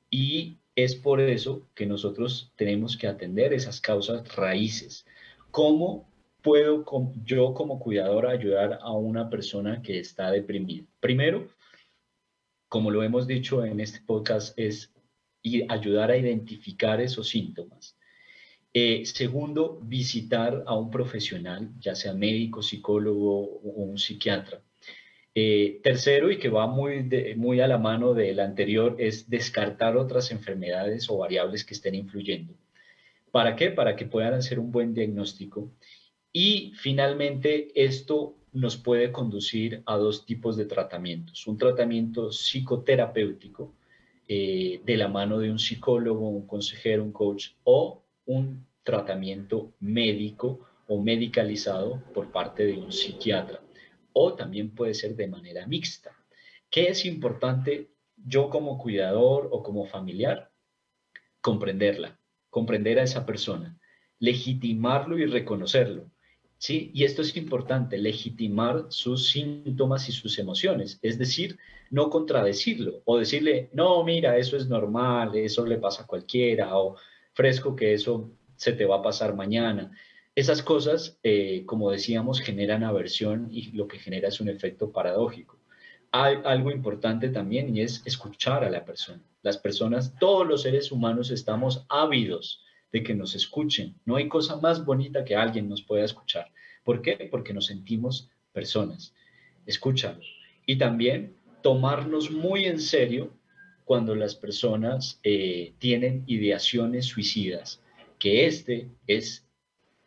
Y 0.09 0.57
es 0.75 0.93
por 0.93 1.21
eso 1.21 1.65
que 1.75 1.85
nosotros 1.85 2.51
tenemos 2.57 2.97
que 2.97 3.07
atender 3.07 3.53
esas 3.53 3.79
causas 3.79 4.35
raíces. 4.35 5.05
¿Cómo 5.49 6.09
puedo 6.41 6.83
yo 7.23 7.53
como 7.53 7.79
cuidador 7.79 8.27
ayudar 8.27 8.79
a 8.81 8.91
una 8.91 9.29
persona 9.29 9.81
que 9.81 9.99
está 9.99 10.29
deprimida? 10.29 10.83
Primero, 10.99 11.47
como 12.73 12.89
lo 12.89 13.03
hemos 13.03 13.27
dicho 13.27 13.63
en 13.63 13.79
este 13.79 13.99
podcast, 14.03 14.57
es 14.57 14.91
ayudar 15.69 16.09
a 16.09 16.17
identificar 16.17 16.99
esos 17.01 17.29
síntomas. 17.29 17.95
Eh, 18.73 19.05
segundo, 19.05 19.79
visitar 19.83 20.63
a 20.65 20.75
un 20.75 20.89
profesional, 20.89 21.69
ya 21.79 21.93
sea 21.93 22.15
médico, 22.15 22.63
psicólogo 22.63 23.43
o 23.43 23.83
un 23.83 23.99
psiquiatra. 23.99 24.63
Eh, 25.35 25.81
tercero, 25.83 26.31
y 26.31 26.39
que 26.39 26.49
va 26.49 26.65
muy, 26.65 27.07
muy 27.35 27.59
a 27.61 27.67
la 27.67 27.77
mano 27.77 28.15
del 28.15 28.39
anterior, 28.39 28.95
es 28.97 29.29
descartar 29.29 29.95
otras 29.95 30.31
enfermedades 30.31 31.07
o 31.11 31.17
variables 31.19 31.63
que 31.63 31.75
estén 31.75 31.93
influyendo. 31.93 32.55
¿Para 33.29 33.55
qué? 33.55 33.69
Para 33.69 33.95
que 33.95 34.07
puedan 34.07 34.33
hacer 34.33 34.57
un 34.57 34.71
buen 34.71 34.95
diagnóstico. 34.95 35.71
Y 36.31 36.73
finalmente, 36.77 37.67
esto 37.75 38.42
nos 38.53 38.77
puede 38.77 39.11
conducir 39.11 39.81
a 39.85 39.97
dos 39.97 40.25
tipos 40.25 40.55
de 40.55 40.65
tratamientos. 40.65 41.47
Un 41.47 41.57
tratamiento 41.57 42.29
psicoterapéutico 42.29 43.73
eh, 44.27 44.79
de 44.85 44.97
la 44.97 45.07
mano 45.07 45.39
de 45.39 45.49
un 45.49 45.59
psicólogo, 45.59 46.29
un 46.29 46.47
consejero, 46.47 47.03
un 47.03 47.11
coach 47.11 47.49
o 47.63 48.03
un 48.25 48.65
tratamiento 48.83 49.73
médico 49.79 50.59
o 50.87 51.01
medicalizado 51.01 52.03
por 52.13 52.31
parte 52.31 52.65
de 52.65 52.73
un 52.73 52.91
psiquiatra. 52.91 53.59
O 54.13 54.35
también 54.35 54.69
puede 54.69 54.93
ser 54.93 55.15
de 55.15 55.27
manera 55.27 55.65
mixta. 55.65 56.11
¿Qué 56.69 56.89
es 56.89 57.05
importante 57.05 57.89
yo 58.15 58.49
como 58.49 58.77
cuidador 58.77 59.49
o 59.51 59.63
como 59.63 59.85
familiar? 59.85 60.51
Comprenderla, 61.41 62.19
comprender 62.51 62.99
a 62.99 63.03
esa 63.03 63.25
persona, 63.25 63.79
legitimarlo 64.19 65.17
y 65.17 65.25
reconocerlo 65.25 66.12
¿sí? 66.63 66.91
Y 66.93 67.03
esto 67.03 67.21
es 67.21 67.35
importante, 67.35 67.97
legitimar 67.97 68.85
sus 68.87 69.29
síntomas 69.31 70.07
y 70.07 70.13
sus 70.13 70.39
emociones, 70.39 70.97
es 71.01 71.19
decir, 71.19 71.59
no 71.89 72.09
contradecirlo 72.09 73.01
o 73.03 73.17
decirle, 73.17 73.69
no, 73.73 74.01
mira, 74.05 74.37
eso 74.37 74.55
es 74.55 74.69
normal, 74.69 75.35
eso 75.35 75.65
le 75.65 75.77
pasa 75.77 76.03
a 76.03 76.07
cualquiera, 76.07 76.77
o 76.77 76.95
fresco 77.33 77.75
que 77.75 77.93
eso 77.93 78.31
se 78.55 78.71
te 78.71 78.85
va 78.85 78.99
a 78.99 79.01
pasar 79.01 79.35
mañana. 79.35 79.91
Esas 80.35 80.63
cosas, 80.63 81.19
eh, 81.21 81.63
como 81.65 81.91
decíamos, 81.91 82.39
generan 82.39 82.85
aversión 82.85 83.49
y 83.51 83.73
lo 83.73 83.89
que 83.89 83.99
genera 83.99 84.29
es 84.29 84.39
un 84.39 84.47
efecto 84.47 84.89
paradójico. 84.89 85.59
Hay 86.13 86.37
algo 86.45 86.71
importante 86.71 87.27
también 87.27 87.75
y 87.75 87.81
es 87.81 88.01
escuchar 88.05 88.63
a 88.63 88.69
la 88.69 88.85
persona. 88.85 89.21
Las 89.41 89.57
personas, 89.57 90.15
todos 90.17 90.47
los 90.47 90.61
seres 90.61 90.93
humanos 90.93 91.29
estamos 91.29 91.85
ávidos 91.89 92.63
de 92.93 93.03
que 93.03 93.15
nos 93.15 93.35
escuchen. 93.35 93.95
No 94.05 94.15
hay 94.15 94.29
cosa 94.29 94.55
más 94.57 94.85
bonita 94.85 95.25
que 95.25 95.35
alguien 95.35 95.67
nos 95.67 95.81
pueda 95.81 96.05
escuchar. 96.05 96.51
¿Por 96.83 97.01
qué? 97.01 97.27
Porque 97.29 97.53
nos 97.53 97.65
sentimos 97.65 98.29
personas. 98.53 99.13
Escúchalo. 99.65 100.21
Y 100.67 100.77
también 100.77 101.35
tomarnos 101.63 102.29
muy 102.29 102.65
en 102.65 102.79
serio 102.79 103.33
cuando 103.83 104.15
las 104.15 104.35
personas 104.35 105.19
eh, 105.23 105.73
tienen 105.79 106.23
ideaciones 106.27 107.05
suicidas, 107.05 107.81
que 108.19 108.45
este 108.45 108.89
es 109.07 109.45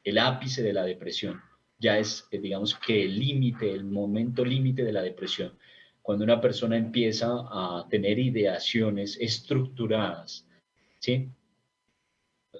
el 0.05 0.19
ápice 0.19 0.63
de 0.63 0.73
la 0.73 0.85
depresión. 0.85 1.43
Ya 1.79 1.99
es, 1.99 2.27
eh, 2.31 2.39
digamos 2.39 2.75
que 2.77 3.03
el 3.03 3.19
límite, 3.19 3.71
el 3.73 3.85
momento 3.85 4.45
límite 4.45 4.85
de 4.85 4.93
la 4.93 5.03
depresión. 5.03 5.59
Cuando 6.03 6.25
una 6.25 6.41
persona 6.41 6.77
empieza 6.77 7.27
a 7.29 7.87
tener 7.91 8.19
ideaciones 8.21 9.19
estructuradas, 9.21 10.47
¿sí? 11.01 11.29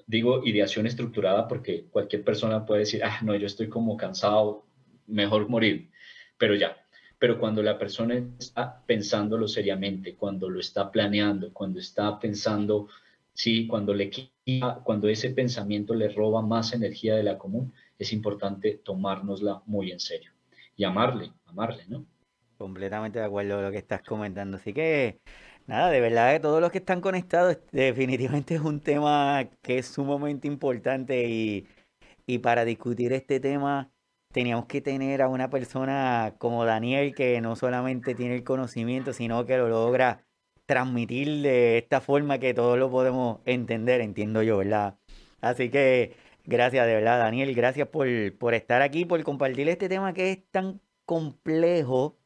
Digo 0.05 0.45
ideación 0.45 0.85
estructurada 0.85 1.47
porque 1.47 1.85
cualquier 1.89 2.23
persona 2.23 2.65
puede 2.65 2.81
decir, 2.81 3.03
ah, 3.03 3.19
no, 3.23 3.35
yo 3.35 3.47
estoy 3.47 3.69
como 3.69 3.97
cansado, 3.97 4.65
mejor 5.07 5.49
morir, 5.49 5.89
pero 6.37 6.55
ya. 6.55 6.77
Pero 7.19 7.39
cuando 7.39 7.63
la 7.63 7.79
persona 7.79 8.15
está 8.37 8.83
pensándolo 8.85 9.47
seriamente, 9.47 10.15
cuando 10.15 10.49
lo 10.49 10.59
está 10.59 10.91
planeando, 10.91 11.51
cuando 11.51 11.79
está 11.79 12.19
pensando, 12.19 12.89
sí, 13.33 13.65
cuando 13.67 13.93
le 13.93 14.11
cuando 14.83 15.09
ese 15.09 15.31
pensamiento 15.31 15.93
le 15.93 16.09
roba 16.09 16.41
más 16.41 16.73
energía 16.73 17.15
de 17.15 17.23
la 17.23 17.37
común, 17.37 17.73
es 17.97 18.13
importante 18.13 18.79
tomárnosla 18.83 19.63
muy 19.65 19.91
en 19.91 19.99
serio 19.99 20.31
y 20.75 20.83
amarle, 20.83 21.31
amarle, 21.47 21.83
¿no? 21.89 22.05
Completamente 22.57 23.19
de 23.19 23.25
acuerdo 23.25 23.55
con 23.55 23.65
lo 23.65 23.71
que 23.71 23.77
estás 23.77 24.01
comentando. 24.03 24.57
Así 24.57 24.73
que 24.73 25.19
Nada, 25.67 25.89
de 25.91 25.99
verdad 25.99 26.33
que 26.33 26.39
todos 26.39 26.61
los 26.61 26.71
que 26.71 26.77
están 26.77 27.01
conectados, 27.01 27.57
definitivamente 27.73 28.55
es 28.55 28.61
un 28.61 28.79
tema 28.79 29.49
que 29.61 29.79
es 29.79 29.87
sumamente 29.87 30.47
importante 30.47 31.27
y, 31.27 31.67
y 32.25 32.39
para 32.39 32.63
discutir 32.63 33.11
este 33.11 33.41
tema 33.41 33.91
teníamos 34.31 34.65
que 34.67 34.81
tener 34.81 35.21
a 35.21 35.27
una 35.27 35.49
persona 35.49 36.35
como 36.37 36.63
Daniel 36.63 37.13
que 37.13 37.41
no 37.41 37.57
solamente 37.57 38.15
tiene 38.15 38.35
el 38.35 38.43
conocimiento, 38.45 39.11
sino 39.11 39.45
que 39.45 39.57
lo 39.57 39.67
logra 39.67 40.25
transmitir 40.65 41.41
de 41.41 41.77
esta 41.79 42.01
forma 42.01 42.39
que 42.39 42.53
todos 42.53 42.77
lo 42.77 42.89
podemos 42.89 43.39
entender, 43.45 44.01
entiendo 44.01 44.43
yo, 44.43 44.57
¿verdad? 44.57 44.97
Así 45.41 45.69
que 45.69 46.15
gracias 46.45 46.87
de 46.87 46.93
verdad, 46.95 47.19
Daniel, 47.19 47.53
gracias 47.55 47.89
por, 47.89 48.07
por 48.37 48.53
estar 48.53 48.81
aquí, 48.81 49.05
por 49.05 49.21
compartir 49.23 49.67
este 49.69 49.89
tema 49.89 50.13
que 50.13 50.31
es 50.31 50.39
tan 50.51 50.81
complejo 51.05 52.16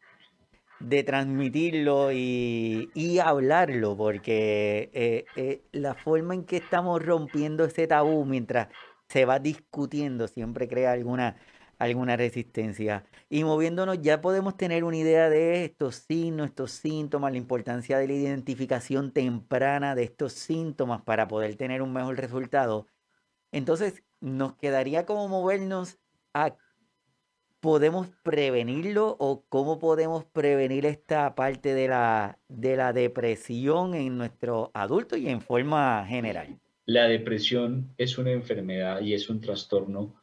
de 0.84 1.04
transmitirlo 1.04 2.12
y, 2.12 3.20
hablarlo, 3.24 3.96
porque 3.96 4.90
eh, 4.94 5.26
eh, 5.36 5.62
la 5.72 5.94
forma 5.94 6.34
en 6.34 6.44
que 6.46 6.58
estamos 6.58 7.04
rompiendo 7.04 7.66
ese 7.66 7.88
tabú 7.88 8.26
mientras 8.26 8.68
se 9.08 9.26
va 9.26 9.40
discutiendo 9.40 10.28
siempre 10.28 10.68
crea 10.68 10.94
alguna, 10.94 11.38
alguna 11.78 12.16
resistencia. 12.16 13.06
Y 13.30 13.44
moviéndonos 13.44 14.02
ya 14.02 14.22
podemos 14.22 14.56
tener 14.58 14.84
una 14.84 14.98
idea 14.98 15.30
de 15.30 15.66
estos 15.66 15.96
signos, 16.08 16.48
estos 16.48 16.72
síntomas, 16.72 17.32
la 17.32 17.38
importancia 17.38 17.98
de 17.98 18.08
la 18.08 18.14
identificación 18.14 19.12
temprana 19.12 19.96
de 19.96 20.04
estos 20.04 20.34
síntomas 20.34 21.02
para 21.02 21.28
poder 21.28 21.56
tener 21.56 21.82
un 21.82 21.94
mejor 21.94 22.18
resultado. 22.18 22.88
Entonces, 23.52 24.04
nos 24.22 24.56
quedaría 24.56 25.06
como 25.06 25.28
movernos 25.28 25.98
a 26.34 26.56
podemos 27.62 28.08
prevenirlo 28.24 29.16
o 29.20 29.46
cómo 29.48 29.80
podemos 29.80 30.26
prevenir 30.26 30.86
esta 30.86 31.36
parte 31.36 31.74
de 31.74 31.88
la, 31.88 32.40
de 32.50 32.76
la 32.76 32.92
depresión 32.92 33.94
en 33.94 34.18
nuestros 34.18 34.70
adultos 34.74 35.20
y 35.20 35.30
en 35.30 35.42
forma 35.42 36.04
general? 36.08 36.60
La 36.88 37.08
depresión 37.08 37.94
es 37.98 38.18
una 38.18 38.32
enfermedad 38.32 39.02
y 39.02 39.14
es 39.14 39.30
un 39.30 39.40
trastorno 39.40 40.16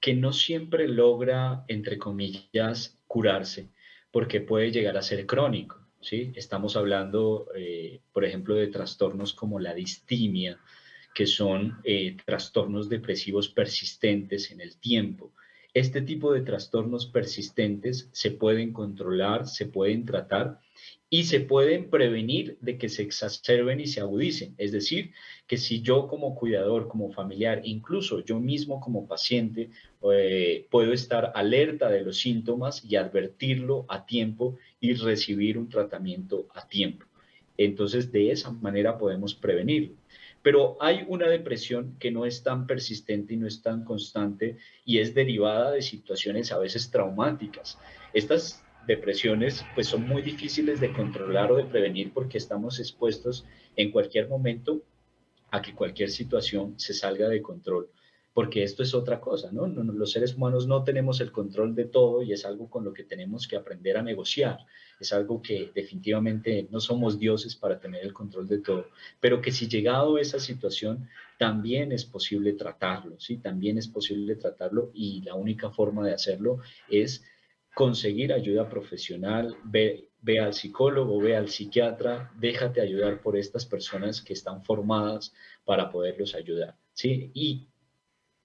que 0.00 0.14
no 0.14 0.32
siempre 0.32 0.86
logra, 0.86 1.64
entre 1.66 1.98
comillas, 1.98 2.96
curarse, 3.08 3.68
porque 4.12 4.40
puede 4.40 4.70
llegar 4.70 4.96
a 4.96 5.02
ser 5.02 5.26
crónico. 5.26 5.80
¿sí? 6.00 6.32
Estamos 6.36 6.76
hablando, 6.76 7.48
eh, 7.56 8.00
por 8.12 8.24
ejemplo, 8.24 8.54
de 8.54 8.68
trastornos 8.68 9.34
como 9.34 9.58
la 9.58 9.74
distimia, 9.74 10.60
que 11.12 11.26
son 11.26 11.78
eh, 11.82 12.16
trastornos 12.24 12.88
depresivos 12.88 13.48
persistentes 13.48 14.50
en 14.52 14.60
el 14.60 14.76
tiempo 14.76 15.32
Este 15.74 16.02
tipo 16.02 16.32
de 16.32 16.42
trastornos 16.42 17.06
persistentes 17.06 18.08
se 18.12 18.30
pueden 18.30 18.72
controlar, 18.72 19.48
se 19.48 19.66
pueden 19.66 20.04
tratar 20.04 20.60
y 21.10 21.24
se 21.24 21.40
pueden 21.40 21.90
prevenir 21.90 22.58
de 22.60 22.78
que 22.78 22.88
se 22.88 23.02
exacerben 23.02 23.80
y 23.80 23.88
se 23.88 24.00
agudicen. 24.00 24.54
Es 24.56 24.70
decir, 24.70 25.12
que 25.48 25.56
si 25.56 25.82
yo 25.82 26.06
como 26.06 26.36
cuidador, 26.36 26.86
como 26.86 27.10
familiar, 27.10 27.60
incluso 27.64 28.24
yo 28.24 28.38
mismo 28.38 28.80
como 28.80 29.08
paciente, 29.08 29.70
eh, 30.12 30.66
puedo 30.70 30.92
estar 30.92 31.32
alerta 31.34 31.90
de 31.90 32.02
los 32.02 32.18
síntomas 32.18 32.84
y 32.84 32.94
advertirlo 32.94 33.84
a 33.88 34.06
tiempo 34.06 34.56
y 34.80 34.94
recibir 34.94 35.58
un 35.58 35.68
tratamiento 35.68 36.46
a 36.54 36.68
tiempo. 36.68 37.06
Entonces, 37.56 38.10
de 38.10 38.30
esa 38.30 38.50
manera 38.50 38.98
podemos 38.98 39.34
prevenirlo. 39.34 39.94
Pero 40.44 40.76
hay 40.78 41.06
una 41.08 41.26
depresión 41.26 41.96
que 41.98 42.10
no 42.10 42.26
es 42.26 42.42
tan 42.42 42.66
persistente 42.66 43.32
y 43.32 43.38
no 43.38 43.46
es 43.46 43.62
tan 43.62 43.82
constante 43.82 44.58
y 44.84 44.98
es 44.98 45.14
derivada 45.14 45.72
de 45.72 45.80
situaciones 45.80 46.52
a 46.52 46.58
veces 46.58 46.90
traumáticas. 46.90 47.78
Estas 48.12 48.62
depresiones 48.86 49.64
pues 49.74 49.86
son 49.86 50.06
muy 50.06 50.20
difíciles 50.20 50.80
de 50.80 50.92
controlar 50.92 51.50
o 51.50 51.56
de 51.56 51.64
prevenir 51.64 52.12
porque 52.12 52.36
estamos 52.36 52.78
expuestos 52.78 53.46
en 53.74 53.90
cualquier 53.90 54.28
momento 54.28 54.82
a 55.50 55.62
que 55.62 55.74
cualquier 55.74 56.10
situación 56.10 56.78
se 56.78 56.92
salga 56.92 57.26
de 57.28 57.40
control 57.40 57.88
porque 58.34 58.64
esto 58.64 58.82
es 58.82 58.92
otra 58.94 59.20
cosa, 59.20 59.52
¿no? 59.52 59.68
Los 59.68 60.10
seres 60.10 60.34
humanos 60.34 60.66
no 60.66 60.82
tenemos 60.82 61.20
el 61.20 61.30
control 61.30 61.76
de 61.76 61.84
todo 61.84 62.20
y 62.20 62.32
es 62.32 62.44
algo 62.44 62.68
con 62.68 62.84
lo 62.84 62.92
que 62.92 63.04
tenemos 63.04 63.46
que 63.46 63.56
aprender 63.56 63.96
a 63.96 64.02
negociar. 64.02 64.58
Es 64.98 65.12
algo 65.12 65.40
que 65.40 65.70
definitivamente 65.72 66.66
no 66.68 66.80
somos 66.80 67.16
dioses 67.16 67.54
para 67.54 67.78
tener 67.78 68.02
el 68.02 68.12
control 68.12 68.48
de 68.48 68.58
todo, 68.58 68.88
pero 69.20 69.40
que 69.40 69.52
si 69.52 69.68
llegado 69.68 70.16
a 70.16 70.20
esa 70.20 70.40
situación, 70.40 71.08
también 71.38 71.92
es 71.92 72.04
posible 72.04 72.54
tratarlo, 72.54 73.20
¿sí? 73.20 73.36
También 73.38 73.78
es 73.78 73.86
posible 73.86 74.34
tratarlo 74.34 74.90
y 74.92 75.22
la 75.22 75.36
única 75.36 75.70
forma 75.70 76.04
de 76.04 76.14
hacerlo 76.14 76.58
es 76.90 77.24
conseguir 77.72 78.32
ayuda 78.32 78.68
profesional, 78.68 79.56
ve, 79.64 80.10
ve 80.20 80.40
al 80.40 80.54
psicólogo, 80.54 81.20
ve 81.20 81.36
al 81.36 81.48
psiquiatra, 81.48 82.32
déjate 82.36 82.80
ayudar 82.80 83.22
por 83.22 83.36
estas 83.36 83.64
personas 83.64 84.20
que 84.20 84.32
están 84.32 84.64
formadas 84.64 85.32
para 85.64 85.90
poderlos 85.90 86.34
ayudar, 86.34 86.76
¿sí? 86.92 87.30
Y 87.32 87.68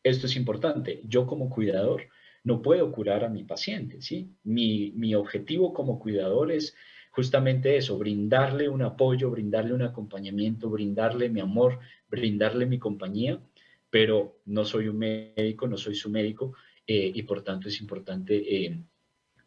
esto 0.04 0.28
es 0.28 0.36
importante. 0.36 1.02
Yo 1.06 1.26
como 1.28 1.50
cuidador 1.50 2.04
no 2.44 2.62
puedo 2.62 2.92
curar 2.92 3.24
a 3.24 3.30
mi 3.30 3.44
paciente, 3.44 4.02
¿sí? 4.02 4.32
Mi, 4.44 4.92
mi 4.96 5.14
objetivo 5.16 5.74
como 5.74 6.00
cuidador 6.00 6.52
es 6.52 6.76
justamente 7.12 7.76
eso, 7.76 7.98
brindarle 7.98 8.70
un 8.70 8.82
apoyo, 8.82 9.30
brindarle 9.30 9.74
un 9.74 9.82
acompañamiento, 9.82 10.70
brindarle 10.70 11.30
mi 11.30 11.42
amor, 11.42 11.80
brindarle 12.08 12.66
mi 12.66 12.80
compañía, 12.80 13.42
pero 13.90 14.40
no 14.46 14.66
soy 14.66 14.88
un 14.88 14.98
médico, 14.98 15.68
no 15.68 15.78
soy 15.78 15.96
su 15.96 16.10
médico 16.10 16.54
eh, 16.86 17.12
y 17.14 17.24
por 17.24 17.44
tanto 17.44 17.68
es 17.68 17.82
importante 17.82 18.36
eh, 18.36 18.80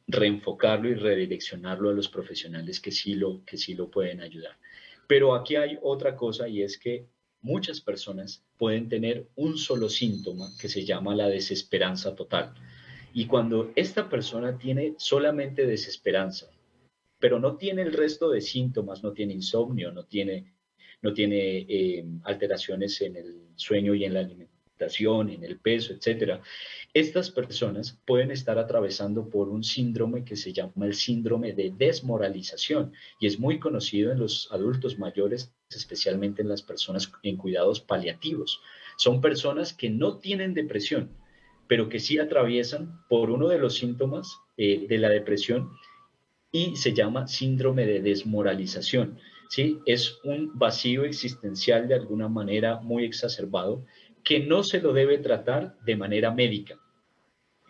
reenfocarlo 0.07 0.89
y 0.89 0.95
redireccionarlo 0.95 1.91
a 1.91 1.95
los 1.95 2.09
profesionales 2.09 2.81
que 2.81 2.91
sí, 2.91 3.15
lo, 3.15 3.45
que 3.45 3.57
sí 3.57 3.75
lo 3.75 3.91
pueden 3.91 4.21
ayudar. 4.21 4.59
Pero 5.07 5.35
aquí 5.35 5.57
hay 5.57 5.79
otra 5.83 6.17
cosa 6.17 6.49
y 6.49 6.63
es 6.63 6.79
que 6.79 7.07
muchas 7.43 7.81
personas 7.81 8.45
pueden 8.57 8.89
tener 8.89 9.29
un 9.35 9.59
solo 9.59 9.89
síntoma 9.89 10.49
que 10.59 10.69
se 10.69 10.85
llama 10.85 11.15
la 11.15 11.29
desesperanza 11.29 12.15
total. 12.15 12.55
Y 13.13 13.27
cuando 13.27 13.73
esta 13.77 14.09
persona 14.09 14.57
tiene 14.57 14.95
solamente 14.97 15.67
desesperanza, 15.67 16.47
pero 17.19 17.39
no 17.39 17.57
tiene 17.57 17.83
el 17.83 17.93
resto 17.93 18.31
de 18.31 18.41
síntomas, 18.41 19.03
no 19.03 19.13
tiene 19.13 19.35
insomnio, 19.35 19.93
no 19.93 20.05
tiene, 20.05 20.55
no 21.03 21.13
tiene 21.13 21.67
eh, 21.69 22.05
alteraciones 22.25 23.01
en 23.03 23.17
el 23.17 23.49
sueño 23.57 23.95
y 23.95 24.05
en 24.05 24.15
la 24.15 24.21
alimentación, 24.21 24.62
en 24.83 25.45
el 25.45 25.59
peso, 25.59 25.93
etcétera, 25.93 26.41
estas 26.95 27.31
personas 27.31 27.99
pueden 28.05 28.31
estar 28.31 28.59
atravesando 28.59 29.29
por 29.31 29.49
un 29.49 29.65
síndrome 29.65 30.25
que 30.25 30.37
se 30.37 30.53
llama 30.53 30.87
el 30.87 30.95
síndrome 30.95 31.53
de 31.53 31.73
desmoralización 31.77 32.93
y 33.19 33.27
es 33.27 33.39
muy 33.39 33.59
conocido 33.59 34.13
en 34.13 34.19
los 34.19 34.49
adultos 34.53 34.99
mayores, 34.99 35.55
especialmente 35.71 36.43
en 36.43 36.49
las 36.49 36.63
personas 36.63 37.11
en 37.23 37.37
cuidados 37.37 37.81
paliativos. 37.81 38.61
Son 38.99 39.21
personas 39.21 39.73
que 39.73 39.89
no 39.89 40.19
tienen 40.19 40.53
depresión, 40.53 41.11
pero 41.67 41.89
que 41.89 41.99
sí 41.99 42.19
atraviesan 42.19 43.01
por 43.09 43.31
uno 43.31 43.49
de 43.49 43.59
los 43.59 43.77
síntomas 43.77 44.37
eh, 44.59 44.87
de 44.87 44.99
la 44.99 45.09
depresión 45.09 45.71
y 46.53 46.77
se 46.77 46.93
llama 46.93 47.27
síndrome 47.27 47.87
de 47.87 48.03
desmoralización. 48.03 49.19
¿sí? 49.49 49.79
Es 49.87 50.19
un 50.25 50.51
vacío 50.59 51.05
existencial 51.05 51.89
de 51.89 51.95
alguna 51.95 52.29
manera 52.29 52.81
muy 52.81 53.05
exacerbado 53.05 53.87
que 54.25 54.41
no 54.41 54.63
se 54.63 54.81
lo 54.81 54.93
debe 54.93 55.19
tratar 55.19 55.79
de 55.81 55.97
manera 55.97 56.31
médica. 56.31 56.79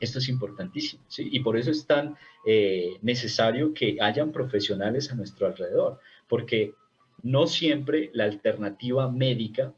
Esto 0.00 0.18
es 0.18 0.28
importantísimo, 0.28 1.04
¿sí? 1.08 1.28
Y 1.30 1.40
por 1.40 1.56
eso 1.56 1.70
es 1.70 1.86
tan 1.86 2.16
eh, 2.44 2.96
necesario 3.02 3.72
que 3.72 3.98
hayan 4.00 4.32
profesionales 4.32 5.12
a 5.12 5.14
nuestro 5.14 5.46
alrededor, 5.46 6.00
porque 6.28 6.74
no 7.22 7.46
siempre 7.46 8.10
la 8.12 8.24
alternativa 8.24 9.10
médica, 9.10 9.72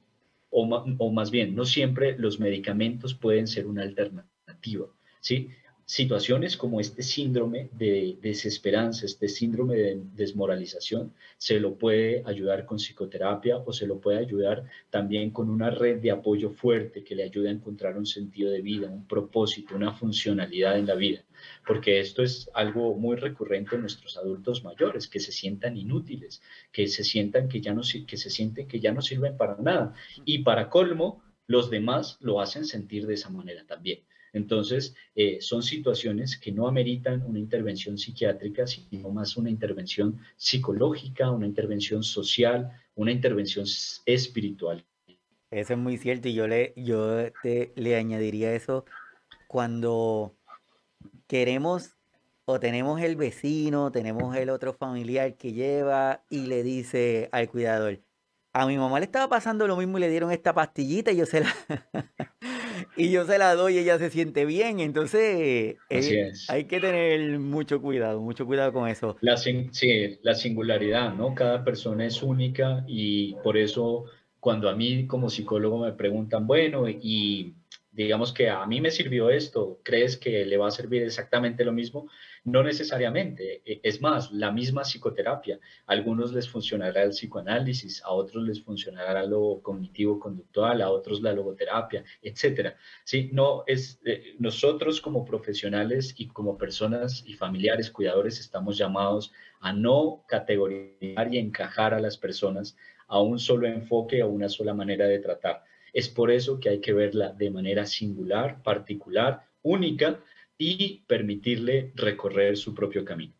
o, 0.51 0.65
o 0.99 1.13
más 1.13 1.31
bien, 1.31 1.55
no 1.55 1.65
siempre 1.65 2.17
los 2.19 2.41
medicamentos 2.41 3.15
pueden 3.15 3.47
ser 3.47 3.67
una 3.67 3.83
alternativa, 3.83 4.87
¿sí? 5.21 5.51
Situaciones 5.87 6.57
como 6.57 6.81
este 6.81 7.03
síndrome 7.03 7.69
de 7.73 8.17
desesperanza, 8.23 9.05
este 9.05 9.29
síndrome 9.29 9.77
de 9.77 10.01
desmoralización, 10.15 11.13
se 11.37 11.61
lo 11.61 11.77
puede 11.77 12.23
ayudar 12.25 12.65
con 12.65 12.79
psicoterapia 12.79 13.59
o 13.59 13.73
se 13.73 13.87
lo 13.87 14.01
puede 14.01 14.19
ayudar 14.19 14.65
también 14.91 15.31
con 15.31 15.51
una 15.51 15.71
red 15.71 16.01
de 16.01 16.11
apoyo 16.11 16.51
fuerte 16.51 17.05
que 17.05 17.15
le 17.15 17.25
ayude 17.25 17.49
a 17.49 17.53
encontrar 17.53 17.99
un 17.99 18.07
sentido 18.07 18.51
de 18.51 18.63
vida, 18.63 18.89
un 18.89 19.07
propósito, 19.07 19.75
una 19.75 19.93
funcionalidad 19.93 20.79
en 20.79 20.87
la 20.87 20.95
vida. 20.95 21.23
Porque 21.67 22.01
esto 22.01 22.23
es 22.23 22.49
algo 22.55 22.95
muy 22.95 23.17
recurrente 23.17 23.75
en 23.75 23.83
nuestros 23.83 24.17
adultos 24.17 24.65
mayores, 24.65 25.09
que 25.09 25.21
se 25.21 25.33
sientan 25.33 25.77
inútiles, 25.77 26.41
que 26.73 26.89
se 26.89 27.05
sientan 27.05 27.49
que 27.49 27.61
ya 27.61 27.75
no, 27.75 27.83
que 28.07 28.17
se 28.17 28.31
sienten 28.31 28.67
que 28.67 28.81
ya 28.81 28.93
no 28.93 29.03
sirven 29.03 29.37
para 29.37 29.57
nada. 29.57 29.95
Y 30.25 30.39
para 30.39 30.71
colmo, 30.71 31.23
los 31.47 31.71
demás 31.71 32.17
lo 32.21 32.41
hacen 32.41 32.65
sentir 32.65 33.07
de 33.07 33.15
esa 33.15 33.29
manera 33.29 33.65
también. 33.67 34.01
Entonces, 34.35 34.95
eh, 35.15 35.39
son 35.41 35.63
situaciones 35.63 36.37
que 36.37 36.53
no 36.53 36.69
ameritan 36.69 37.23
una 37.23 37.39
intervención 37.39 37.97
psiquiátrica, 37.97 38.67
sino 38.67 39.09
más 39.11 39.37
una 39.37 39.49
intervención 39.49 40.21
psicológica, 40.37 41.31
una 41.31 41.47
intervención 41.47 42.03
social, 42.03 42.71
una 42.97 43.13
intervención 43.13 43.65
espiritual. 44.05 44.85
Eso 45.51 45.73
es 45.73 45.79
muy 45.79 45.97
cierto 45.97 46.29
y 46.29 46.35
yo 46.35 46.49
le, 46.49 46.75
yo 46.77 47.31
le 47.77 47.97
añadiría 47.97 48.53
eso 48.55 48.85
cuando 49.47 50.35
queremos 51.29 51.97
o 52.45 52.59
tenemos 52.59 53.01
el 53.01 53.15
vecino, 53.15 53.93
tenemos 53.93 54.37
el 54.37 54.51
otro 54.51 54.75
familiar 54.75 55.37
que 55.37 55.53
lleva 55.53 56.25
y 56.29 56.47
le 56.47 56.65
dice 56.65 57.29
al 57.31 57.49
cuidador, 57.49 58.01
a 58.53 58.67
mi 58.67 58.77
mamá 58.79 58.99
le 58.99 59.07
estaba 59.07 59.29
pasando 59.29 59.67
lo 59.67 59.77
mismo 59.77 59.99
y 59.99 60.01
le 60.03 60.11
dieron 60.11 60.31
esta 60.31 60.53
pastillita 60.53 61.13
y 61.13 61.17
yo 61.17 61.27
se 61.27 61.41
la, 61.41 61.55
y 62.97 63.11
yo 63.11 63.25
se 63.25 63.39
la 63.39 63.55
doy 63.55 63.75
y 63.75 63.79
ella 63.79 63.99
se 63.99 64.11
siente 64.11 64.45
bien. 64.45 64.81
Entonces, 64.81 65.77
eh, 65.91 66.33
hay 66.49 66.65
que 66.65 66.81
tener 66.81 67.39
mucho 67.39 67.81
cuidado, 67.81 68.21
mucho 68.21 68.47
cuidado 68.47 68.73
con 68.73 68.89
eso. 68.89 69.17
La, 69.21 69.37
sí, 69.37 70.19
la 70.23 70.35
singularidad, 70.35 71.15
¿no? 71.15 71.35
Cada 71.35 71.65
persona 71.65 72.07
es 72.07 72.23
única 72.23 72.85
y 72.87 73.35
por 73.43 73.57
eso 73.57 74.05
cuando 74.41 74.69
a 74.69 74.75
mí 74.75 75.07
como 75.07 75.31
psicólogo 75.31 75.79
me 75.79 75.93
preguntan, 75.93 76.47
bueno, 76.47 76.89
y 76.89 77.55
digamos 77.95 78.33
que 78.33 78.51
a 78.51 78.67
mí 78.67 78.81
me 78.81 78.91
sirvió 78.91 79.31
esto, 79.31 79.79
¿crees 79.85 80.17
que 80.17 80.45
le 80.45 80.57
va 80.57 80.67
a 80.67 80.73
servir 80.73 81.03
exactamente 81.03 81.65
lo 81.65 81.73
mismo? 81.73 82.11
No 82.43 82.63
necesariamente. 82.65 83.63
E, 83.65 83.81
es 83.85 84.01
más, 84.01 84.33
la 84.33 84.51
misma 84.51 84.83
psicoterapia. 84.83 85.61
A 85.87 85.93
algunos 85.93 86.33
les 86.33 86.49
funcionará 86.49 87.03
el 87.05 87.11
psicoanálisis, 87.11 88.03
a 88.03 88.11
otros 88.11 88.43
les 88.45 88.61
funcionará 88.61 89.25
lo 89.25 89.61
cognitivo-conductual, 89.63 90.83
a 90.83 90.91
otros 90.91 91.23
la 91.23 91.33
logoterapia, 91.33 92.05
etcétera. 92.21 92.77
Sí, 93.05 93.31
no 93.33 93.63
es 93.67 94.01
eh, 94.05 94.35
nosotros 94.41 95.01
como 95.01 95.25
profesionales 95.25 96.15
y 96.19 96.27
como 96.27 96.59
personas 96.59 97.23
y 97.25 97.35
familiares 97.35 97.91
cuidadores 97.91 98.41
estamos 98.41 98.77
llamados 98.77 99.33
a 99.61 99.73
no 99.73 100.25
categorizar 100.27 101.33
y 101.33 101.39
encajar 101.39 101.95
a 101.95 102.01
las 102.01 102.19
personas 102.19 102.77
a 103.07 103.21
un 103.21 103.39
solo 103.39 103.69
enfoque 103.69 104.23
o 104.23 104.29
una 104.29 104.49
sola 104.49 104.75
manera 104.75 105.07
de 105.07 105.21
tratar 105.21 105.63
es 105.95 106.09
por 106.09 106.31
eso 106.31 106.61
que 106.61 106.69
hay 106.69 106.81
que 106.81 106.93
verla 106.93 107.33
de 107.33 107.51
manera 107.51 107.87
singular, 107.87 108.63
particular, 108.63 109.47
única 109.63 110.21
y 110.59 111.05
permitirle 111.07 111.93
recorrer 111.95 112.57
su 112.57 112.75
propio 112.75 113.05
camino. 113.05 113.33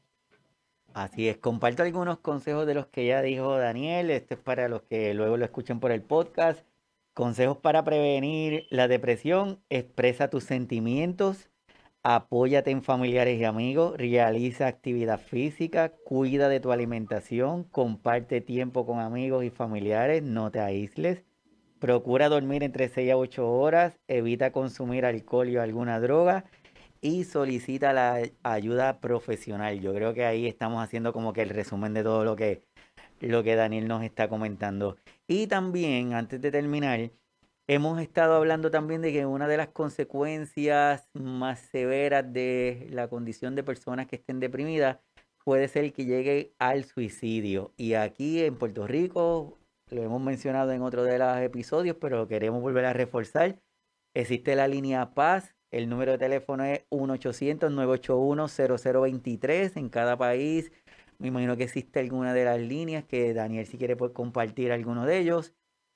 Así 0.95 1.29
es, 1.29 1.37
comparto 1.39 1.83
algunos 1.83 2.21
consejos 2.21 2.67
de 2.67 2.75
los 2.75 2.87
que 2.87 3.07
ya 3.07 3.21
dijo 3.21 3.59
Daniel, 3.59 4.11
este 4.11 4.35
es 4.35 4.41
para 4.41 4.69
los 4.69 4.83
que 4.83 5.13
luego 5.13 5.37
lo 5.37 5.45
escuchen 5.45 5.81
por 5.81 5.91
el 5.91 6.03
podcast. 6.03 6.65
Consejos 7.13 7.59
para 7.59 7.85
prevenir 7.85 8.67
la 8.71 8.87
depresión, 8.87 9.61
expresa 9.69 10.31
tus 10.31 10.45
sentimientos, 10.45 11.51
apóyate 12.05 12.71
en 12.71 12.83
familiares 12.85 13.41
y 13.41 13.45
amigos, 13.45 13.97
realiza 13.97 14.69
actividad 14.69 15.19
física, 15.21 15.93
cuida 16.05 16.49
de 16.49 16.61
tu 16.61 16.71
alimentación, 16.71 17.65
comparte 17.65 18.41
tiempo 18.41 18.87
con 18.87 19.01
amigos 19.01 19.45
y 19.45 19.51
familiares, 19.51 20.23
no 20.23 20.53
te 20.53 20.61
aísles, 20.61 21.25
Procura 21.85 22.31
dormir 22.31 22.63
entre 22.63 22.89
6 22.89 23.13
a 23.13 23.17
8 23.19 23.47
horas, 23.47 24.01
evita 24.09 24.53
consumir 24.53 25.05
alcohol 25.05 25.51
y 25.51 25.59
alguna 25.59 26.01
droga 26.01 26.47
y 27.03 27.25
solicita 27.25 27.93
la 27.93 28.23
ayuda 28.43 29.01
profesional. 29.01 29.79
Yo 29.83 29.93
creo 29.93 30.15
que 30.15 30.25
ahí 30.25 30.47
estamos 30.47 30.83
haciendo 30.83 31.13
como 31.13 31.35
que 31.35 31.43
el 31.43 31.51
resumen 31.51 31.93
de 31.93 32.03
todo 32.03 32.25
lo 32.25 32.37
que, 32.37 32.63
lo 33.21 33.43
que 33.43 33.55
Daniel 33.55 33.87
nos 33.87 34.03
está 34.03 34.31
comentando. 34.31 34.97
Y 35.29 35.47
también, 35.47 36.15
antes 36.15 36.41
de 36.41 36.51
terminar, 36.51 37.11
hemos 37.67 38.01
estado 38.01 38.37
hablando 38.37 38.71
también 38.71 39.03
de 39.03 39.13
que 39.13 39.27
una 39.27 39.47
de 39.47 39.59
las 39.59 39.69
consecuencias 39.69 41.11
más 41.13 41.59
severas 41.59 42.33
de 42.33 42.87
la 42.93 43.09
condición 43.09 43.55
de 43.57 43.63
personas 43.63 44.07
que 44.07 44.17
estén 44.17 44.41
deprimidas 44.41 45.01
puede 45.45 45.69
ser 45.69 45.93
que 45.93 46.07
llegue 46.07 46.55
al 46.59 46.85
suicidio. 46.85 47.75
Y 47.77 47.93
aquí 47.93 48.43
en 48.43 48.57
Puerto 48.57 48.87
Rico, 48.87 49.59
lo 49.91 50.03
hemos 50.03 50.21
mencionado 50.21 50.73
en 50.73 50.83
otro 50.83 51.05
de 51.05 51.19
los 51.19 51.39
episodios, 51.39 51.97
pero 52.01 52.29
queremos 52.29 52.63
volver 52.63 52.85
a 52.85 52.93
reforzar. 52.93 53.61
Existe 54.15 54.57
la 54.57 54.69
línea 54.69 55.15
Paz, 55.15 55.55
el 55.75 55.89
número 55.89 56.13
de 56.13 56.19
teléfono 56.19 56.63
es 56.65 56.89
1-800-981-0023 56.91 59.77
en 59.77 59.89
cada 59.89 60.17
país. 60.17 60.71
Me 61.19 61.27
imagino 61.29 61.57
que 61.57 61.65
existe 61.65 61.99
alguna 61.99 62.33
de 62.33 62.45
las 62.45 62.61
líneas 62.61 63.05
que 63.05 63.35
Daniel 63.35 63.67
si 63.67 63.77
quiere 63.77 63.97
puede 63.97 64.13
compartir 64.13 64.71
alguno 64.71 65.05
de 65.05 65.19
ellos. 65.19 65.53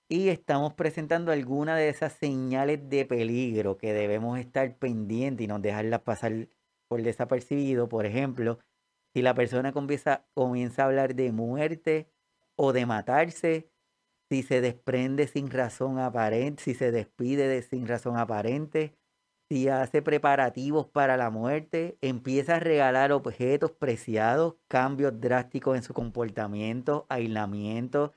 Y 0.09 0.31
estamos 0.31 0.75
presentando 0.75 1.31
algunas 1.31 1.77
de 1.77 1.91
esas 1.91 2.13
señales 2.15 2.89
de 2.89 3.05
peligro 3.05 3.79
que 3.79 3.93
debemos 3.93 4.41
estar 4.41 4.77
pendientes 4.79 5.45
y 5.45 5.47
no 5.47 5.61
dejarlas 5.61 6.01
pasar 6.01 6.49
por 6.89 7.03
desapercibido. 7.03 7.89
Por 7.89 8.05
ejemplo, 8.05 8.59
si 9.15 9.23
la 9.23 9.35
persona 9.35 9.73
comienza, 9.73 10.27
comienza 10.35 10.83
a 10.83 10.87
hablar 10.87 11.15
de 11.15 11.31
muerte 11.31 12.11
o 12.57 12.73
de 12.73 12.85
matarse, 12.85 13.71
si 14.31 14.43
se 14.43 14.61
desprende 14.61 15.27
sin 15.27 15.51
razón 15.51 15.99
aparente, 15.99 16.63
si 16.63 16.75
se 16.75 16.93
despide 16.93 17.49
de, 17.49 17.63
sin 17.63 17.87
razón 17.87 18.17
aparente, 18.17 18.95
si 19.51 19.69
hace 19.69 20.03
preparativos 20.03 20.87
para 20.87 21.17
la 21.17 21.31
muerte, 21.31 21.97
empieza 22.03 22.57
a 22.57 22.61
regalar 22.61 23.13
objetos 23.13 23.73
preciados, 23.73 24.57
cambios 24.69 25.21
drásticos 25.21 25.77
en 25.77 25.83
su 25.83 25.95
comportamiento, 25.95 27.07
aislamiento, 27.09 28.13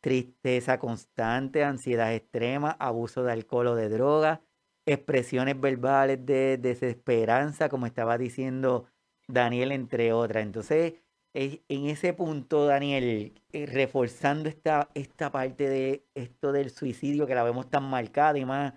tristeza 0.00 0.78
constante, 0.78 1.62
ansiedad 1.62 2.12
extrema, 2.14 2.72
abuso 2.80 3.22
de 3.22 3.32
alcohol 3.32 3.68
o 3.68 3.74
de 3.76 3.88
droga, 3.88 4.42
expresiones 4.86 5.60
verbales 5.60 6.26
de 6.26 6.58
desesperanza, 6.58 7.68
como 7.68 7.86
estaba 7.86 8.18
diciendo 8.18 8.86
Daniel, 9.28 9.70
entre 9.70 10.12
otras. 10.12 10.42
Entonces, 10.42 10.94
en 11.34 11.86
ese 11.86 12.12
punto, 12.12 12.66
Daniel, 12.66 13.32
eh, 13.52 13.66
reforzando 13.66 14.48
esta, 14.48 14.90
esta 14.94 15.32
parte 15.32 15.68
de 15.68 16.04
esto 16.14 16.52
del 16.52 16.70
suicidio 16.70 17.26
que 17.26 17.34
la 17.34 17.42
vemos 17.42 17.70
tan 17.70 17.84
marcada 17.84 18.38
y 18.38 18.44
más 18.44 18.74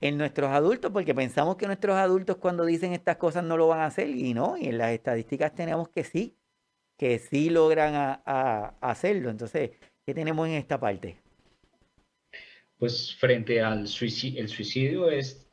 en 0.00 0.16
nuestros 0.18 0.50
adultos, 0.50 0.90
porque 0.92 1.14
pensamos 1.14 1.56
que 1.56 1.66
nuestros 1.66 1.96
adultos 1.96 2.36
cuando 2.36 2.64
dicen 2.64 2.92
estas 2.92 3.16
cosas 3.16 3.44
no 3.44 3.56
lo 3.56 3.68
van 3.68 3.80
a 3.80 3.86
hacer 3.86 4.08
y 4.08 4.34
no, 4.34 4.56
y 4.56 4.66
en 4.66 4.78
las 4.78 4.92
estadísticas 4.92 5.54
tenemos 5.54 5.88
que 5.88 6.04
sí, 6.04 6.36
que 6.98 7.18
sí 7.18 7.50
logran 7.50 7.94
a, 7.94 8.74
hacerlo. 8.80 9.30
Entonces, 9.30 9.70
¿qué 10.04 10.14
tenemos 10.14 10.48
en 10.48 10.54
esta 10.54 10.78
parte? 10.78 11.18
Pues 12.78 13.14
frente 13.14 13.60
al 13.60 13.88
suicidio, 13.88 14.40
el 14.40 14.48
suicidio 14.48 15.10
es 15.10 15.46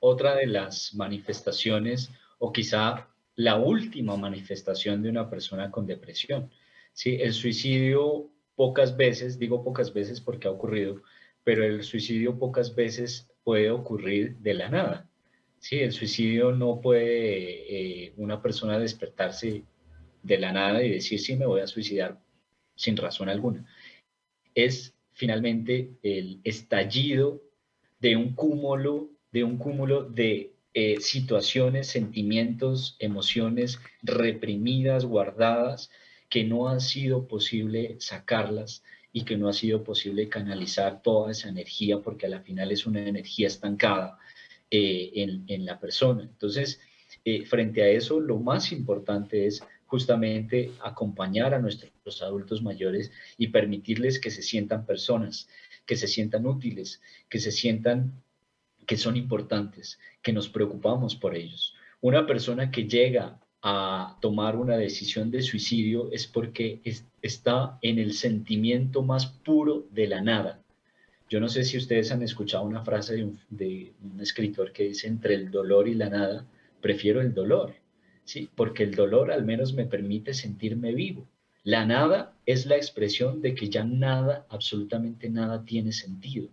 otra 0.00 0.36
de 0.36 0.46
las 0.46 0.94
manifestaciones 0.94 2.10
o 2.38 2.52
quizá 2.52 3.08
la 3.38 3.56
última 3.56 4.16
manifestación 4.16 5.00
de 5.00 5.10
una 5.10 5.30
persona 5.30 5.70
con 5.70 5.86
depresión. 5.86 6.50
¿sí? 6.92 7.18
El 7.20 7.32
suicidio 7.32 8.32
pocas 8.56 8.96
veces, 8.96 9.38
digo 9.38 9.62
pocas 9.62 9.94
veces 9.94 10.20
porque 10.20 10.48
ha 10.48 10.50
ocurrido, 10.50 11.02
pero 11.44 11.64
el 11.64 11.84
suicidio 11.84 12.36
pocas 12.36 12.74
veces 12.74 13.30
puede 13.44 13.70
ocurrir 13.70 14.38
de 14.38 14.54
la 14.54 14.68
nada. 14.68 15.08
¿sí? 15.60 15.78
El 15.78 15.92
suicidio 15.92 16.50
no 16.50 16.80
puede 16.80 18.06
eh, 18.06 18.12
una 18.16 18.42
persona 18.42 18.76
despertarse 18.76 19.62
de 20.20 20.38
la 20.38 20.50
nada 20.50 20.82
y 20.82 20.90
decir, 20.90 21.20
sí, 21.20 21.36
me 21.36 21.46
voy 21.46 21.60
a 21.60 21.68
suicidar 21.68 22.20
sin 22.74 22.96
razón 22.96 23.28
alguna. 23.28 23.64
Es 24.52 24.96
finalmente 25.12 25.92
el 26.02 26.40
estallido 26.42 27.40
de 28.00 28.16
un 28.16 28.34
cúmulo, 28.34 29.10
de 29.30 29.44
un 29.44 29.58
cúmulo 29.58 30.02
de 30.02 30.57
eh, 30.74 31.00
situaciones, 31.00 31.88
sentimientos, 31.88 32.96
emociones 32.98 33.78
reprimidas, 34.02 35.04
guardadas, 35.04 35.90
que 36.28 36.44
no 36.44 36.68
ha 36.68 36.78
sido 36.80 37.26
posible 37.26 37.96
sacarlas 38.00 38.82
y 39.12 39.24
que 39.24 39.36
no 39.36 39.48
ha 39.48 39.52
sido 39.52 39.82
posible 39.82 40.28
canalizar 40.28 41.02
toda 41.02 41.32
esa 41.32 41.48
energía 41.48 42.00
porque 42.00 42.26
a 42.26 42.28
la 42.28 42.40
final 42.40 42.70
es 42.70 42.86
una 42.86 43.06
energía 43.06 43.46
estancada 43.46 44.18
eh, 44.70 45.44
en, 45.48 45.64
la 45.64 45.80
persona. 45.80 46.22
Entonces, 46.22 46.80
eh, 47.24 47.46
frente 47.46 47.82
a 47.82 47.88
eso, 47.88 48.20
lo 48.20 48.38
más 48.38 48.70
importante 48.70 49.46
es 49.46 49.62
justamente 49.86 50.72
acompañar 50.84 51.54
a 51.54 51.58
nuestros 51.58 52.22
adultos 52.22 52.62
mayores 52.62 53.10
y 53.38 53.48
permitirles 53.48 54.20
que 54.20 54.30
se 54.30 54.42
sientan 54.42 54.84
personas, 54.84 55.48
que 55.86 55.96
se 55.96 56.06
sientan 56.06 56.46
útiles, 56.46 57.00
que 57.30 57.38
se 57.38 57.50
sientan 57.50 58.22
que 58.88 58.96
son 58.96 59.18
importantes, 59.18 60.00
que 60.22 60.32
nos 60.32 60.48
preocupamos 60.48 61.14
por 61.14 61.36
ellos. 61.36 61.74
Una 62.00 62.26
persona 62.26 62.70
que 62.70 62.88
llega 62.88 63.38
a 63.60 64.16
tomar 64.22 64.56
una 64.56 64.78
decisión 64.78 65.30
de 65.30 65.42
suicidio 65.42 66.10
es 66.10 66.26
porque 66.26 66.80
está 67.20 67.78
en 67.82 67.98
el 67.98 68.14
sentimiento 68.14 69.02
más 69.02 69.26
puro 69.26 69.86
de 69.90 70.06
la 70.06 70.22
nada. 70.22 70.62
Yo 71.28 71.38
no 71.38 71.50
sé 71.50 71.64
si 71.64 71.76
ustedes 71.76 72.10
han 72.12 72.22
escuchado 72.22 72.64
una 72.64 72.82
frase 72.82 73.16
de 73.16 73.24
un, 73.24 73.38
de 73.50 73.92
un 74.02 74.22
escritor 74.22 74.72
que 74.72 74.84
dice, 74.84 75.06
entre 75.06 75.34
el 75.34 75.50
dolor 75.50 75.86
y 75.86 75.92
la 75.92 76.08
nada, 76.08 76.46
prefiero 76.80 77.20
el 77.20 77.34
dolor, 77.34 77.74
¿sí? 78.24 78.48
porque 78.56 78.84
el 78.84 78.94
dolor 78.94 79.30
al 79.30 79.44
menos 79.44 79.74
me 79.74 79.84
permite 79.84 80.32
sentirme 80.32 80.94
vivo. 80.94 81.28
La 81.62 81.84
nada 81.84 82.32
es 82.46 82.64
la 82.64 82.76
expresión 82.76 83.42
de 83.42 83.54
que 83.54 83.68
ya 83.68 83.84
nada, 83.84 84.46
absolutamente 84.48 85.28
nada 85.28 85.66
tiene 85.66 85.92
sentido. 85.92 86.48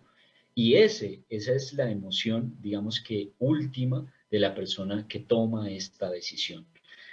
Y 0.58 0.76
ese, 0.76 1.22
esa 1.28 1.52
es 1.52 1.74
la 1.74 1.90
emoción, 1.90 2.56
digamos 2.62 3.02
que 3.02 3.32
última 3.38 4.10
de 4.30 4.38
la 4.38 4.54
persona 4.54 5.06
que 5.06 5.18
toma 5.20 5.70
esta 5.70 6.10
decisión. 6.10 6.66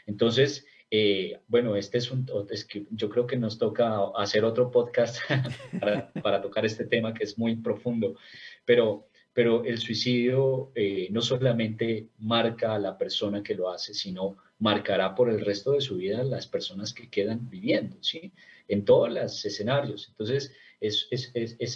Entonces, 0.05 0.65
eh, 0.89 1.41
bueno, 1.49 1.75
este 1.75 1.97
es 1.97 2.09
un, 2.09 2.25
es 2.49 2.65
yo 2.91 3.09
creo 3.09 3.27
que 3.27 3.35
nos 3.35 3.57
toca 3.57 3.99
hacer 4.15 4.45
otro 4.45 4.71
podcast 4.71 5.17
para, 6.23 6.41
tocar 6.41 6.65
este 6.65 6.85
tema 6.85 7.13
que 7.13 7.25
es 7.25 7.37
muy 7.37 7.57
profundo, 7.57 8.15
pero, 8.63 9.09
pero 9.33 9.65
el 9.65 9.77
suicidio 9.77 10.71
eh, 10.73 11.09
no 11.11 11.19
solamente 11.19 12.07
marca 12.19 12.73
a 12.73 12.79
la 12.79 12.97
persona 12.97 13.43
que 13.43 13.55
lo 13.55 13.69
hace, 13.69 13.93
sino 13.93 14.37
marcará 14.59 15.15
por 15.15 15.29
el 15.29 15.43
resto 15.43 15.73
de 15.73 15.81
su 15.81 15.97
vida 15.97 16.23
las 16.23 16.47
personas 16.47 16.93
que 16.93 17.09
quedan 17.09 17.49
viviendo, 17.49 17.97
¿sí? 18.01 18.31
En 18.69 18.85
todos 18.85 19.11
los 19.11 19.43
escenarios. 19.43 20.07
Entonces, 20.07 20.53
es, 20.83 21.07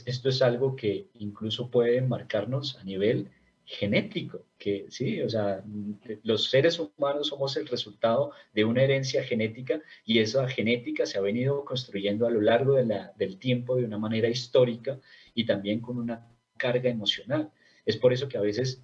esto 0.05 0.29
es 0.29 0.41
algo 0.41 0.75
que 0.75 1.07
incluso 1.15 1.71
puede 1.71 2.01
marcarnos 2.01 2.77
a 2.77 2.83
nivel 2.83 3.29
genético, 3.65 4.45
que 4.57 4.85
sí, 4.89 5.21
o 5.21 5.29
sea, 5.29 5.61
los 6.23 6.49
seres 6.49 6.79
humanos 6.79 7.27
somos 7.27 7.57
el 7.57 7.67
resultado 7.67 8.31
de 8.53 8.63
una 8.63 8.81
herencia 8.83 9.23
genética 9.23 9.81
y 10.05 10.19
esa 10.19 10.47
genética 10.47 11.05
se 11.05 11.17
ha 11.17 11.21
venido 11.21 11.65
construyendo 11.65 12.25
a 12.25 12.31
lo 12.31 12.39
largo 12.39 12.75
de 12.75 12.85
la, 12.85 13.13
del 13.17 13.37
tiempo 13.37 13.75
de 13.75 13.83
una 13.83 13.97
manera 13.97 14.29
histórica 14.29 14.99
y 15.33 15.45
también 15.45 15.81
con 15.81 15.97
una 15.97 16.27
carga 16.55 16.89
emocional. 16.89 17.51
Es 17.85 17.97
por 17.97 18.13
eso 18.13 18.29
que 18.29 18.37
a 18.37 18.41
veces 18.41 18.81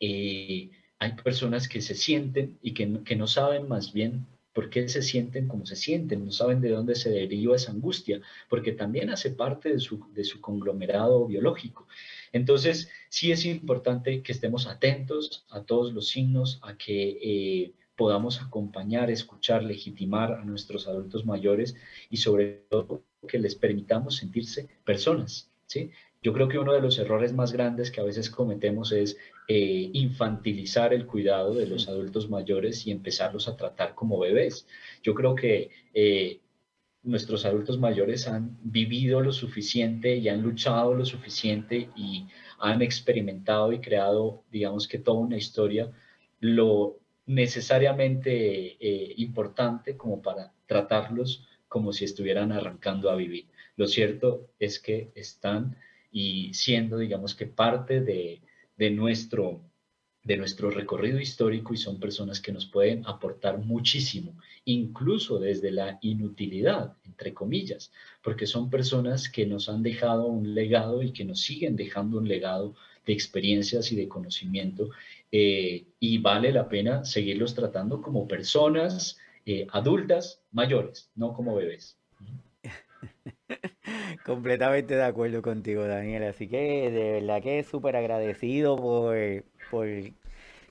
eh, 0.00 0.70
hay 0.98 1.12
personas 1.22 1.68
que 1.68 1.80
se 1.80 1.94
sienten 1.94 2.58
y 2.60 2.74
que 2.74 3.04
que 3.04 3.14
no 3.14 3.28
saben 3.28 3.68
más 3.68 3.92
bien 3.92 4.26
por 4.54 4.70
qué 4.70 4.88
se 4.88 5.02
sienten 5.02 5.48
como 5.48 5.66
se 5.66 5.76
sienten, 5.76 6.24
no 6.24 6.32
saben 6.32 6.60
de 6.60 6.70
dónde 6.70 6.94
se 6.94 7.10
deriva 7.10 7.56
esa 7.56 7.72
angustia, 7.72 8.22
porque 8.48 8.72
también 8.72 9.10
hace 9.10 9.30
parte 9.30 9.68
de 9.70 9.80
su, 9.80 10.06
de 10.14 10.24
su 10.24 10.40
conglomerado 10.40 11.26
biológico. 11.26 11.86
Entonces, 12.32 12.88
sí 13.08 13.32
es 13.32 13.44
importante 13.44 14.22
que 14.22 14.32
estemos 14.32 14.66
atentos 14.66 15.44
a 15.50 15.62
todos 15.62 15.92
los 15.92 16.08
signos, 16.08 16.60
a 16.62 16.76
que 16.76 17.18
eh, 17.20 17.72
podamos 17.96 18.40
acompañar, 18.40 19.10
escuchar, 19.10 19.62
legitimar 19.62 20.32
a 20.32 20.44
nuestros 20.44 20.86
adultos 20.86 21.26
mayores 21.26 21.76
y 22.08 22.16
sobre 22.18 22.64
todo 22.70 23.02
que 23.26 23.38
les 23.38 23.54
permitamos 23.54 24.16
sentirse 24.16 24.68
personas, 24.84 25.50
¿sí? 25.66 25.90
Yo 26.24 26.32
creo 26.32 26.48
que 26.48 26.58
uno 26.58 26.72
de 26.72 26.80
los 26.80 26.98
errores 26.98 27.34
más 27.34 27.52
grandes 27.52 27.90
que 27.90 28.00
a 28.00 28.04
veces 28.04 28.30
cometemos 28.30 28.92
es 28.92 29.18
eh, 29.46 29.90
infantilizar 29.92 30.94
el 30.94 31.04
cuidado 31.06 31.54
de 31.54 31.66
los 31.66 31.86
adultos 31.86 32.30
mayores 32.30 32.86
y 32.86 32.92
empezarlos 32.92 33.46
a 33.46 33.58
tratar 33.58 33.94
como 33.94 34.18
bebés. 34.18 34.66
Yo 35.02 35.12
creo 35.14 35.34
que 35.34 35.68
eh, 35.92 36.40
nuestros 37.02 37.44
adultos 37.44 37.78
mayores 37.78 38.26
han 38.26 38.56
vivido 38.62 39.20
lo 39.20 39.32
suficiente 39.32 40.16
y 40.16 40.30
han 40.30 40.40
luchado 40.40 40.94
lo 40.94 41.04
suficiente 41.04 41.90
y 41.94 42.26
han 42.58 42.80
experimentado 42.80 43.74
y 43.74 43.80
creado, 43.80 44.44
digamos 44.50 44.88
que 44.88 44.98
toda 44.98 45.18
una 45.18 45.36
historia, 45.36 45.92
lo 46.40 46.96
necesariamente 47.26 48.78
eh, 48.80 49.12
importante 49.18 49.98
como 49.98 50.22
para 50.22 50.54
tratarlos 50.64 51.46
como 51.68 51.92
si 51.92 52.06
estuvieran 52.06 52.50
arrancando 52.50 53.10
a 53.10 53.14
vivir. 53.14 53.44
Lo 53.76 53.86
cierto 53.86 54.48
es 54.58 54.80
que 54.80 55.10
están 55.14 55.76
y 56.14 56.54
siendo, 56.54 56.96
digamos 56.98 57.34
que 57.34 57.46
parte 57.46 58.00
de, 58.00 58.40
nuestro, 58.90 59.60
de 60.22 60.36
nuestro 60.36 60.70
recorrido 60.70 61.18
histórico 61.18 61.74
y 61.74 61.76
son 61.76 61.98
personas 61.98 62.40
que 62.40 62.52
nos 62.52 62.66
pueden 62.66 63.04
aportar 63.04 63.58
muchísimo, 63.58 64.38
incluso 64.64 65.40
desde 65.40 65.72
la 65.72 65.98
inutilidad, 66.02 66.96
entre 67.04 67.34
comillas, 67.34 67.90
porque 68.22 68.46
son 68.46 68.70
personas 68.70 69.28
que 69.28 69.44
nos 69.44 69.68
han 69.68 69.82
dejado 69.82 70.26
un 70.26 70.54
legado 70.54 71.02
y 71.02 71.12
que 71.12 71.24
nos 71.24 71.40
siguen 71.40 71.74
dejando 71.74 72.18
un 72.18 72.28
legado 72.28 72.76
de 73.04 73.12
experiencias 73.12 73.90
y 73.90 73.96
de 73.96 74.06
conocimiento 74.06 74.90
eh, 75.32 75.84
y 75.98 76.18
vale 76.18 76.52
la 76.52 76.68
pena 76.68 77.04
seguirlos 77.04 77.56
tratando 77.56 78.00
como 78.00 78.28
personas 78.28 79.18
eh, 79.46 79.66
adultas 79.72 80.40
mayores, 80.52 81.10
no 81.16 81.32
como 81.32 81.56
bebés. 81.56 81.98
Completamente 84.24 84.94
de 84.96 85.04
acuerdo 85.04 85.42
contigo, 85.42 85.84
Daniel. 85.86 86.24
Así 86.24 86.48
que 86.48 86.90
de 86.90 87.12
verdad 87.20 87.42
que 87.42 87.62
súper 87.64 87.94
agradecido 87.96 88.76
por, 88.76 89.14
por 89.70 89.86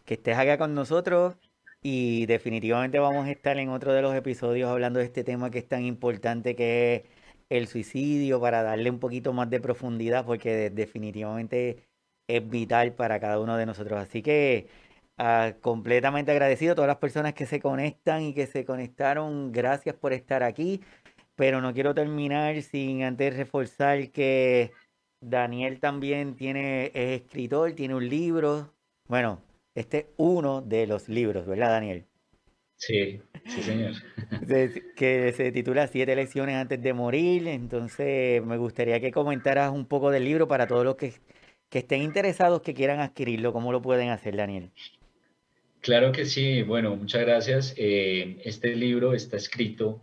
que 0.05 0.15
estés 0.15 0.37
acá 0.37 0.57
con 0.57 0.73
nosotros 0.73 1.37
y 1.81 2.25
definitivamente 2.25 2.99
vamos 2.99 3.27
a 3.27 3.31
estar 3.31 3.57
en 3.59 3.69
otro 3.69 3.93
de 3.93 4.01
los 4.01 4.15
episodios 4.15 4.69
hablando 4.71 4.99
de 4.99 5.05
este 5.05 5.23
tema 5.23 5.51
que 5.51 5.59
es 5.59 5.67
tan 5.67 5.83
importante 5.83 6.55
que 6.55 6.95
es 6.95 7.03
el 7.49 7.67
suicidio 7.67 8.41
para 8.41 8.63
darle 8.63 8.89
un 8.89 8.99
poquito 8.99 9.33
más 9.33 9.49
de 9.51 9.59
profundidad 9.61 10.25
porque 10.25 10.69
definitivamente 10.71 11.87
es 12.27 12.49
vital 12.49 12.95
para 12.95 13.19
cada 13.19 13.39
uno 13.39 13.57
de 13.57 13.65
nosotros. 13.67 13.99
Así 13.99 14.23
que 14.23 14.67
ah, 15.17 15.55
completamente 15.61 16.31
agradecido 16.31 16.73
a 16.73 16.75
todas 16.75 16.87
las 16.87 16.97
personas 16.97 17.33
que 17.33 17.45
se 17.45 17.59
conectan 17.59 18.23
y 18.23 18.33
que 18.33 18.47
se 18.47 18.65
conectaron. 18.65 19.51
Gracias 19.51 19.95
por 19.95 20.13
estar 20.13 20.43
aquí. 20.43 20.81
Pero 21.35 21.61
no 21.61 21.73
quiero 21.73 21.93
terminar 21.93 22.61
sin 22.61 23.03
antes 23.03 23.35
reforzar 23.35 24.11
que 24.11 24.71
Daniel 25.19 25.79
también 25.79 26.35
tiene, 26.35 26.87
es 26.93 27.21
escritor, 27.21 27.73
tiene 27.73 27.95
un 27.95 28.07
libro. 28.07 28.73
Bueno, 29.07 29.41
este 29.73 29.97
es 29.97 30.05
uno 30.17 30.61
de 30.61 30.85
los 30.85 31.09
libros, 31.09 31.47
¿verdad, 31.47 31.69
Daniel? 31.69 32.05
Sí, 32.75 33.21
sí, 33.45 33.63
señor. 33.63 33.93
que 34.97 35.33
se 35.35 35.51
titula 35.51 35.87
Siete 35.87 36.15
lecciones 36.15 36.55
antes 36.55 36.81
de 36.81 36.93
morir. 36.93 37.47
Entonces, 37.47 38.43
me 38.43 38.57
gustaría 38.57 38.99
que 38.99 39.11
comentaras 39.11 39.71
un 39.71 39.85
poco 39.85 40.11
del 40.11 40.25
libro 40.25 40.47
para 40.47 40.67
todos 40.67 40.83
los 40.83 40.95
que, 40.95 41.13
que 41.69 41.79
estén 41.79 42.01
interesados, 42.01 42.61
que 42.61 42.73
quieran 42.73 42.99
adquirirlo. 42.99 43.53
¿Cómo 43.53 43.71
lo 43.71 43.81
pueden 43.81 44.09
hacer, 44.09 44.35
Daniel? 44.35 44.71
Claro 45.79 46.11
que 46.11 46.25
sí. 46.25 46.61
Bueno, 46.61 46.95
muchas 46.95 47.21
gracias. 47.21 47.73
Eh, 47.77 48.41
este 48.43 48.75
libro 48.75 49.13
está 49.13 49.37
escrito 49.37 50.01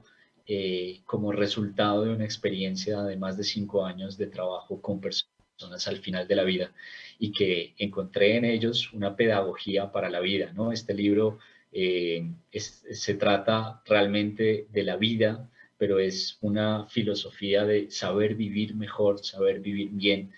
eh, 0.53 1.03
como 1.07 1.31
resultado 1.31 2.05
de 2.05 2.11
una 2.11 2.25
experiencia 2.25 3.05
de 3.05 3.17
más 3.17 3.37
de 3.37 3.45
cinco 3.45 3.87
años 3.87 4.19
de 4.19 4.27
trabajo 4.27 4.83
con 4.83 5.01
personas 5.01 5.87
al 5.87 5.99
final 5.99 6.27
de 6.27 6.35
la 6.35 6.43
vida 6.43 6.73
y 7.21 7.31
que 7.31 7.73
encontré 7.79 8.37
en 8.37 8.45
ellos 8.45 8.93
una 8.93 9.15
pedagogía 9.15 9.93
para 9.93 10.11
la 10.11 10.19
vida. 10.19 10.53
¿no? 10.53 10.73
Este 10.73 10.93
libro 10.93 11.39
eh, 11.71 12.33
se 12.51 13.15
trata 13.15 13.81
realmente 13.87 14.67
de 14.73 14.83
la 14.83 14.97
vida, 14.97 15.49
pero 15.79 16.01
es 16.01 16.37
una 16.41 16.85
filosofía 16.89 17.65
de 17.65 17.89
saber 17.89 18.35
vivir 18.35 18.75
mejor, 18.75 19.25
saber 19.25 19.61
vivir 19.61 19.91
bien, 19.93 20.33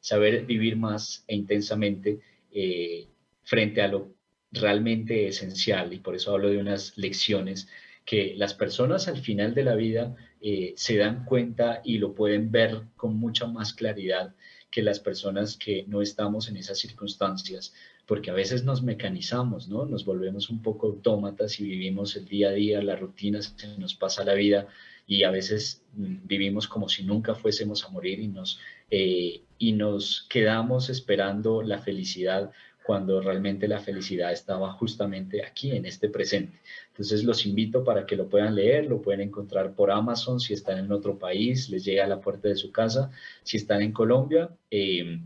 saber 0.00 0.46
vivir 0.46 0.76
más 0.76 1.24
e 1.28 1.36
intensamente 1.36 2.20
eh, 2.52 3.06
frente 3.42 3.82
a 3.82 3.88
lo 3.88 4.14
realmente 4.50 5.26
esencial. 5.26 5.92
Y 5.92 5.98
por 5.98 6.14
eso 6.14 6.32
hablo 6.32 6.48
de 6.48 6.56
unas 6.56 6.96
lecciones 6.96 7.68
que 8.04 8.34
las 8.36 8.54
personas 8.54 9.08
al 9.08 9.18
final 9.18 9.54
de 9.54 9.64
la 9.64 9.74
vida 9.74 10.14
eh, 10.40 10.72
se 10.76 10.96
dan 10.96 11.24
cuenta 11.24 11.80
y 11.84 11.98
lo 11.98 12.14
pueden 12.14 12.50
ver 12.50 12.82
con 12.96 13.16
mucha 13.16 13.46
más 13.46 13.72
claridad 13.72 14.34
que 14.70 14.82
las 14.82 15.00
personas 15.00 15.56
que 15.56 15.84
no 15.86 16.00
estamos 16.00 16.48
en 16.48 16.56
esas 16.56 16.78
circunstancias, 16.78 17.74
porque 18.06 18.30
a 18.30 18.34
veces 18.34 18.64
nos 18.64 18.82
mecanizamos, 18.82 19.68
¿no? 19.68 19.84
Nos 19.84 20.04
volvemos 20.04 20.48
un 20.48 20.62
poco 20.62 20.86
autómatas 20.86 21.60
y 21.60 21.64
vivimos 21.64 22.16
el 22.16 22.24
día 22.24 22.48
a 22.48 22.52
día, 22.52 22.82
la 22.82 22.96
rutina, 22.96 23.42
se 23.42 23.78
nos 23.78 23.94
pasa 23.94 24.24
la 24.24 24.34
vida 24.34 24.66
y 25.06 25.24
a 25.24 25.30
veces 25.30 25.82
mm, 25.94 26.26
vivimos 26.26 26.66
como 26.68 26.88
si 26.88 27.04
nunca 27.04 27.34
fuésemos 27.34 27.84
a 27.84 27.90
morir 27.90 28.18
y 28.18 28.28
nos, 28.28 28.58
eh, 28.90 29.42
y 29.58 29.72
nos 29.72 30.26
quedamos 30.28 30.88
esperando 30.88 31.62
la 31.62 31.78
felicidad 31.78 32.50
cuando 32.82 33.20
realmente 33.20 33.68
la 33.68 33.80
felicidad 33.80 34.32
estaba 34.32 34.72
justamente 34.72 35.44
aquí, 35.44 35.70
en 35.70 35.86
este 35.86 36.08
presente. 36.08 36.60
Entonces 36.88 37.24
los 37.24 37.46
invito 37.46 37.84
para 37.84 38.06
que 38.06 38.16
lo 38.16 38.28
puedan 38.28 38.54
leer, 38.54 38.86
lo 38.86 39.00
pueden 39.00 39.20
encontrar 39.20 39.74
por 39.74 39.90
Amazon 39.90 40.40
si 40.40 40.54
están 40.54 40.78
en 40.78 40.92
otro 40.92 41.18
país, 41.18 41.70
les 41.70 41.84
llega 41.84 42.04
a 42.04 42.08
la 42.08 42.20
puerta 42.20 42.48
de 42.48 42.56
su 42.56 42.72
casa. 42.72 43.10
Si 43.42 43.56
están 43.56 43.82
en 43.82 43.92
Colombia, 43.92 44.50
eh, 44.70 45.20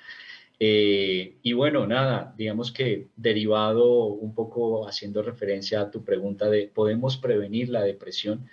Eh, 0.63 1.39
y 1.43 1.55
bueno, 1.55 1.87
nada, 1.87 2.35
digamos 2.37 2.71
que 2.71 3.09
derivado 3.17 4.05
un 4.05 4.35
poco 4.35 4.87
haciendo 4.87 5.23
referencia 5.23 5.81
a 5.81 5.91
tu 5.91 6.05
pregunta 6.05 6.51
de 6.51 6.67
¿podemos 6.69 7.17
prevenir 7.17 7.71
la 7.71 7.83
depresión? 7.83 8.47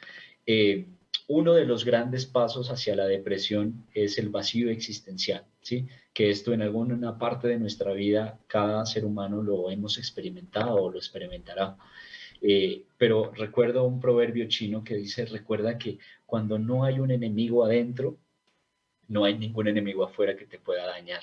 Eh, 0.45 0.88
uno 1.28 1.53
de 1.53 1.66
los 1.66 1.84
grandes 1.84 2.26
pasos 2.26 2.72
hacia 2.72 2.95
la 2.95 3.05
depresión 3.05 3.86
es 3.93 4.18
el 4.18 4.30
vacío 4.30 4.70
existencial, 4.70 5.43
¿sí? 5.62 5.86
Que 6.14 6.30
esto 6.30 6.53
en 6.53 6.62
alguna 6.62 7.18
parte 7.18 7.49
de 7.49 7.60
nuestra 7.60 7.91
vida 7.91 8.39
cada 8.47 8.86
ser 8.86 9.03
humano 9.03 9.43
lo 9.43 9.70
hemos 9.70 9.97
experimentado 9.97 10.76
o 10.76 10.89
lo 10.89 10.97
experimentará. 10.99 11.76
Eh, 12.41 12.86
pero 12.97 13.34
recuerdo 13.34 13.84
un 13.86 13.99
proverbio 13.99 14.47
chino 14.47 14.84
que 14.84 14.95
dice, 14.95 15.26
recuerda 15.26 15.78
que 15.78 15.99
cuando 16.26 16.58
no 16.58 16.86
hay 16.86 16.99
un 17.01 17.12
enemigo 17.12 17.66
adentro, 17.66 18.18
no 19.08 19.26
hay 19.26 19.38
ningún 19.38 19.68
enemigo 19.68 20.03
afuera 20.03 20.36
que 20.36 20.45
te 20.45 20.60
pueda 20.60 20.86
dañar. 20.86 21.22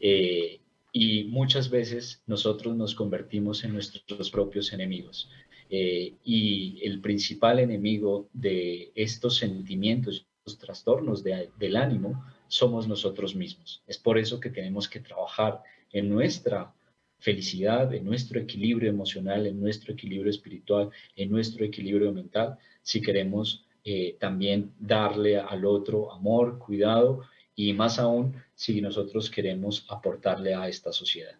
Eh, 0.00 0.60
y 0.92 1.24
muchas 1.24 1.68
veces 1.68 2.22
nosotros 2.26 2.74
nos 2.74 2.94
convertimos 2.94 3.64
en 3.64 3.72
nuestros 3.74 4.30
propios 4.30 4.72
enemigos. 4.72 5.28
Eh, 5.68 6.14
y 6.24 6.80
el 6.82 7.00
principal 7.00 7.58
enemigo 7.58 8.28
de 8.32 8.92
estos 8.94 9.36
sentimientos, 9.36 10.26
estos 10.38 10.58
trastornos 10.58 11.24
del 11.24 11.76
ánimo, 11.76 12.24
somos 12.48 12.86
nosotros 12.86 13.34
mismos. 13.34 13.82
Es 13.86 13.98
por 13.98 14.16
eso 14.16 14.38
que 14.40 14.50
tenemos 14.50 14.88
que 14.88 15.00
trabajar 15.00 15.62
en 15.92 16.08
nuestra 16.08 16.72
felicidad, 17.18 17.92
en 17.92 18.04
nuestro 18.04 18.38
equilibrio 18.38 18.88
emocional, 18.88 19.46
en 19.46 19.60
nuestro 19.60 19.92
equilibrio 19.92 20.30
espiritual, 20.30 20.90
en 21.16 21.30
nuestro 21.30 21.64
equilibrio 21.64 22.12
mental, 22.12 22.56
si 22.82 23.00
queremos 23.00 23.65
eh, 23.88 24.16
también 24.18 24.72
darle 24.80 25.38
al 25.38 25.64
otro 25.64 26.12
amor, 26.12 26.58
cuidado 26.58 27.22
y 27.54 27.72
más 27.72 28.00
aún 28.00 28.34
si 28.56 28.80
nosotros 28.80 29.30
queremos 29.30 29.86
aportarle 29.88 30.56
a 30.56 30.66
esta 30.66 30.92
sociedad. 30.92 31.36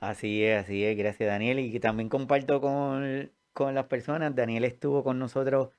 Así 0.00 0.44
es, 0.44 0.64
así 0.64 0.84
es, 0.84 0.98
gracias 0.98 1.30
Daniel. 1.30 1.60
Y 1.60 1.80
también 1.80 2.10
comparto 2.10 2.60
con, 2.60 3.32
con 3.54 3.74
las 3.74 3.86
personas, 3.86 4.36
Daniel 4.36 4.64
estuvo 4.64 5.02
con 5.02 5.18
nosotros 5.18 5.70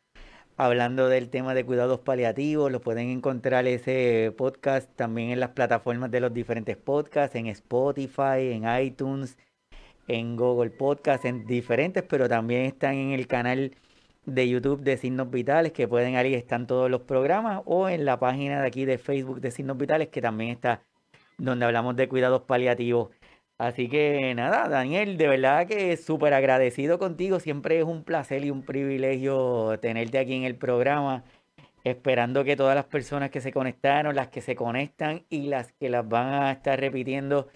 hablando 0.57 1.09
del 1.09 1.29
tema 1.29 1.53
de 1.53 1.63
cuidados 1.63 1.99
paliativos, 1.99 2.71
lo 2.71 2.81
pueden 2.81 3.09
encontrar 3.09 3.67
ese 3.67 4.33
podcast 4.35 4.89
también 4.95 5.29
en 5.29 5.39
las 5.39 5.51
plataformas 5.51 6.09
de 6.09 6.21
los 6.21 6.33
diferentes 6.33 6.75
podcasts, 6.75 7.35
en 7.35 7.45
Spotify, 7.45 8.51
en 8.51 8.63
iTunes, 8.83 9.37
en 10.07 10.35
Google 10.35 10.71
Podcast, 10.71 11.23
en 11.25 11.45
diferentes, 11.45 12.01
pero 12.01 12.27
también 12.27 12.65
están 12.65 12.95
en 12.95 13.11
el 13.11 13.27
canal 13.27 13.75
de 14.25 14.47
YouTube 14.49 14.81
de 14.81 14.97
Signos 14.97 15.29
Vitales, 15.31 15.71
que 15.71 15.87
pueden 15.87 16.15
ahí 16.15 16.33
están 16.33 16.67
todos 16.67 16.89
los 16.89 17.01
programas, 17.01 17.61
o 17.65 17.89
en 17.89 18.05
la 18.05 18.19
página 18.19 18.61
de 18.61 18.67
aquí 18.67 18.85
de 18.85 18.97
Facebook 18.97 19.41
de 19.41 19.51
Signos 19.51 19.77
Vitales, 19.77 20.09
que 20.09 20.21
también 20.21 20.51
está 20.51 20.83
donde 21.37 21.65
hablamos 21.65 21.95
de 21.95 22.07
cuidados 22.09 22.43
paliativos. 22.43 23.09
Así 23.57 23.89
que 23.89 24.33
nada, 24.35 24.69
Daniel, 24.69 25.17
de 25.17 25.27
verdad 25.27 25.67
que 25.67 25.97
súper 25.97 26.33
agradecido 26.33 26.97
contigo. 26.99 27.39
Siempre 27.39 27.79
es 27.79 27.85
un 27.85 28.03
placer 28.05 28.45
y 28.45 28.51
un 28.51 28.63
privilegio 28.63 29.77
tenerte 29.81 30.17
aquí 30.19 30.35
en 30.35 30.43
el 30.43 30.55
programa. 30.55 31.25
Esperando 31.83 32.43
que 32.43 32.55
todas 32.55 32.75
las 32.75 32.85
personas 32.85 33.31
que 33.31 33.41
se 33.41 33.51
conectaron, 33.51 34.15
las 34.15 34.29
que 34.29 34.41
se 34.41 34.55
conectan 34.55 35.23
y 35.29 35.47
las 35.47 35.73
que 35.73 35.89
las 35.89 36.07
van 36.07 36.33
a 36.33 36.51
estar 36.51 36.79
repitiendo, 36.79 37.47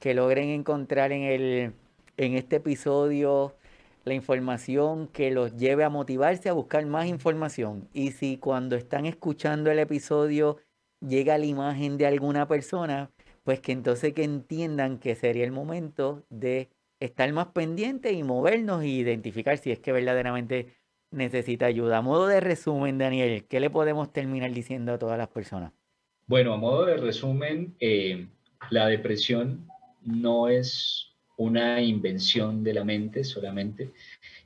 que 0.00 0.14
logren 0.14 0.48
encontrar 0.50 1.12
en, 1.12 1.22
el, 1.22 1.74
en 2.16 2.34
este 2.34 2.56
episodio 2.56 3.54
la 4.04 4.14
información 4.14 5.08
que 5.08 5.30
los 5.30 5.56
lleve 5.56 5.84
a 5.84 5.88
motivarse 5.88 6.48
a 6.48 6.52
buscar 6.52 6.84
más 6.86 7.06
información. 7.06 7.88
Y 7.92 8.12
si 8.12 8.36
cuando 8.36 8.76
están 8.76 9.06
escuchando 9.06 9.70
el 9.70 9.78
episodio 9.78 10.58
llega 11.00 11.38
la 11.38 11.46
imagen 11.46 11.98
de 11.98 12.06
alguna 12.06 12.46
persona, 12.48 13.10
pues 13.44 13.60
que 13.60 13.72
entonces 13.72 14.12
que 14.12 14.24
entiendan 14.24 14.98
que 14.98 15.14
sería 15.14 15.44
el 15.44 15.52
momento 15.52 16.24
de 16.30 16.68
estar 17.00 17.32
más 17.32 17.48
pendiente 17.48 18.12
y 18.12 18.22
movernos 18.22 18.82
e 18.82 18.88
identificar 18.88 19.58
si 19.58 19.72
es 19.72 19.80
que 19.80 19.92
verdaderamente 19.92 20.68
necesita 21.10 21.66
ayuda. 21.66 21.98
A 21.98 22.02
modo 22.02 22.26
de 22.26 22.40
resumen, 22.40 22.98
Daniel, 22.98 23.44
¿qué 23.48 23.60
le 23.60 23.70
podemos 23.70 24.12
terminar 24.12 24.52
diciendo 24.52 24.92
a 24.92 24.98
todas 24.98 25.18
las 25.18 25.28
personas? 25.28 25.72
Bueno, 26.26 26.54
a 26.54 26.56
modo 26.56 26.86
de 26.86 26.96
resumen, 26.96 27.74
eh, 27.80 28.26
la 28.70 28.86
depresión 28.86 29.66
no 30.04 30.48
es 30.48 31.11
una 31.36 31.80
invención 31.80 32.62
de 32.62 32.74
la 32.74 32.84
mente 32.84 33.24
solamente. 33.24 33.92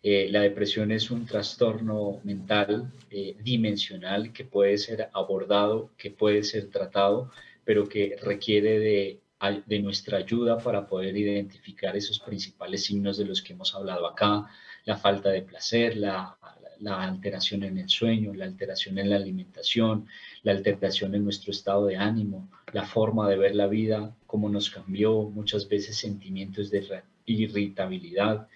Eh, 0.03 0.29
la 0.31 0.43
depresión 0.43 0.93
es 0.93 1.11
un 1.11 1.27
trastorno 1.27 2.21
mental 2.25 2.93
eh, 3.11 3.37
dimensional 3.43 4.33
que 4.33 4.45
puede 4.45 4.79
ser 4.79 5.09
abordado, 5.13 5.91
que 5.97 6.11
puede 6.11 6.43
ser 6.43 6.71
tratado, 6.71 7.31
pero 7.65 7.89
que 7.89 8.17
requiere 8.23 8.79
de, 8.79 9.21
de 9.67 9.79
nuestra 9.81 10.19
ayuda 10.19 10.59
para 10.59 10.87
poder 10.87 11.17
identificar 11.17 11.97
esos 11.97 12.21
principales 12.21 12.85
signos 12.85 13.19
de 13.19 13.25
los 13.25 13.43
que 13.43 13.53
hemos 13.53 13.75
hablado 13.75 14.07
acá, 14.07 14.47
la 14.85 14.97
falta 14.97 15.31
de 15.31 15.43
placer, 15.43 15.97
la, 15.97 16.37
la 16.81 17.03
alteración 17.03 17.65
en 17.65 17.79
el 17.79 17.89
sueño, 17.89 18.35
la 18.35 18.45
alteración 18.45 18.99
en 18.99 19.11
la 19.11 19.17
alimentación, 19.17 20.09
la 20.47 20.53
alteración 20.53 21.17
en 21.17 21.25
nuestro 21.25 21.51
estado 21.51 21.87
de 21.87 21.97
ánimo, 21.97 22.49
la 22.73 22.85
forma 22.85 23.29
de 23.29 23.37
ver 23.37 23.57
la 23.57 23.67
vida, 23.67 24.15
cómo 24.29 24.49
nos 24.49 24.71
cambió, 24.71 25.23
muchas 25.23 25.69
veces 25.69 25.97
sentimientos 25.97 26.71
de 26.71 27.03
irritabilidad. 27.25 28.47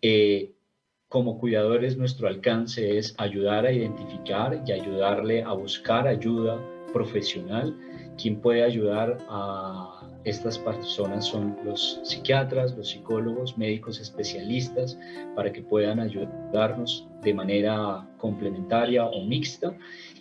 Eh, 0.00 0.52
como 1.08 1.40
cuidadores 1.40 1.96
nuestro 1.96 2.28
alcance 2.28 2.96
es 2.96 3.16
ayudar 3.18 3.66
a 3.66 3.72
identificar 3.72 4.62
y 4.64 4.70
ayudarle 4.70 5.42
a 5.42 5.52
buscar 5.52 6.06
ayuda 6.06 6.64
profesional. 6.92 7.76
Quien 8.16 8.40
puede 8.40 8.62
ayudar 8.62 9.18
a 9.28 10.00
estas 10.24 10.58
personas 10.58 11.26
son 11.26 11.56
los 11.64 11.98
psiquiatras, 12.04 12.76
los 12.76 12.90
psicólogos, 12.90 13.58
médicos 13.58 14.00
especialistas, 14.00 14.96
para 15.34 15.52
que 15.52 15.62
puedan 15.62 15.98
ayudarnos 15.98 17.08
de 17.22 17.34
manera 17.34 18.06
complementaria 18.18 19.04
o 19.04 19.24
mixta. 19.24 19.76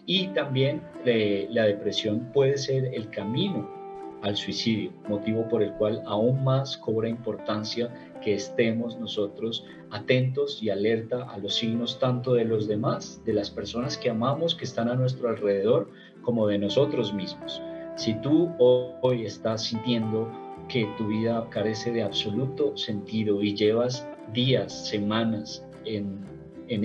Y 0.05 0.27
también 0.29 0.81
eh, 1.05 1.47
la 1.51 1.65
depresión 1.65 2.31
puede 2.33 2.57
ser 2.57 2.85
el 2.93 3.09
camino 3.09 3.69
al 4.21 4.35
suicidio, 4.35 4.91
motivo 5.07 5.47
por 5.49 5.63
el 5.63 5.73
cual 5.73 6.01
aún 6.05 6.43
más 6.43 6.77
cobra 6.77 7.09
importancia 7.09 7.89
que 8.23 8.35
estemos 8.35 8.99
nosotros 8.99 9.65
atentos 9.89 10.61
y 10.61 10.69
alerta 10.69 11.23
a 11.23 11.37
los 11.39 11.55
signos 11.55 11.99
tanto 11.99 12.33
de 12.33 12.45
los 12.45 12.67
demás, 12.67 13.21
de 13.25 13.33
las 13.33 13.49
personas 13.49 13.97
que 13.97 14.09
amamos, 14.09 14.53
que 14.53 14.65
están 14.65 14.89
a 14.89 14.95
nuestro 14.95 15.29
alrededor, 15.29 15.89
como 16.21 16.47
de 16.47 16.59
nosotros 16.59 17.13
mismos. 17.13 17.61
Si 17.95 18.13
tú 18.21 18.51
hoy 18.59 19.25
estás 19.25 19.63
sintiendo 19.63 20.31
que 20.69 20.87
tu 20.97 21.07
vida 21.07 21.47
carece 21.49 21.91
de 21.91 22.03
absoluto 22.03 22.77
sentido 22.77 23.41
y 23.41 23.55
llevas 23.55 24.07
días, 24.33 24.87
semanas 24.87 25.65
en, 25.85 26.23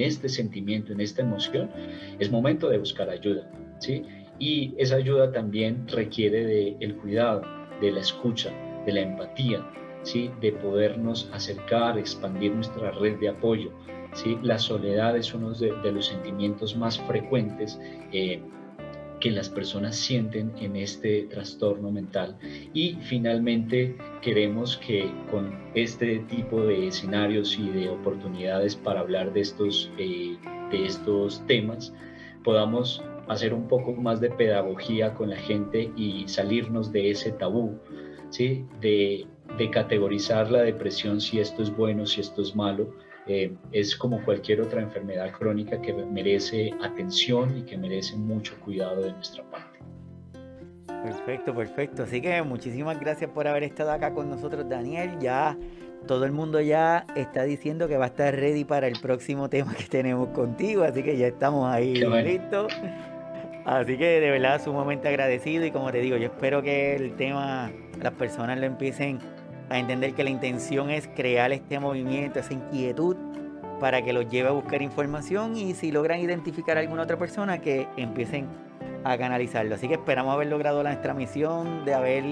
este 0.00 0.28
sentimiento, 0.28 0.92
en 0.92 1.00
esta 1.00 1.22
emoción, 1.22 1.70
es 2.18 2.30
momento 2.30 2.68
de 2.68 2.78
buscar 2.78 3.08
ayuda, 3.08 3.48
¿sí? 3.78 4.02
Y 4.38 4.74
esa 4.76 4.96
ayuda 4.96 5.32
también 5.32 5.86
requiere 5.88 6.44
del 6.44 6.76
el 6.80 6.96
cuidado, 6.96 7.42
de 7.80 7.90
la 7.92 8.00
escucha, 8.00 8.50
de 8.84 8.92
la 8.92 9.00
empatía, 9.00 9.64
¿sí? 10.02 10.30
De 10.40 10.52
podernos 10.52 11.28
acercar, 11.32 11.98
expandir 11.98 12.52
nuestra 12.52 12.90
red 12.92 13.18
de 13.18 13.28
apoyo, 13.28 13.70
¿sí? 14.12 14.38
La 14.42 14.58
soledad 14.58 15.16
es 15.16 15.32
uno 15.32 15.52
de, 15.52 15.92
los 15.92 16.06
sentimientos 16.06 16.76
más 16.76 16.98
frecuentes 17.00 17.78
eh, 18.12 18.42
que 19.20 19.30
las 19.30 19.48
personas 19.48 19.96
sienten 19.96 20.52
en 20.60 20.76
este 20.76 21.22
trastorno 21.22 21.90
mental. 21.90 22.36
Y 22.74 22.98
finalmente 23.02 23.96
queremos 24.20 24.76
que 24.76 25.10
con 25.30 25.54
este 25.74 26.18
tipo 26.20 26.60
de 26.60 26.88
escenarios 26.88 27.58
y 27.58 27.68
de 27.70 27.88
oportunidades 27.88 28.76
para 28.76 29.00
hablar 29.00 29.32
de 29.32 29.40
estos, 29.40 29.90
eh, 29.98 30.36
de 30.70 30.86
estos 30.86 31.44
temas, 31.46 31.92
podamos 32.44 33.02
hacer 33.28 33.54
un 33.54 33.66
poco 33.66 33.92
más 33.92 34.20
de 34.20 34.30
pedagogía 34.30 35.14
con 35.14 35.30
la 35.30 35.36
gente 35.36 35.90
y 35.96 36.28
salirnos 36.28 36.92
de 36.92 37.10
ese 37.10 37.32
tabú, 37.32 37.78
¿sí? 38.30 38.64
de, 38.80 39.26
de 39.58 39.70
categorizar 39.70 40.50
la 40.50 40.62
depresión 40.62 41.20
si 41.20 41.40
esto 41.40 41.62
es 41.62 41.74
bueno, 41.74 42.06
si 42.06 42.20
esto 42.20 42.42
es 42.42 42.54
malo, 42.54 42.94
eh, 43.26 43.52
es 43.72 43.96
como 43.96 44.22
cualquier 44.24 44.60
otra 44.60 44.80
enfermedad 44.80 45.32
crónica 45.32 45.80
que 45.80 45.92
merece 45.92 46.72
atención 46.82 47.58
y 47.58 47.62
que 47.62 47.76
merece 47.76 48.16
mucho 48.16 48.58
cuidado 48.60 49.02
de 49.02 49.12
nuestra 49.12 49.42
parte. 49.50 49.78
Perfecto, 51.02 51.54
perfecto. 51.54 52.02
Así 52.04 52.20
que 52.20 52.42
muchísimas 52.42 52.98
gracias 52.98 53.30
por 53.30 53.46
haber 53.46 53.64
estado 53.64 53.92
acá 53.92 54.12
con 54.12 54.28
nosotros, 54.28 54.68
Daniel. 54.68 55.18
Ya 55.20 55.56
todo 56.06 56.24
el 56.24 56.32
mundo 56.32 56.60
ya 56.60 57.04
está 57.16 57.42
diciendo 57.42 57.88
que 57.88 57.96
va 57.96 58.04
a 58.04 58.08
estar 58.08 58.34
ready 58.34 58.64
para 58.64 58.86
el 58.86 58.98
próximo 59.00 59.48
tema 59.50 59.74
que 59.74 59.84
tenemos 59.84 60.28
contigo, 60.28 60.84
así 60.84 61.02
que 61.02 61.16
ya 61.16 61.26
estamos 61.28 61.68
ahí 61.72 61.94
listos. 61.94 62.72
Así 63.64 63.98
que 63.98 64.20
de 64.20 64.30
verdad 64.30 64.62
sumamente 64.62 65.08
agradecido 65.08 65.64
y 65.66 65.72
como 65.72 65.90
te 65.90 65.98
digo, 65.98 66.16
yo 66.16 66.26
espero 66.26 66.62
que 66.62 66.94
el 66.94 67.16
tema 67.16 67.72
las 68.00 68.12
personas 68.12 68.60
lo 68.60 68.66
empiecen 68.66 69.18
a 69.68 69.78
entender 69.78 70.14
que 70.14 70.24
la 70.24 70.30
intención 70.30 70.90
es 70.90 71.08
crear 71.08 71.52
este 71.52 71.78
movimiento, 71.78 72.38
esa 72.38 72.54
inquietud 72.54 73.16
para 73.80 74.02
que 74.02 74.12
los 74.12 74.28
lleve 74.28 74.48
a 74.48 74.52
buscar 74.52 74.82
información 74.82 75.56
y 75.56 75.74
si 75.74 75.92
logran 75.92 76.20
identificar 76.20 76.76
a 76.76 76.80
alguna 76.80 77.02
otra 77.02 77.18
persona 77.18 77.60
que 77.60 77.88
empiecen 77.96 78.46
a 79.04 79.16
canalizarlo. 79.18 79.74
Así 79.74 79.88
que 79.88 79.94
esperamos 79.94 80.34
haber 80.34 80.48
logrado 80.48 80.82
nuestra 80.82 81.14
misión 81.14 81.84
de 81.84 81.94
haber 81.94 82.24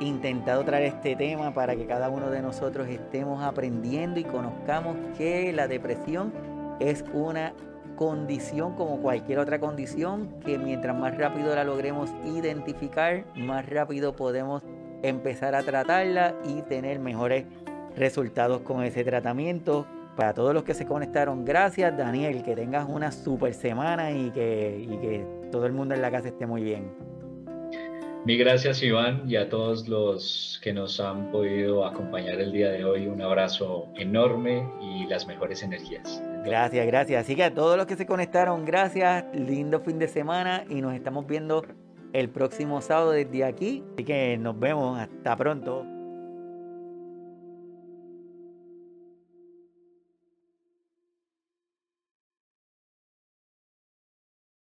intentado 0.00 0.64
traer 0.64 0.84
este 0.84 1.16
tema 1.16 1.54
para 1.54 1.76
que 1.76 1.86
cada 1.86 2.08
uno 2.08 2.30
de 2.30 2.42
nosotros 2.42 2.88
estemos 2.88 3.42
aprendiendo 3.42 4.20
y 4.20 4.24
conozcamos 4.24 4.96
que 5.16 5.52
la 5.52 5.68
depresión 5.68 6.32
es 6.80 7.04
una 7.12 7.52
condición 7.96 8.74
como 8.74 9.00
cualquier 9.00 9.38
otra 9.38 9.60
condición 9.60 10.40
que 10.44 10.58
mientras 10.58 10.96
más 10.96 11.16
rápido 11.16 11.54
la 11.54 11.64
logremos 11.64 12.10
identificar, 12.24 13.24
más 13.36 13.68
rápido 13.68 14.14
podemos 14.14 14.62
empezar 15.02 15.54
a 15.54 15.62
tratarla 15.62 16.34
y 16.44 16.62
tener 16.62 16.98
mejores 16.98 17.44
resultados 17.96 18.62
con 18.62 18.82
ese 18.82 19.04
tratamiento. 19.04 19.86
Para 20.16 20.34
todos 20.34 20.52
los 20.52 20.62
que 20.64 20.74
se 20.74 20.84
conectaron, 20.84 21.44
gracias 21.44 21.96
Daniel, 21.96 22.42
que 22.42 22.54
tengas 22.54 22.86
una 22.88 23.12
super 23.12 23.54
semana 23.54 24.12
y 24.12 24.30
que, 24.30 24.86
y 24.86 24.98
que 24.98 25.26
todo 25.50 25.64
el 25.64 25.72
mundo 25.72 25.94
en 25.94 26.02
la 26.02 26.10
casa 26.10 26.28
esté 26.28 26.46
muy 26.46 26.62
bien. 26.62 26.90
Mi 28.24 28.36
gracias 28.36 28.80
Iván 28.84 29.24
y 29.26 29.34
a 29.34 29.48
todos 29.48 29.88
los 29.88 30.60
que 30.62 30.72
nos 30.72 31.00
han 31.00 31.32
podido 31.32 31.84
acompañar 31.84 32.40
el 32.40 32.52
día 32.52 32.70
de 32.70 32.84
hoy. 32.84 33.08
Un 33.08 33.20
abrazo 33.20 33.88
enorme 33.96 34.64
y 34.80 35.06
las 35.06 35.26
mejores 35.26 35.64
energías. 35.64 36.22
Gracias, 36.44 36.86
gracias. 36.86 37.24
Así 37.24 37.34
que 37.34 37.42
a 37.42 37.52
todos 37.52 37.76
los 37.76 37.86
que 37.86 37.96
se 37.96 38.06
conectaron, 38.06 38.64
gracias. 38.64 39.24
Lindo 39.34 39.80
fin 39.80 39.98
de 39.98 40.06
semana 40.06 40.64
y 40.68 40.80
nos 40.80 40.94
estamos 40.94 41.26
viendo 41.26 41.64
el 42.12 42.28
próximo 42.30 42.80
sábado 42.80 43.12
desde 43.12 43.44
aquí. 43.44 43.84
Así 43.94 44.04
que 44.04 44.36
nos 44.38 44.58
vemos. 44.58 44.98
Hasta 44.98 45.36
pronto. 45.36 45.91